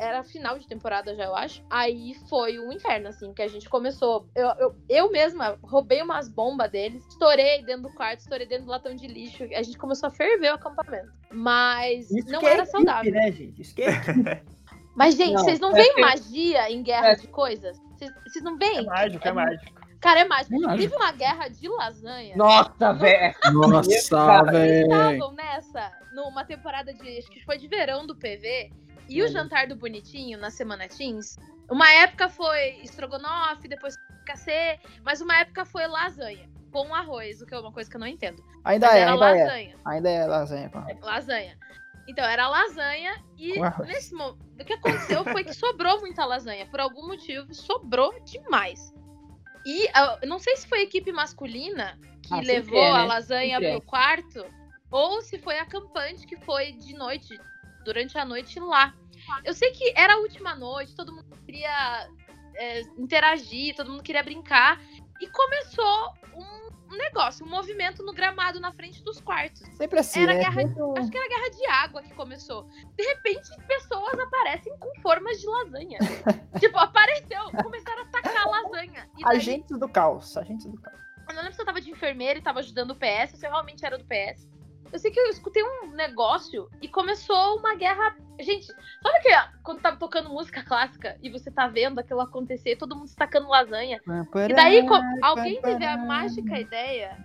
era 0.04 0.22
final 0.24 0.58
de 0.58 0.66
temporada 0.66 1.14
já, 1.14 1.24
eu 1.24 1.34
acho. 1.34 1.64
Aí 1.70 2.14
foi 2.28 2.58
um 2.58 2.72
inferno, 2.72 3.08
assim, 3.08 3.32
que 3.32 3.42
a 3.42 3.48
gente 3.48 3.68
começou. 3.68 4.28
Eu, 4.34 4.48
eu, 4.58 4.74
eu 4.88 5.10
mesma 5.10 5.58
roubei 5.62 6.02
umas 6.02 6.28
bombas 6.28 6.70
deles, 6.70 7.04
estourei 7.08 7.62
dentro 7.64 7.82
do 7.84 7.94
quarto, 7.94 8.20
estourei 8.20 8.46
dentro 8.46 8.66
do 8.66 8.70
latão 8.70 8.94
de 8.94 9.06
lixo. 9.06 9.44
A 9.44 9.62
gente 9.62 9.78
começou 9.78 10.08
a 10.08 10.10
ferver 10.10 10.50
o 10.52 10.54
acampamento. 10.54 11.12
Mas 11.32 12.10
Isso 12.10 12.30
não 12.30 12.40
que 12.40 12.46
é 12.46 12.50
era 12.52 12.62
equipe, 12.62 12.72
saudável. 12.72 13.12
né, 13.12 13.32
gente? 13.32 13.60
Isso 13.62 13.74
que 13.74 13.82
é. 13.82 13.90
Mas, 14.96 15.16
gente, 15.16 15.32
Não, 15.32 15.42
vocês 15.44 15.58
não 15.58 15.70
é 15.72 15.74
veem 15.74 15.94
que- 15.94 16.00
magia 16.00 16.70
em 16.70 16.82
guerra 16.82 17.08
é- 17.08 17.14
de 17.16 17.26
coisas? 17.26 17.76
Vocês 17.96 18.12
vocês 18.26 18.44
não 18.44 18.56
veem? 18.56 18.84
mágico, 18.86 19.26
é 19.26 19.32
mágico. 19.32 19.84
Cara, 20.00 20.20
é 20.20 20.24
mágico. 20.24 20.54
É. 20.70 20.76
Teve 20.76 20.94
uma 20.94 21.12
guerra 21.12 21.48
de 21.48 21.66
lasanha. 21.66 22.36
Nossa, 22.36 22.92
velho. 22.92 23.34
Nossa, 23.52 24.10
Cara, 24.10 24.66
Eles 24.66 24.86
velho. 24.86 24.92
estavam 25.14 25.32
nessa, 25.32 25.92
numa 26.12 26.44
temporada 26.44 26.92
de. 26.92 27.18
Acho 27.18 27.30
que 27.30 27.42
foi 27.44 27.56
de 27.56 27.66
verão 27.66 28.06
do 28.06 28.14
PV. 28.14 28.70
E 29.08 29.20
o 29.20 29.24
Olha. 29.24 29.32
jantar 29.32 29.66
do 29.66 29.76
Bonitinho 29.76 30.38
na 30.38 30.50
Semana 30.50 30.88
Teens. 30.88 31.36
Uma 31.70 31.90
época 31.92 32.28
foi 32.28 32.80
estrogonofe, 32.82 33.68
depois 33.68 33.96
KC, 34.26 34.78
mas 35.02 35.20
uma 35.20 35.38
época 35.38 35.64
foi 35.64 35.86
lasanha. 35.86 36.48
Com 36.72 36.92
arroz, 36.94 37.40
o 37.40 37.46
que 37.46 37.54
é 37.54 37.58
uma 37.58 37.70
coisa 37.72 37.88
que 37.88 37.96
eu 37.96 38.00
não 38.00 38.06
entendo. 38.06 38.42
Ainda 38.64 38.86
Mas 38.88 38.96
é, 38.96 39.00
era 39.00 39.12
ainda 39.12 39.26
é. 39.28 39.44
lasanha. 39.44 39.76
Ainda 39.84 40.10
é 40.10 40.26
lasanha. 40.26 40.68
com- 40.70 41.04
Lasanha. 41.06 41.58
Então, 42.08 42.24
era 42.24 42.48
lasanha 42.48 43.22
e 43.38 43.54
nesse 43.86 44.12
momento. 44.14 44.44
O 44.60 44.64
que 44.64 44.72
aconteceu 44.74 45.24
foi 45.24 45.44
que 45.44 45.54
sobrou 45.54 46.00
muita 46.00 46.24
lasanha. 46.24 46.66
Por 46.66 46.80
algum 46.80 47.06
motivo, 47.06 47.52
sobrou 47.54 48.12
demais. 48.24 48.92
E 49.64 49.88
ah, 49.94 50.18
eu 50.20 50.28
não 50.28 50.38
sei 50.38 50.56
se 50.56 50.66
foi 50.66 50.80
a 50.80 50.82
equipe 50.82 51.10
masculina 51.12 51.98
que 52.22 52.34
Ah, 52.34 52.40
levou 52.40 52.78
é, 52.78 52.92
né? 52.92 52.98
a 52.98 53.04
lasanha 53.04 53.54
Sempre 53.54 53.66
é. 53.68 53.72
pro 53.72 53.82
quarto, 53.82 54.46
ou 54.90 55.22
se 55.22 55.38
foi 55.38 55.58
a 55.58 55.64
campante 55.64 56.26
que 56.26 56.36
foi 56.36 56.72
de 56.72 56.92
noite, 56.94 57.38
durante 57.84 58.16
a 58.18 58.24
noite 58.24 58.58
lá. 58.60 58.94
Eu 59.44 59.54
sei 59.54 59.70
que 59.72 59.92
era 59.96 60.14
a 60.14 60.18
última 60.18 60.54
noite, 60.54 60.94
todo 60.94 61.12
mundo 61.14 61.24
queria 61.46 62.08
é, 62.56 62.80
interagir, 62.98 63.74
todo 63.74 63.90
mundo 63.90 64.02
queria 64.02 64.22
brincar. 64.22 64.80
E 65.20 65.28
começou 65.28 66.12
um 66.34 66.96
negócio, 66.96 67.44
um 67.46 67.48
movimento 67.48 68.02
no 68.04 68.12
gramado 68.12 68.60
na 68.60 68.70
frente 68.72 69.02
dos 69.02 69.20
quartos. 69.20 69.60
Sempre 69.76 69.98
assim, 70.00 70.22
Era 70.22 70.34
né? 70.34 70.40
guerra- 70.40 70.62
um- 70.84 70.94
Acho 70.98 71.10
que 71.10 71.16
era 71.16 71.28
guerra 71.28 71.50
de 71.50 71.66
água 71.66 72.02
que 72.02 72.14
começou. 72.14 72.64
De 72.96 73.02
repente, 73.04 73.48
pessoas 73.66 74.18
aparecem 74.18 74.76
com 74.78 74.90
formas 75.00 75.40
de 75.40 75.46
lasanha. 75.46 75.98
tipo, 76.60 76.76
apareceu, 76.78 77.40
começaram 77.62 78.02
a 78.02 78.06
tacar 78.06 78.46
lasanha. 78.48 79.08
E 79.18 79.24
daí, 79.24 79.36
Agentes 79.36 79.78
do 79.78 79.88
caos. 79.88 80.36
Agentes 80.36 80.66
do 80.66 80.80
caos. 80.80 80.98
eu 81.28 81.34
não 81.34 81.42
lembro 81.42 81.54
se 81.54 81.62
eu 81.62 81.66
tava 81.66 81.80
de 81.80 81.90
enfermeira 81.90 82.38
e 82.38 82.42
tava 82.42 82.58
ajudando 82.60 82.90
o 82.90 82.96
PS, 82.96 83.38
se 83.38 83.46
eu 83.46 83.50
realmente 83.50 83.84
era 83.84 83.96
do 83.96 84.04
PS. 84.04 84.48
Eu 84.92 84.98
sei 84.98 85.10
que 85.10 85.18
eu 85.18 85.26
escutei 85.26 85.62
um 85.62 85.90
negócio 85.90 86.68
e 86.80 86.88
começou 86.88 87.56
uma 87.58 87.74
guerra. 87.74 88.16
Gente, 88.40 88.66
sabe 88.66 89.20
que 89.22 89.62
quando 89.62 89.80
tava 89.80 89.96
tocando 89.96 90.28
música 90.30 90.62
clássica 90.62 91.16
e 91.22 91.30
você 91.30 91.50
tá 91.50 91.66
vendo 91.66 91.98
aquilo 91.98 92.20
acontecer, 92.20 92.76
todo 92.76 92.96
mundo 92.96 93.10
tacando 93.16 93.48
lasanha? 93.48 94.00
E 94.50 94.54
daí 94.54 94.86
alguém 95.22 95.60
teve 95.60 95.84
a 95.84 95.96
mágica 95.96 96.58
ideia. 96.58 97.16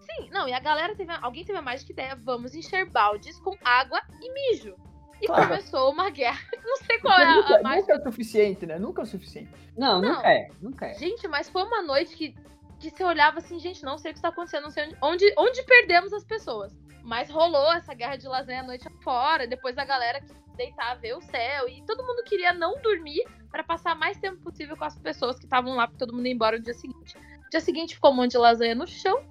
Sim, 0.00 0.30
não, 0.30 0.48
e 0.48 0.52
a 0.52 0.60
galera 0.60 0.94
teve. 0.94 1.12
Alguém 1.20 1.44
teve 1.44 1.58
a 1.58 1.62
mágica 1.62 1.92
ideia, 1.92 2.16
vamos 2.16 2.54
encher 2.54 2.84
baldes 2.90 3.38
com 3.40 3.56
água 3.64 4.00
e 4.20 4.32
mijo. 4.32 4.74
E 5.22 5.26
Claro. 5.26 5.48
começou 5.48 5.90
uma 5.92 6.10
guerra. 6.10 6.40
Não 6.64 6.76
sei 6.78 6.98
qual 6.98 7.18
é 7.18 7.24
a, 7.24 7.36
nunca, 7.36 7.58
a 7.58 7.62
mágica. 7.62 7.80
nunca 7.80 7.92
é 7.92 7.96
o 7.96 8.12
suficiente, 8.12 8.66
né? 8.66 8.78
Nunca 8.78 9.02
é 9.02 9.04
o 9.04 9.06
suficiente. 9.06 9.50
Não, 9.76 10.00
Não. 10.00 10.16
nunca 10.16 10.28
é. 10.32 10.48
Nunca 10.60 10.86
é. 10.86 10.94
Gente, 10.94 11.26
mas 11.28 11.48
foi 11.48 11.62
uma 11.62 11.82
noite 11.82 12.14
que, 12.16 12.34
que 12.80 12.90
você 12.90 13.04
olhava 13.04 13.38
assim, 13.38 13.58
gente, 13.58 13.82
não 13.84 13.96
sei 13.96 14.10
o 14.10 14.14
que 14.14 14.18
está 14.18 14.28
acontecendo, 14.28 14.64
não 14.64 14.70
sei 14.70 14.84
onde, 14.84 14.96
onde, 15.00 15.34
onde 15.38 15.62
perdemos 15.62 16.12
as 16.12 16.24
pessoas. 16.24 16.76
Mas 17.04 17.30
rolou 17.30 17.72
essa 17.74 17.92
guerra 17.92 18.16
de 18.16 18.26
lasanha 18.26 18.60
a 18.60 18.66
noite 18.66 18.88
fora, 19.02 19.46
depois 19.46 19.76
a 19.76 19.84
galera 19.84 20.20
que 20.20 20.32
deitar 20.56 20.94
ver 20.94 21.14
o 21.14 21.20
céu, 21.20 21.68
e 21.68 21.84
todo 21.84 22.04
mundo 22.04 22.24
queria 22.24 22.52
não 22.52 22.80
dormir 22.80 23.22
para 23.50 23.62
passar 23.62 23.94
mais 23.94 24.16
tempo 24.18 24.42
possível 24.42 24.76
com 24.76 24.84
as 24.84 24.98
pessoas 24.98 25.38
que 25.38 25.44
estavam 25.44 25.74
lá, 25.74 25.86
porque 25.86 25.98
todo 25.98 26.14
mundo 26.14 26.26
ia 26.26 26.32
embora 26.32 26.56
no 26.56 26.64
dia 26.64 26.74
seguinte. 26.74 27.16
No 27.16 27.50
dia 27.50 27.60
seguinte 27.60 27.94
ficou 27.94 28.10
um 28.10 28.16
monte 28.16 28.32
de 28.32 28.38
lasanha 28.38 28.74
no 28.74 28.86
chão, 28.86 29.22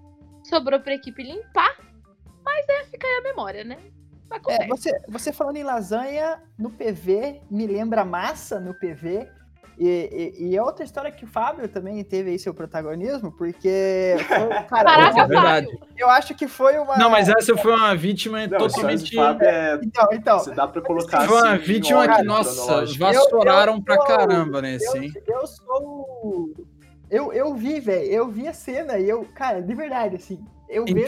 sobrou 0.44 0.80
pra 0.80 0.94
equipe 0.94 1.24
limpar, 1.24 1.78
mas 2.46 2.70
é, 2.70 2.84
fica 2.86 3.08
aí 3.08 3.16
a 3.16 3.22
memória, 3.22 3.64
né? 3.64 3.78
É, 4.48 4.68
você, 4.68 4.92
você 5.08 5.32
falando 5.32 5.58
em 5.58 5.64
lasanha 5.64 6.42
no 6.58 6.72
PV, 6.72 7.42
me 7.52 7.68
lembra 7.68 8.04
massa 8.04 8.60
no 8.60 8.74
PV. 8.74 9.30
E, 9.78 10.34
e, 10.40 10.46
e 10.50 10.56
é 10.56 10.62
outra 10.62 10.84
história 10.86 11.12
que 11.12 11.26
o 11.26 11.28
Fábio 11.28 11.68
também 11.68 12.04
teve 12.04 12.30
aí 12.32 12.38
seu 12.40 12.54
protagonismo, 12.54 13.32
porque. 13.32 14.16
Foi, 14.28 14.48
cara, 14.70 14.84
Caraca, 14.86 15.22
é 15.22 15.28
verdade. 15.28 15.68
Eu, 15.68 15.88
eu 15.98 16.10
acho 16.10 16.36
que 16.36 16.48
foi 16.48 16.78
uma. 16.78 16.96
Não, 16.98 17.10
mas 17.10 17.28
essa 17.28 17.58
foi 17.58 17.74
uma 17.74 17.96
vítima 17.96 18.46
Não, 18.46 18.58
totalmente. 18.60 19.18
é... 19.42 19.80
Então, 19.82 20.08
então. 20.12 20.40
Você 20.40 20.52
dá 20.54 20.68
pra 20.68 20.82
colocar 20.82 21.28
Foi 21.28 21.42
uma 21.42 21.54
assim, 21.56 21.64
vítima 21.64 22.08
que, 22.16 22.24
nossa, 22.24 22.86
vassouraram 22.98 23.74
Eu- 23.74 23.78
eu 23.80 23.84
pra 23.84 23.96
sou- 23.96 24.06
caramba 24.06 24.62
nesse, 24.62 24.86
Eu, 24.98 25.04
hein? 25.04 25.14
eu 25.28 25.48
sou. 25.48 26.54
Eu, 27.10 27.34
eu 27.34 27.54
vi, 27.56 27.80
velho. 27.80 28.06
Eu 28.12 28.28
vi 28.28 28.48
a 28.48 28.54
cena 28.54 28.98
e 28.98 29.10
eu. 29.10 29.26
Cara, 29.36 29.62
de 29.62 29.74
verdade, 29.74 30.16
assim. 30.18 30.44
Eu 30.70 30.86
vi. 30.86 31.06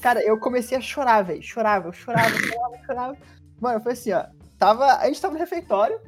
Cara, 0.00 0.20
eu 0.22 0.38
comecei 0.38 0.76
a 0.76 0.80
chorar, 0.80 1.22
velho. 1.22 1.42
Chorava, 1.42 1.88
eu 1.88 1.92
chorava, 1.92 2.28
chorava, 2.30 2.78
chorava. 2.86 3.16
Mano, 3.60 3.80
foi 3.80 3.92
assim, 3.92 4.12
ó. 4.12 4.24
Tava, 4.58 4.96
a 4.96 5.06
gente 5.06 5.20
tava 5.20 5.32
no 5.34 5.40
refeitório 5.40 5.98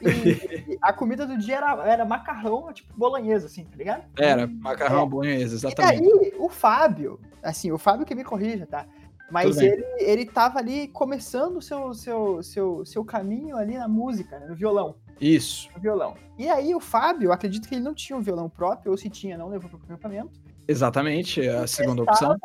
e, 0.00 0.72
e 0.72 0.78
a 0.80 0.92
comida 0.92 1.26
do 1.26 1.36
dia 1.38 1.56
era, 1.56 1.88
era 1.88 2.04
macarrão, 2.04 2.72
tipo, 2.72 2.92
bolonhesa, 2.96 3.46
assim, 3.46 3.64
tá 3.64 3.76
ligado? 3.76 4.04
Era, 4.18 4.46
macarrão 4.46 5.08
bolonhesa, 5.08 5.54
E 5.54 5.56
exatamente. 5.56 6.02
daí, 6.02 6.34
o 6.38 6.48
Fábio, 6.48 7.20
assim, 7.42 7.70
o 7.72 7.78
Fábio 7.78 8.06
que 8.06 8.14
me 8.14 8.24
corrija, 8.24 8.66
tá? 8.66 8.86
Mas 9.30 9.56
ele, 9.56 9.84
ele 9.98 10.26
tava 10.26 10.58
ali 10.58 10.88
começando 10.88 11.56
o 11.56 11.62
seu, 11.62 11.94
seu, 11.94 12.42
seu, 12.42 12.84
seu 12.84 13.04
caminho 13.04 13.56
ali 13.56 13.76
na 13.76 13.88
música, 13.88 14.38
né, 14.38 14.46
no 14.46 14.54
violão. 14.54 14.96
Isso. 15.20 15.68
No 15.74 15.80
violão. 15.80 16.14
E 16.38 16.48
aí 16.48 16.74
o 16.74 16.80
Fábio, 16.80 17.28
eu 17.28 17.32
acredito 17.32 17.68
que 17.68 17.74
ele 17.74 17.84
não 17.84 17.94
tinha 17.94 18.16
um 18.16 18.22
violão 18.22 18.48
próprio, 18.48 18.90
ou 18.92 18.98
se 18.98 19.08
tinha, 19.08 19.38
não 19.38 19.48
levou 19.48 19.70
para 19.70 19.78
o 19.78 19.82
acampamento. 19.82 20.40
Exatamente, 20.68 21.46
é 21.46 21.56
a 21.56 21.66
segunda 21.66 22.02
opção. 22.02 22.36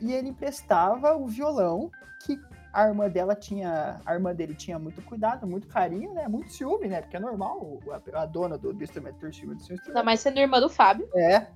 E 0.00 0.12
ele 0.12 0.28
emprestava 0.28 1.16
o 1.16 1.26
violão 1.26 1.90
que 2.24 2.38
a 2.72 2.86
irmã 2.88 3.08
dela 3.08 3.34
tinha. 3.34 4.00
A 4.04 4.14
irmã 4.14 4.34
dele 4.34 4.54
tinha 4.54 4.78
muito 4.78 5.00
cuidado, 5.02 5.46
muito 5.46 5.66
carinho, 5.68 6.12
né? 6.14 6.26
Muito 6.28 6.52
ciúme, 6.52 6.88
né? 6.88 7.00
Porque 7.02 7.16
é 7.16 7.20
normal 7.20 7.58
o- 7.60 7.80
a, 7.92 8.22
a 8.22 8.26
dona 8.26 8.56
do, 8.58 8.72
do 8.72 8.82
instrumento 8.84 9.16
ter 9.16 9.32
ciúme 9.34 9.54
do 9.54 9.60
seu 9.62 9.72
Ainda 9.72 9.80
instrumento. 9.82 10.04
mais 10.04 10.20
sendo 10.20 10.38
irmã 10.38 10.60
do 10.60 10.68
Fábio. 10.68 11.08
É. 11.14 11.46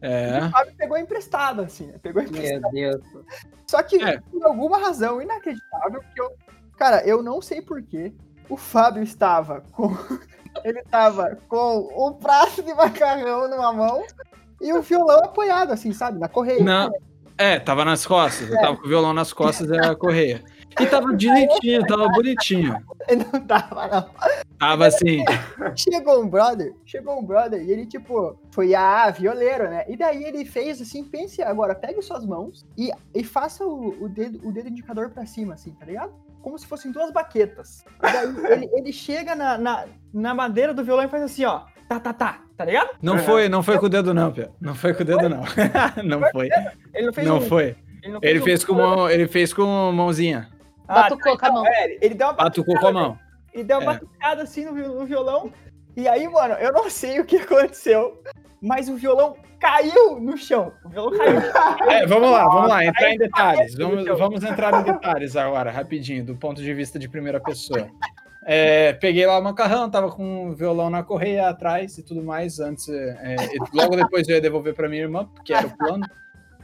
É. 0.00 0.38
O 0.44 0.50
Fábio 0.50 0.74
pegou 0.76 0.98
emprestado, 0.98 1.62
assim, 1.62 1.86
né? 1.86 1.98
Pegou 2.02 2.22
emprestado. 2.22 2.70
Meu 2.72 2.98
Deus. 2.98 3.24
Só 3.66 3.82
que, 3.82 4.02
É. 4.02 4.20
por 4.20 4.44
alguma 4.44 4.78
razão 4.78 5.20
inacreditável, 5.22 6.00
que 6.14 6.20
eu. 6.20 6.30
Cara, 6.76 7.02
eu 7.06 7.22
não 7.22 7.40
sei 7.40 7.62
porquê. 7.62 8.12
O 8.48 8.56
Fábio 8.56 9.02
estava 9.02 9.62
com. 9.72 9.88
Ele 10.64 10.80
estava 10.80 11.36
com 11.48 11.88
um 12.08 12.12
prato 12.14 12.62
de 12.62 12.72
macarrão 12.72 13.48
numa 13.48 13.72
mão 13.74 14.04
e 14.60 14.72
o 14.72 14.80
violão 14.80 15.18
apoiado, 15.24 15.70
assim, 15.72 15.92
sabe? 15.92 16.18
Na 16.18 16.28
correia. 16.28 16.62
Não. 16.64 16.90
É, 17.38 17.58
tava 17.58 17.84
nas 17.84 18.06
costas. 18.06 18.48
Eu 18.50 18.58
tava 18.60 18.76
com 18.76 18.86
o 18.86 18.88
violão 18.88 19.12
nas 19.12 19.32
costas 19.32 19.68
e 19.68 19.78
a 19.78 19.94
correia. 19.94 20.42
E 20.80 20.86
tava 20.86 21.14
direitinho, 21.14 21.86
tava 21.86 22.08
bonitinho. 22.08 22.76
Não 23.32 23.40
tava, 23.46 23.86
não. 23.86 24.10
Tava 24.58 24.86
assim. 24.88 25.24
Chegou 25.76 26.22
um 26.22 26.28
brother, 26.28 26.74
chegou 26.84 27.18
um 27.18 27.24
brother 27.24 27.62
e 27.62 27.70
ele, 27.70 27.86
tipo, 27.86 28.36
foi, 28.50 28.74
ah, 28.74 29.10
violeiro, 29.10 29.70
né? 29.70 29.84
E 29.88 29.96
daí 29.96 30.24
ele 30.24 30.44
fez 30.44 30.82
assim, 30.82 31.04
pense 31.04 31.40
agora, 31.40 31.72
pegue 31.72 32.02
suas 32.02 32.26
mãos 32.26 32.66
e, 32.76 32.90
e 33.14 33.22
faça 33.22 33.64
o, 33.64 34.04
o 34.04 34.08
dedo, 34.08 34.40
o 34.46 34.50
dedo 34.50 34.68
indicador 34.68 35.10
pra 35.10 35.24
cima, 35.24 35.54
assim, 35.54 35.70
tá 35.70 35.86
ligado? 35.86 36.12
Como 36.42 36.58
se 36.58 36.66
fossem 36.66 36.90
duas 36.90 37.12
baquetas. 37.12 37.84
E 38.02 38.12
daí 38.12 38.52
ele, 38.52 38.70
ele 38.72 38.92
chega 38.92 39.36
na, 39.36 39.56
na, 39.56 39.84
na 40.12 40.34
madeira 40.34 40.74
do 40.74 40.84
violão 40.84 41.04
e 41.04 41.08
faz 41.08 41.22
assim, 41.22 41.44
ó, 41.44 41.62
tá, 41.88 42.00
tá, 42.00 42.12
tá, 42.12 42.40
tá 42.56 42.64
ligado? 42.64 42.90
Não 43.02 43.18
foi, 43.18 43.48
não 43.48 43.62
foi 43.62 43.78
com 43.78 43.86
o 43.86 43.88
dedo, 43.88 44.12
não, 44.14 44.32
Pia. 44.32 44.50
Não 44.60 44.74
foi 44.74 44.94
com 44.94 45.02
o 45.02 45.06
dedo, 45.06 45.28
não. 45.28 45.42
Não 46.04 46.20
foi. 46.30 46.48
Ele 46.94 47.06
não 47.06 47.12
fez 47.12 47.26
Não 47.26 47.36
um- 47.38 47.40
foi. 47.42 47.76
Ele, 48.02 48.12
não 48.12 48.20
Ele 48.22 48.40
um- 48.40 48.44
fez 48.44 48.64
com 48.64 48.74
mão, 48.74 49.10
ele 49.10 49.26
fez 49.28 49.52
com 49.52 49.92
mãozinha. 49.92 50.48
Ah, 50.88 51.02
Batucou 51.02 51.36
com 51.36 51.46
a 51.46 51.52
mão. 51.52 51.66
é, 51.66 51.98
ele 52.00 52.14
deu 52.14 52.28
uma 52.28 52.32
Batucou 52.34 52.78
com 52.78 52.86
a 52.86 52.92
mão. 52.92 53.18
Ele 53.52 53.64
deu 53.64 53.78
uma 53.78 53.92
É. 53.92 53.94
batucada 53.94 54.42
assim 54.42 54.64
no, 54.64 54.72
no 54.72 55.06
violão. 55.06 55.50
E 55.96 56.06
aí, 56.06 56.28
mano, 56.28 56.54
eu 56.54 56.72
não 56.72 56.88
sei 56.90 57.18
o 57.20 57.24
que 57.24 57.36
aconteceu, 57.38 58.22
mas 58.60 58.88
o 58.88 58.96
violão 58.96 59.34
caiu 59.58 60.20
no 60.20 60.36
chão. 60.36 60.72
O 60.84 60.88
violão 60.88 61.16
caiu. 61.18 61.40
É, 61.90 62.06
vamos 62.06 62.30
lá, 62.30 62.44
vamos 62.44 62.68
lá, 62.68 62.84
entrar 62.84 63.10
em 63.10 63.18
detalhes. 63.18 63.74
Vamos, 63.74 64.04
vamos 64.18 64.44
entrar 64.44 64.74
em 64.80 64.84
detalhes 64.84 65.34
agora, 65.36 65.70
rapidinho, 65.70 66.24
do 66.24 66.36
ponto 66.36 66.60
de 66.62 66.72
vista 66.74 66.98
de 66.98 67.08
primeira 67.08 67.40
pessoa. 67.40 67.88
É, 68.48 68.92
peguei 68.92 69.26
lá 69.26 69.40
o 69.40 69.42
macarrão, 69.42 69.90
tava 69.90 70.08
com 70.08 70.50
o 70.50 70.54
violão 70.54 70.88
na 70.88 71.02
correia 71.02 71.48
atrás 71.48 71.98
e 71.98 72.02
tudo 72.04 72.22
mais. 72.22 72.60
Antes, 72.60 72.88
é, 72.88 73.36
e 73.52 73.76
logo 73.76 73.96
depois 73.96 74.28
eu 74.28 74.36
ia 74.36 74.40
devolver 74.40 74.72
para 74.72 74.88
minha 74.88 75.02
irmã, 75.02 75.28
porque 75.34 75.52
era 75.52 75.66
o 75.66 75.76
plano. 75.76 76.06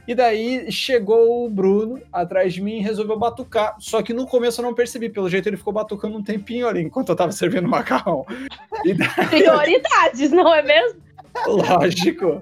E 0.07 0.15
daí 0.15 0.71
chegou 0.71 1.45
o 1.45 1.49
Bruno 1.49 2.01
atrás 2.11 2.53
de 2.53 2.61
mim 2.61 2.77
e 2.77 2.81
resolveu 2.81 3.19
batucar. 3.19 3.75
Só 3.79 4.01
que 4.01 4.13
no 4.13 4.25
começo 4.25 4.61
eu 4.61 4.65
não 4.65 4.73
percebi, 4.73 5.09
pelo 5.09 5.29
jeito 5.29 5.47
ele 5.47 5.57
ficou 5.57 5.73
batucando 5.73 6.17
um 6.17 6.23
tempinho 6.23 6.67
ali 6.67 6.81
enquanto 6.81 7.09
eu 7.09 7.15
tava 7.15 7.33
servindo 7.33 7.65
o 7.65 7.69
macarrão. 7.69 8.25
Daí, 8.71 8.95
Prioridades, 9.29 10.31
não 10.31 10.53
é 10.53 10.61
mesmo? 10.61 11.01
lógico. 11.47 12.39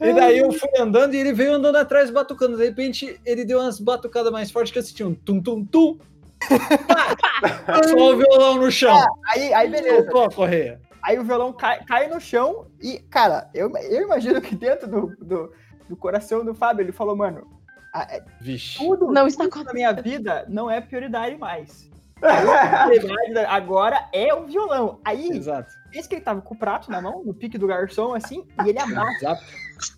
E 0.00 0.12
daí 0.12 0.38
eu 0.38 0.52
fui 0.52 0.70
andando 0.78 1.14
e 1.14 1.18
ele 1.18 1.32
veio 1.32 1.54
andando 1.54 1.76
atrás 1.76 2.10
batucando. 2.10 2.56
De 2.56 2.64
repente 2.64 3.20
ele 3.24 3.44
deu 3.44 3.60
umas 3.60 3.78
batucadas 3.78 4.32
mais 4.32 4.50
fortes 4.50 4.72
que 4.72 4.78
eu 4.78 4.82
senti 4.82 5.04
um 5.04 5.14
tum 5.14 5.40
tum 5.40 5.64
tum. 5.64 5.98
Só 7.88 8.12
o 8.12 8.16
violão 8.16 8.54
no 8.56 8.70
chão. 8.70 8.96
Aí, 9.32 9.52
aí 9.52 9.68
beleza. 9.70 10.02
Soltou 10.02 10.24
a 10.24 10.30
correia. 10.30 10.80
Aí 11.02 11.18
o 11.18 11.24
violão 11.24 11.52
cai, 11.52 11.84
cai 11.84 12.08
no 12.08 12.18
chão 12.20 12.66
e, 12.80 12.98
cara, 12.98 13.48
eu, 13.52 13.70
eu 13.76 14.02
imagino 14.02 14.40
que 14.40 14.54
dentro 14.54 14.88
do, 14.88 15.06
do, 15.18 15.52
do 15.88 15.96
coração 15.96 16.42
do 16.44 16.54
Fábio, 16.54 16.82
ele 16.82 16.92
falou, 16.92 17.14
mano, 17.14 17.46
a- 17.92 18.02
é, 18.10 18.24
Vixe. 18.40 18.78
tudo, 18.78 19.12
Não 19.12 19.26
está 19.26 19.44
tudo 19.48 19.64
na 19.64 19.72
minha 19.74 19.92
vida 19.92 20.46
não 20.48 20.70
é 20.70 20.80
prioridade 20.80 21.36
mais. 21.36 21.90
Prioridade 22.18 23.38
agora 23.50 24.08
é 24.12 24.32
o 24.32 24.46
violão. 24.46 24.98
Aí, 25.04 25.28
Exato. 25.28 25.70
esse 25.92 26.08
que 26.08 26.14
ele 26.14 26.22
tava 26.24 26.40
com 26.40 26.54
o 26.54 26.58
prato 26.58 26.90
na 26.90 27.02
mão, 27.02 27.22
no 27.22 27.34
pique 27.34 27.58
do 27.58 27.66
garçom, 27.66 28.14
assim, 28.14 28.46
e 28.64 28.70
ele 28.70 28.78
abaixa. 28.78 29.16
Exato. 29.18 29.42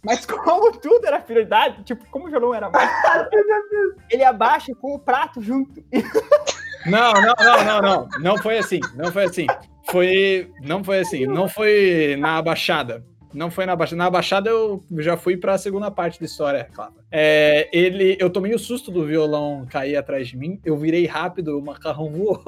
Mas 0.04 0.26
como 0.26 0.72
tudo 0.72 1.06
era 1.06 1.20
prioridade, 1.20 1.84
tipo, 1.84 2.04
como 2.10 2.26
o 2.26 2.30
violão 2.30 2.52
era 2.52 2.68
mais 2.68 2.90
ele 4.10 4.24
abaixa 4.24 4.74
com 4.74 4.94
o 4.94 4.98
prato 4.98 5.40
junto. 5.40 5.80
Não, 6.88 7.12
não, 7.12 7.34
não, 7.38 7.64
não, 7.64 7.82
não. 7.82 8.08
Não 8.20 8.38
foi 8.38 8.58
assim. 8.58 8.80
Não 8.94 9.12
foi 9.12 9.24
assim. 9.24 9.46
Foi. 9.90 10.50
Não 10.62 10.82
foi 10.82 11.00
assim. 11.00 11.26
Não 11.26 11.48
foi 11.48 12.16
na 12.18 12.36
abaixada. 12.36 13.04
Não 13.32 13.50
foi 13.50 13.66
na 13.66 13.72
abaixada. 13.72 13.98
Na 13.98 14.06
abaixada 14.06 14.48
eu 14.48 14.82
já 14.98 15.16
fui 15.16 15.36
pra 15.36 15.58
segunda 15.58 15.90
parte 15.90 16.18
da 16.18 16.26
história, 16.26 16.68
claro. 16.72 16.94
É, 17.10 17.68
ele, 17.72 18.16
eu 18.18 18.30
tomei 18.30 18.54
o 18.54 18.58
susto 18.58 18.90
do 18.90 19.04
violão 19.04 19.66
cair 19.68 19.96
atrás 19.96 20.28
de 20.28 20.36
mim. 20.36 20.60
Eu 20.64 20.76
virei 20.76 21.06
rápido, 21.06 21.58
o 21.58 21.64
macarrão 21.64 22.10
voou. 22.10 22.42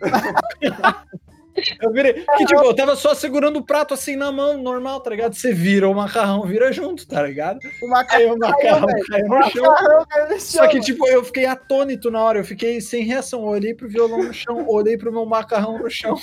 Eu 1.80 1.90
virei. 1.92 2.12
Que 2.36 2.44
tipo, 2.44 2.64
eu 2.64 2.74
tava 2.74 2.96
só 2.96 3.14
segurando 3.14 3.58
o 3.58 3.64
prato 3.64 3.94
assim 3.94 4.16
na 4.16 4.30
mão, 4.32 4.56
normal, 4.58 5.00
tá 5.00 5.10
ligado? 5.10 5.34
Você 5.34 5.52
vira 5.52 5.88
o 5.88 5.94
macarrão, 5.94 6.42
vira 6.46 6.72
junto, 6.72 7.06
tá 7.06 7.22
ligado? 7.22 7.58
O 7.82 7.88
macarrão 7.88 8.20
Aí 8.24 8.30
o 8.30 8.38
macarrão 8.38 8.86
caiu 9.08 9.26
O 9.26 9.28
no 9.38 9.50
chão. 9.50 9.62
macarrão 9.64 10.06
caiu 10.08 10.28
no 10.28 10.40
Só 10.40 10.58
chão, 10.58 10.68
que, 10.68 10.74
mano. 10.74 10.84
tipo, 10.84 11.08
eu 11.08 11.24
fiquei 11.24 11.46
atônito 11.46 12.10
na 12.10 12.22
hora, 12.22 12.38
eu 12.38 12.44
fiquei 12.44 12.80
sem 12.80 13.04
reação. 13.04 13.40
Eu 13.40 13.46
olhei 13.48 13.74
pro 13.74 13.88
violão 13.88 14.22
no 14.24 14.32
chão, 14.34 14.66
olhei 14.68 14.96
pro 14.96 15.12
meu 15.12 15.24
macarrão 15.26 15.78
no 15.78 15.90
chão. 15.90 16.16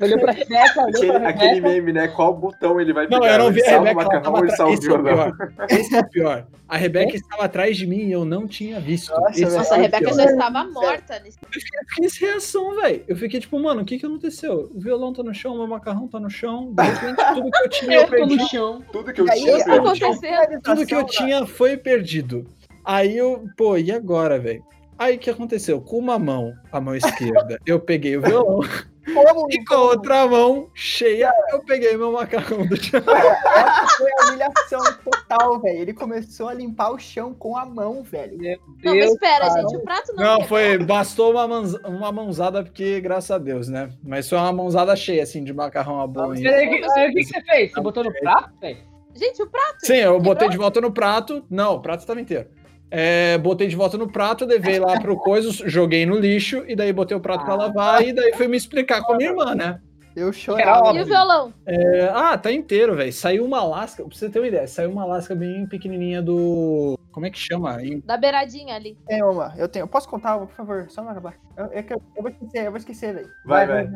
Olhou 0.00 0.18
pra 0.20 0.32
Rebeca, 0.32 0.80
olhou 0.80 0.88
Aquele, 0.88 1.12
pra 1.12 1.28
aquele 1.28 1.54
Rebeca. 1.54 1.68
meme, 1.68 1.92
né? 1.92 2.08
Qual 2.08 2.34
botão 2.34 2.80
ele 2.80 2.92
vai 2.92 3.06
Não, 3.08 3.20
pegar? 3.20 3.32
eu 3.34 3.38
não 3.38 3.52
vi 3.52 3.62
a 3.62 3.64
salva 3.64 3.80
o 3.80 3.84
Rebeca, 3.86 4.00
ela 4.00 4.04
macarrão 4.04 4.22
tava 4.22 4.36
o 4.36 4.52
atrás. 4.52 4.72
Esse 4.78 4.88
é 4.88 4.92
o 4.94 5.02
pior. 5.02 5.32
Esse 5.70 5.94
é 5.96 6.00
o 6.00 6.08
pior. 6.10 6.46
A 6.68 6.76
Rebeca 6.76 7.16
estava 7.16 7.44
atrás 7.44 7.76
de 7.76 7.86
mim 7.86 7.98
e 8.06 8.12
eu 8.12 8.24
não 8.24 8.46
tinha 8.48 8.80
visto. 8.80 9.10
Nossa. 9.12 9.40
Nossa, 9.40 9.74
a 9.74 9.76
é 9.76 9.78
o 9.78 9.82
Rebeca 9.82 10.04
pior. 10.04 10.14
já 10.14 10.24
estava 10.24 10.64
morta 10.64 11.18
nesse. 11.20 11.38
Eu 11.42 11.60
fiquei 11.60 12.08
sem 12.10 12.28
reação, 12.28 12.74
velho. 12.80 13.04
Eu 13.06 13.16
fiquei 13.16 13.40
tipo, 13.40 13.58
mano, 13.60 13.82
o 13.82 13.84
que 13.84 13.98
que 13.98 14.06
aconteceu? 14.06 14.70
O 14.74 14.80
violão 14.80 15.12
tá 15.12 15.22
no 15.22 15.32
chão, 15.32 15.56
meu 15.56 15.66
macarrão 15.66 16.08
tá 16.08 16.18
no 16.18 16.28
chão. 16.28 16.72
De 16.74 16.82
repente, 16.82 17.16
tudo 17.34 17.50
que 17.50 17.58
eu 17.62 17.68
tinha 17.68 17.92
eu 17.96 18.00
Eu 18.02 18.06
no 18.06 18.10
perdi. 18.36 18.48
chão. 18.48 18.84
Tudo 18.92 19.12
que 19.12 19.20
eu 19.20 19.26
aí, 19.30 19.40
tinha. 19.40 19.56
O 19.56 19.64
perdi. 19.64 20.04
aconteceu? 20.04 20.60
Tudo 20.62 20.86
que 20.86 20.94
eu 20.94 21.06
tinha 21.06 21.46
foi 21.46 21.76
perdido. 21.76 22.46
Aí 22.84 23.16
eu, 23.16 23.44
pô, 23.56 23.76
e 23.76 23.90
agora, 23.92 24.38
velho? 24.38 24.62
Aí 24.98 25.16
o 25.16 25.18
que 25.18 25.30
aconteceu? 25.30 25.80
Com 25.80 25.98
uma 25.98 26.18
mão, 26.18 26.52
a 26.72 26.80
mão 26.80 26.94
esquerda, 26.94 27.58
eu 27.66 27.78
peguei 27.80 28.16
o 28.16 28.22
violão. 28.22 28.60
Como, 29.14 29.46
E 29.52 29.64
com 29.64 29.74
a 29.74 29.82
outra 29.82 30.26
mão 30.26 30.68
cheia, 30.74 31.32
eu 31.52 31.60
peguei 31.60 31.96
meu 31.96 32.10
macarrão 32.10 32.66
do 32.66 32.76
chão. 32.76 33.00
Essa 33.06 33.86
foi 33.98 34.10
a 34.10 34.26
humilhação 34.28 34.80
total, 35.04 35.60
velho. 35.60 35.78
Ele 35.78 35.92
começou 35.94 36.48
a 36.48 36.54
limpar 36.54 36.90
o 36.90 36.98
chão 36.98 37.32
com 37.32 37.56
a 37.56 37.64
mão, 37.64 38.02
velho. 38.02 38.36
Meu 38.36 38.58
Não, 38.82 38.94
mas 38.96 39.12
espera, 39.12 39.46
cara. 39.48 39.60
gente. 39.60 39.76
O 39.76 39.80
prato 39.80 40.12
não. 40.16 40.24
Não, 40.24 40.30
quebrou. 40.40 40.48
foi. 40.48 40.78
Bastou 40.78 41.30
uma, 41.30 41.46
manz- 41.46 41.78
uma 41.84 42.10
mãozada, 42.10 42.64
porque, 42.64 43.00
graças 43.00 43.30
a 43.30 43.38
Deus, 43.38 43.68
né? 43.68 43.90
Mas 44.02 44.28
foi 44.28 44.38
uma 44.38 44.52
mãozada 44.52 44.96
cheia, 44.96 45.22
assim, 45.22 45.44
de 45.44 45.52
macarrão 45.52 46.00
à 46.00 46.06
boa. 46.06 46.34
Peraí, 46.34 46.66
o 46.66 46.70
que 46.70 46.80
que 46.80 47.24
você 47.26 47.42
fez? 47.42 47.72
Você 47.72 47.80
botou 47.80 48.02
no 48.02 48.12
prato, 48.12 48.50
velho? 48.60 48.78
Gente, 49.14 49.40
o 49.40 49.46
prato. 49.46 49.76
Sim, 49.86 49.98
eu 49.98 50.18
botei 50.18 50.48
Quebrou? 50.48 50.50
de 50.50 50.56
volta 50.58 50.80
no 50.80 50.90
prato. 50.92 51.44
Não, 51.48 51.74
o 51.76 51.80
prato 51.80 52.00
estava 52.00 52.20
inteiro. 52.20 52.48
É, 52.90 53.36
botei 53.38 53.66
de 53.66 53.76
volta 53.76 53.98
no 53.98 54.08
prato, 54.10 54.44
levei 54.44 54.78
lá 54.78 55.00
pro 55.00 55.16
coisa, 55.16 55.50
joguei 55.68 56.06
no 56.06 56.16
lixo, 56.16 56.64
e 56.68 56.76
daí 56.76 56.92
botei 56.92 57.16
o 57.16 57.20
prato 57.20 57.44
pra 57.44 57.54
lavar, 57.54 58.06
e 58.06 58.12
daí 58.12 58.32
fui 58.34 58.46
me 58.46 58.56
explicar 58.56 59.02
com 59.02 59.14
a 59.14 59.16
minha 59.16 59.30
irmã, 59.30 59.54
né? 59.54 59.80
Eu 60.14 60.32
chorava. 60.32 60.94
E 60.94 61.02
o 61.02 61.04
violão? 61.04 61.52
É, 61.66 62.08
ah, 62.14 62.38
tá 62.38 62.50
inteiro, 62.50 62.96
velho. 62.96 63.12
Saiu 63.12 63.44
uma 63.44 63.62
lasca, 63.62 64.02
pra 64.02 64.16
você 64.16 64.30
ter 64.30 64.38
uma 64.38 64.48
ideia, 64.48 64.66
saiu 64.66 64.90
uma 64.90 65.04
lasca 65.04 65.34
bem 65.34 65.66
pequenininha 65.66 66.22
do. 66.22 66.98
Como 67.12 67.26
é 67.26 67.30
que 67.30 67.38
chama? 67.38 67.82
Em- 67.82 68.00
Da 68.00 68.16
beiradinha 68.16 68.74
ali. 68.74 68.96
Tem 69.06 69.22
uma, 69.22 69.52
eu 69.58 69.68
tenho. 69.68 69.86
Posso 69.86 70.08
contar 70.08 70.38
por 70.38 70.48
favor? 70.54 70.86
Só 70.88 71.02
não 71.02 71.10
acabar. 71.10 71.34
Eu, 71.54 71.64
é 71.66 71.80
eu, 71.80 72.02
eu 72.16 72.22
vou 72.22 72.30
esquecer, 72.30 72.64
eu 72.66 72.70
vou 72.70 72.78
esquecer, 72.78 73.14
velho. 73.14 73.28
Vai, 73.44 73.66
vai. 73.66 73.90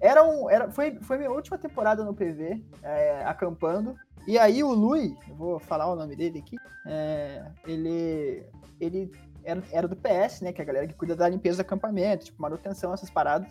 Era 0.00 0.22
um, 0.22 0.48
era, 0.48 0.70
foi, 0.70 0.96
foi 1.02 1.18
minha 1.18 1.30
última 1.30 1.58
temporada 1.58 2.04
no 2.04 2.14
PV, 2.14 2.60
é, 2.82 3.22
acampando. 3.24 3.96
E 4.26 4.38
aí 4.38 4.62
o 4.62 4.72
Lui, 4.72 5.16
eu 5.28 5.34
vou 5.34 5.58
falar 5.58 5.90
o 5.92 5.96
nome 5.96 6.16
dele 6.16 6.38
aqui, 6.38 6.56
é, 6.86 7.44
ele, 7.66 8.46
ele 8.80 9.10
era, 9.44 9.62
era 9.70 9.88
do 9.88 9.96
PS, 9.96 10.40
né, 10.40 10.52
que 10.52 10.60
é 10.60 10.64
a 10.64 10.66
galera 10.66 10.86
que 10.86 10.94
cuida 10.94 11.14
da 11.14 11.28
limpeza 11.28 11.58
do 11.58 11.66
acampamento, 11.66 12.26
tipo, 12.26 12.40
manutenção, 12.40 12.94
essas 12.94 13.10
paradas. 13.10 13.48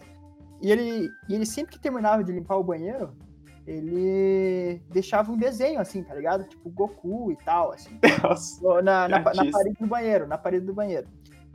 E 0.62 0.72
ele, 0.72 1.12
e 1.30 1.36
ele 1.36 1.46
sempre 1.46 1.74
que 1.74 1.80
terminava 1.80 2.24
de 2.24 2.32
limpar 2.32 2.58
o 2.58 2.64
banheiro, 2.64 3.16
ele 3.66 4.82
deixava 4.90 5.32
um 5.32 5.38
desenho, 5.38 5.80
assim, 5.80 6.04
tá 6.04 6.14
ligado? 6.16 6.44
Tipo, 6.46 6.70
Goku 6.70 7.32
e 7.32 7.38
tal, 7.38 7.72
assim. 7.72 7.98
Nossa. 8.24 8.82
Na, 8.82 9.08
na, 9.08 9.20
na 9.20 9.52
parede 9.52 9.78
do 9.80 9.88
banheiro, 9.88 10.28
na 10.28 10.38
parede 10.38 10.66
do 10.66 10.74
banheiro. 10.74 11.08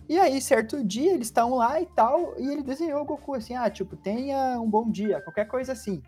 E 0.08 0.18
aí, 0.18 0.40
certo 0.40 0.82
dia, 0.82 1.12
eles 1.12 1.26
estão 1.26 1.54
lá 1.54 1.80
e 1.80 1.86
tal, 1.86 2.34
e 2.38 2.50
ele 2.50 2.62
desenhou 2.62 3.02
o 3.02 3.04
Goku 3.04 3.34
assim, 3.34 3.54
ah, 3.54 3.68
tipo, 3.68 3.94
tenha 3.94 4.58
um 4.58 4.68
bom 4.68 4.90
dia, 4.90 5.20
qualquer 5.20 5.46
coisa 5.46 5.72
assim. 5.72 6.02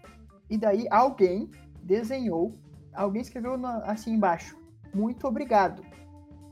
E 0.49 0.57
daí 0.57 0.87
alguém 0.91 1.51
desenhou, 1.83 2.59
alguém 2.95 3.23
escreveu 3.23 3.59
assim 3.85 4.13
embaixo, 4.13 4.57
muito 4.95 5.27
obrigado. 5.27 5.85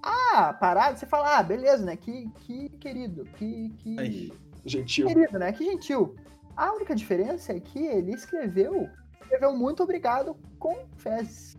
a 0.03 0.53
parada, 0.53 0.97
você 0.97 1.07
fala, 1.07 1.39
ah, 1.39 1.43
beleza, 1.43 1.84
né? 1.84 1.97
Que, 1.97 2.30
que 2.41 2.68
querido, 2.78 3.24
que, 3.36 3.70
que 3.78 3.97
Ai. 3.99 4.32
Gentil. 4.64 5.07
querido, 5.07 5.39
né? 5.39 5.53
Que 5.53 5.64
gentil. 5.64 6.14
A 6.57 6.72
única 6.72 6.95
diferença 6.95 7.53
é 7.53 7.61
que 7.61 7.86
ele 7.86 8.12
escreveu, 8.12 8.89
escreveu 9.20 9.57
muito 9.57 9.82
obrigado 9.82 10.36
com 10.59 10.86
fezes. 10.97 11.57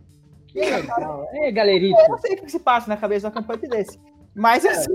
E 0.54 0.60
aí, 0.60 0.86
cara, 0.86 1.00
Legal. 1.00 1.28
É, 1.32 1.52
galerita. 1.52 2.00
eu 2.00 2.08
não 2.08 2.18
sei 2.18 2.34
o 2.34 2.42
que 2.42 2.50
se 2.50 2.60
passa 2.60 2.88
na 2.88 2.96
cabeça 2.96 3.20
de 3.20 3.26
um 3.26 3.28
acampante 3.28 3.68
desse. 3.68 3.98
Mas 4.34 4.64
assim. 4.64 4.94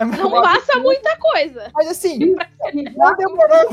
Não 0.00 0.30
passa 0.30 0.78
muita 0.78 1.16
coisa. 1.18 1.70
Mas 1.74 1.88
assim, 1.88 2.18
Que 2.70 2.82
não 2.96 3.14
demorou. 3.14 3.68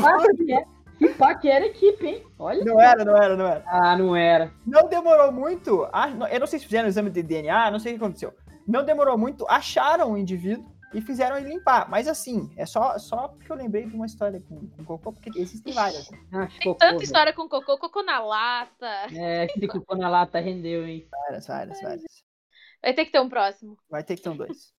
Que 1.00 1.10
pá 1.16 1.34
que 1.34 1.50
era 1.50 1.66
equipe, 1.66 2.06
hein? 2.06 2.24
Olha. 2.38 2.64
Não 2.64 2.80
era, 2.80 3.04
não 3.04 3.18
era, 3.18 3.36
não 3.36 3.48
era. 3.48 3.64
Ah, 3.66 3.98
não 3.98 4.16
era. 4.16 4.52
Não 4.66 4.88
demorou 4.88 5.32
muito. 5.32 5.88
ah, 5.92 6.10
Eu 6.32 6.40
não 6.42 6.48
sei 6.48 6.60
se 6.60 6.66
fizeram 6.66 6.88
exame 6.88 7.10
de 7.10 7.24
DNA, 7.24 7.72
não 7.72 7.80
sei 7.80 7.94
o 7.94 7.98
que 7.98 8.04
aconteceu. 8.04 8.34
Não 8.68 8.84
demorou 8.86 9.18
muito, 9.18 9.48
acharam 9.50 10.12
o 10.12 10.18
indivíduo 10.18 10.70
e 10.94 11.02
fizeram 11.02 11.38
ele 11.38 11.50
limpar. 11.50 11.90
Mas 11.90 12.08
assim, 12.08 12.54
é 12.58 12.66
só, 12.66 12.98
só 13.00 13.30
porque 13.30 13.52
eu 13.52 13.56
lembrei 13.56 13.86
de 13.88 13.96
uma 13.96 14.06
história 14.06 14.40
com, 14.48 14.68
com 14.70 14.86
cocô, 14.86 15.14
porque 15.14 15.32
existem 15.40 15.74
várias. 15.74 16.08
Ah, 16.32 16.46
que 16.48 16.60
Tem 16.60 16.68
cocô, 16.68 16.78
tanta 16.80 16.92
velho. 16.94 17.04
história 17.04 17.34
com 17.34 17.50
cocô, 17.50 17.78
cocô 17.80 18.04
na 18.04 18.20
lata. 18.20 19.08
É, 19.16 19.46
esse 19.46 19.68
cocô 19.68 19.96
na 19.96 20.10
lata 20.10 20.40
rendeu, 20.40 20.86
hein? 20.86 21.08
Várias, 21.10 21.48
várias, 21.48 21.82
várias. 21.82 22.04
Vai 22.82 22.94
ter 22.94 23.06
que 23.06 23.12
ter 23.12 23.20
um 23.20 23.30
próximo. 23.30 23.78
Vai 23.90 24.04
ter 24.04 24.16
que 24.16 24.22
ter 24.22 24.30
um 24.30 24.38
dois. 24.38 24.72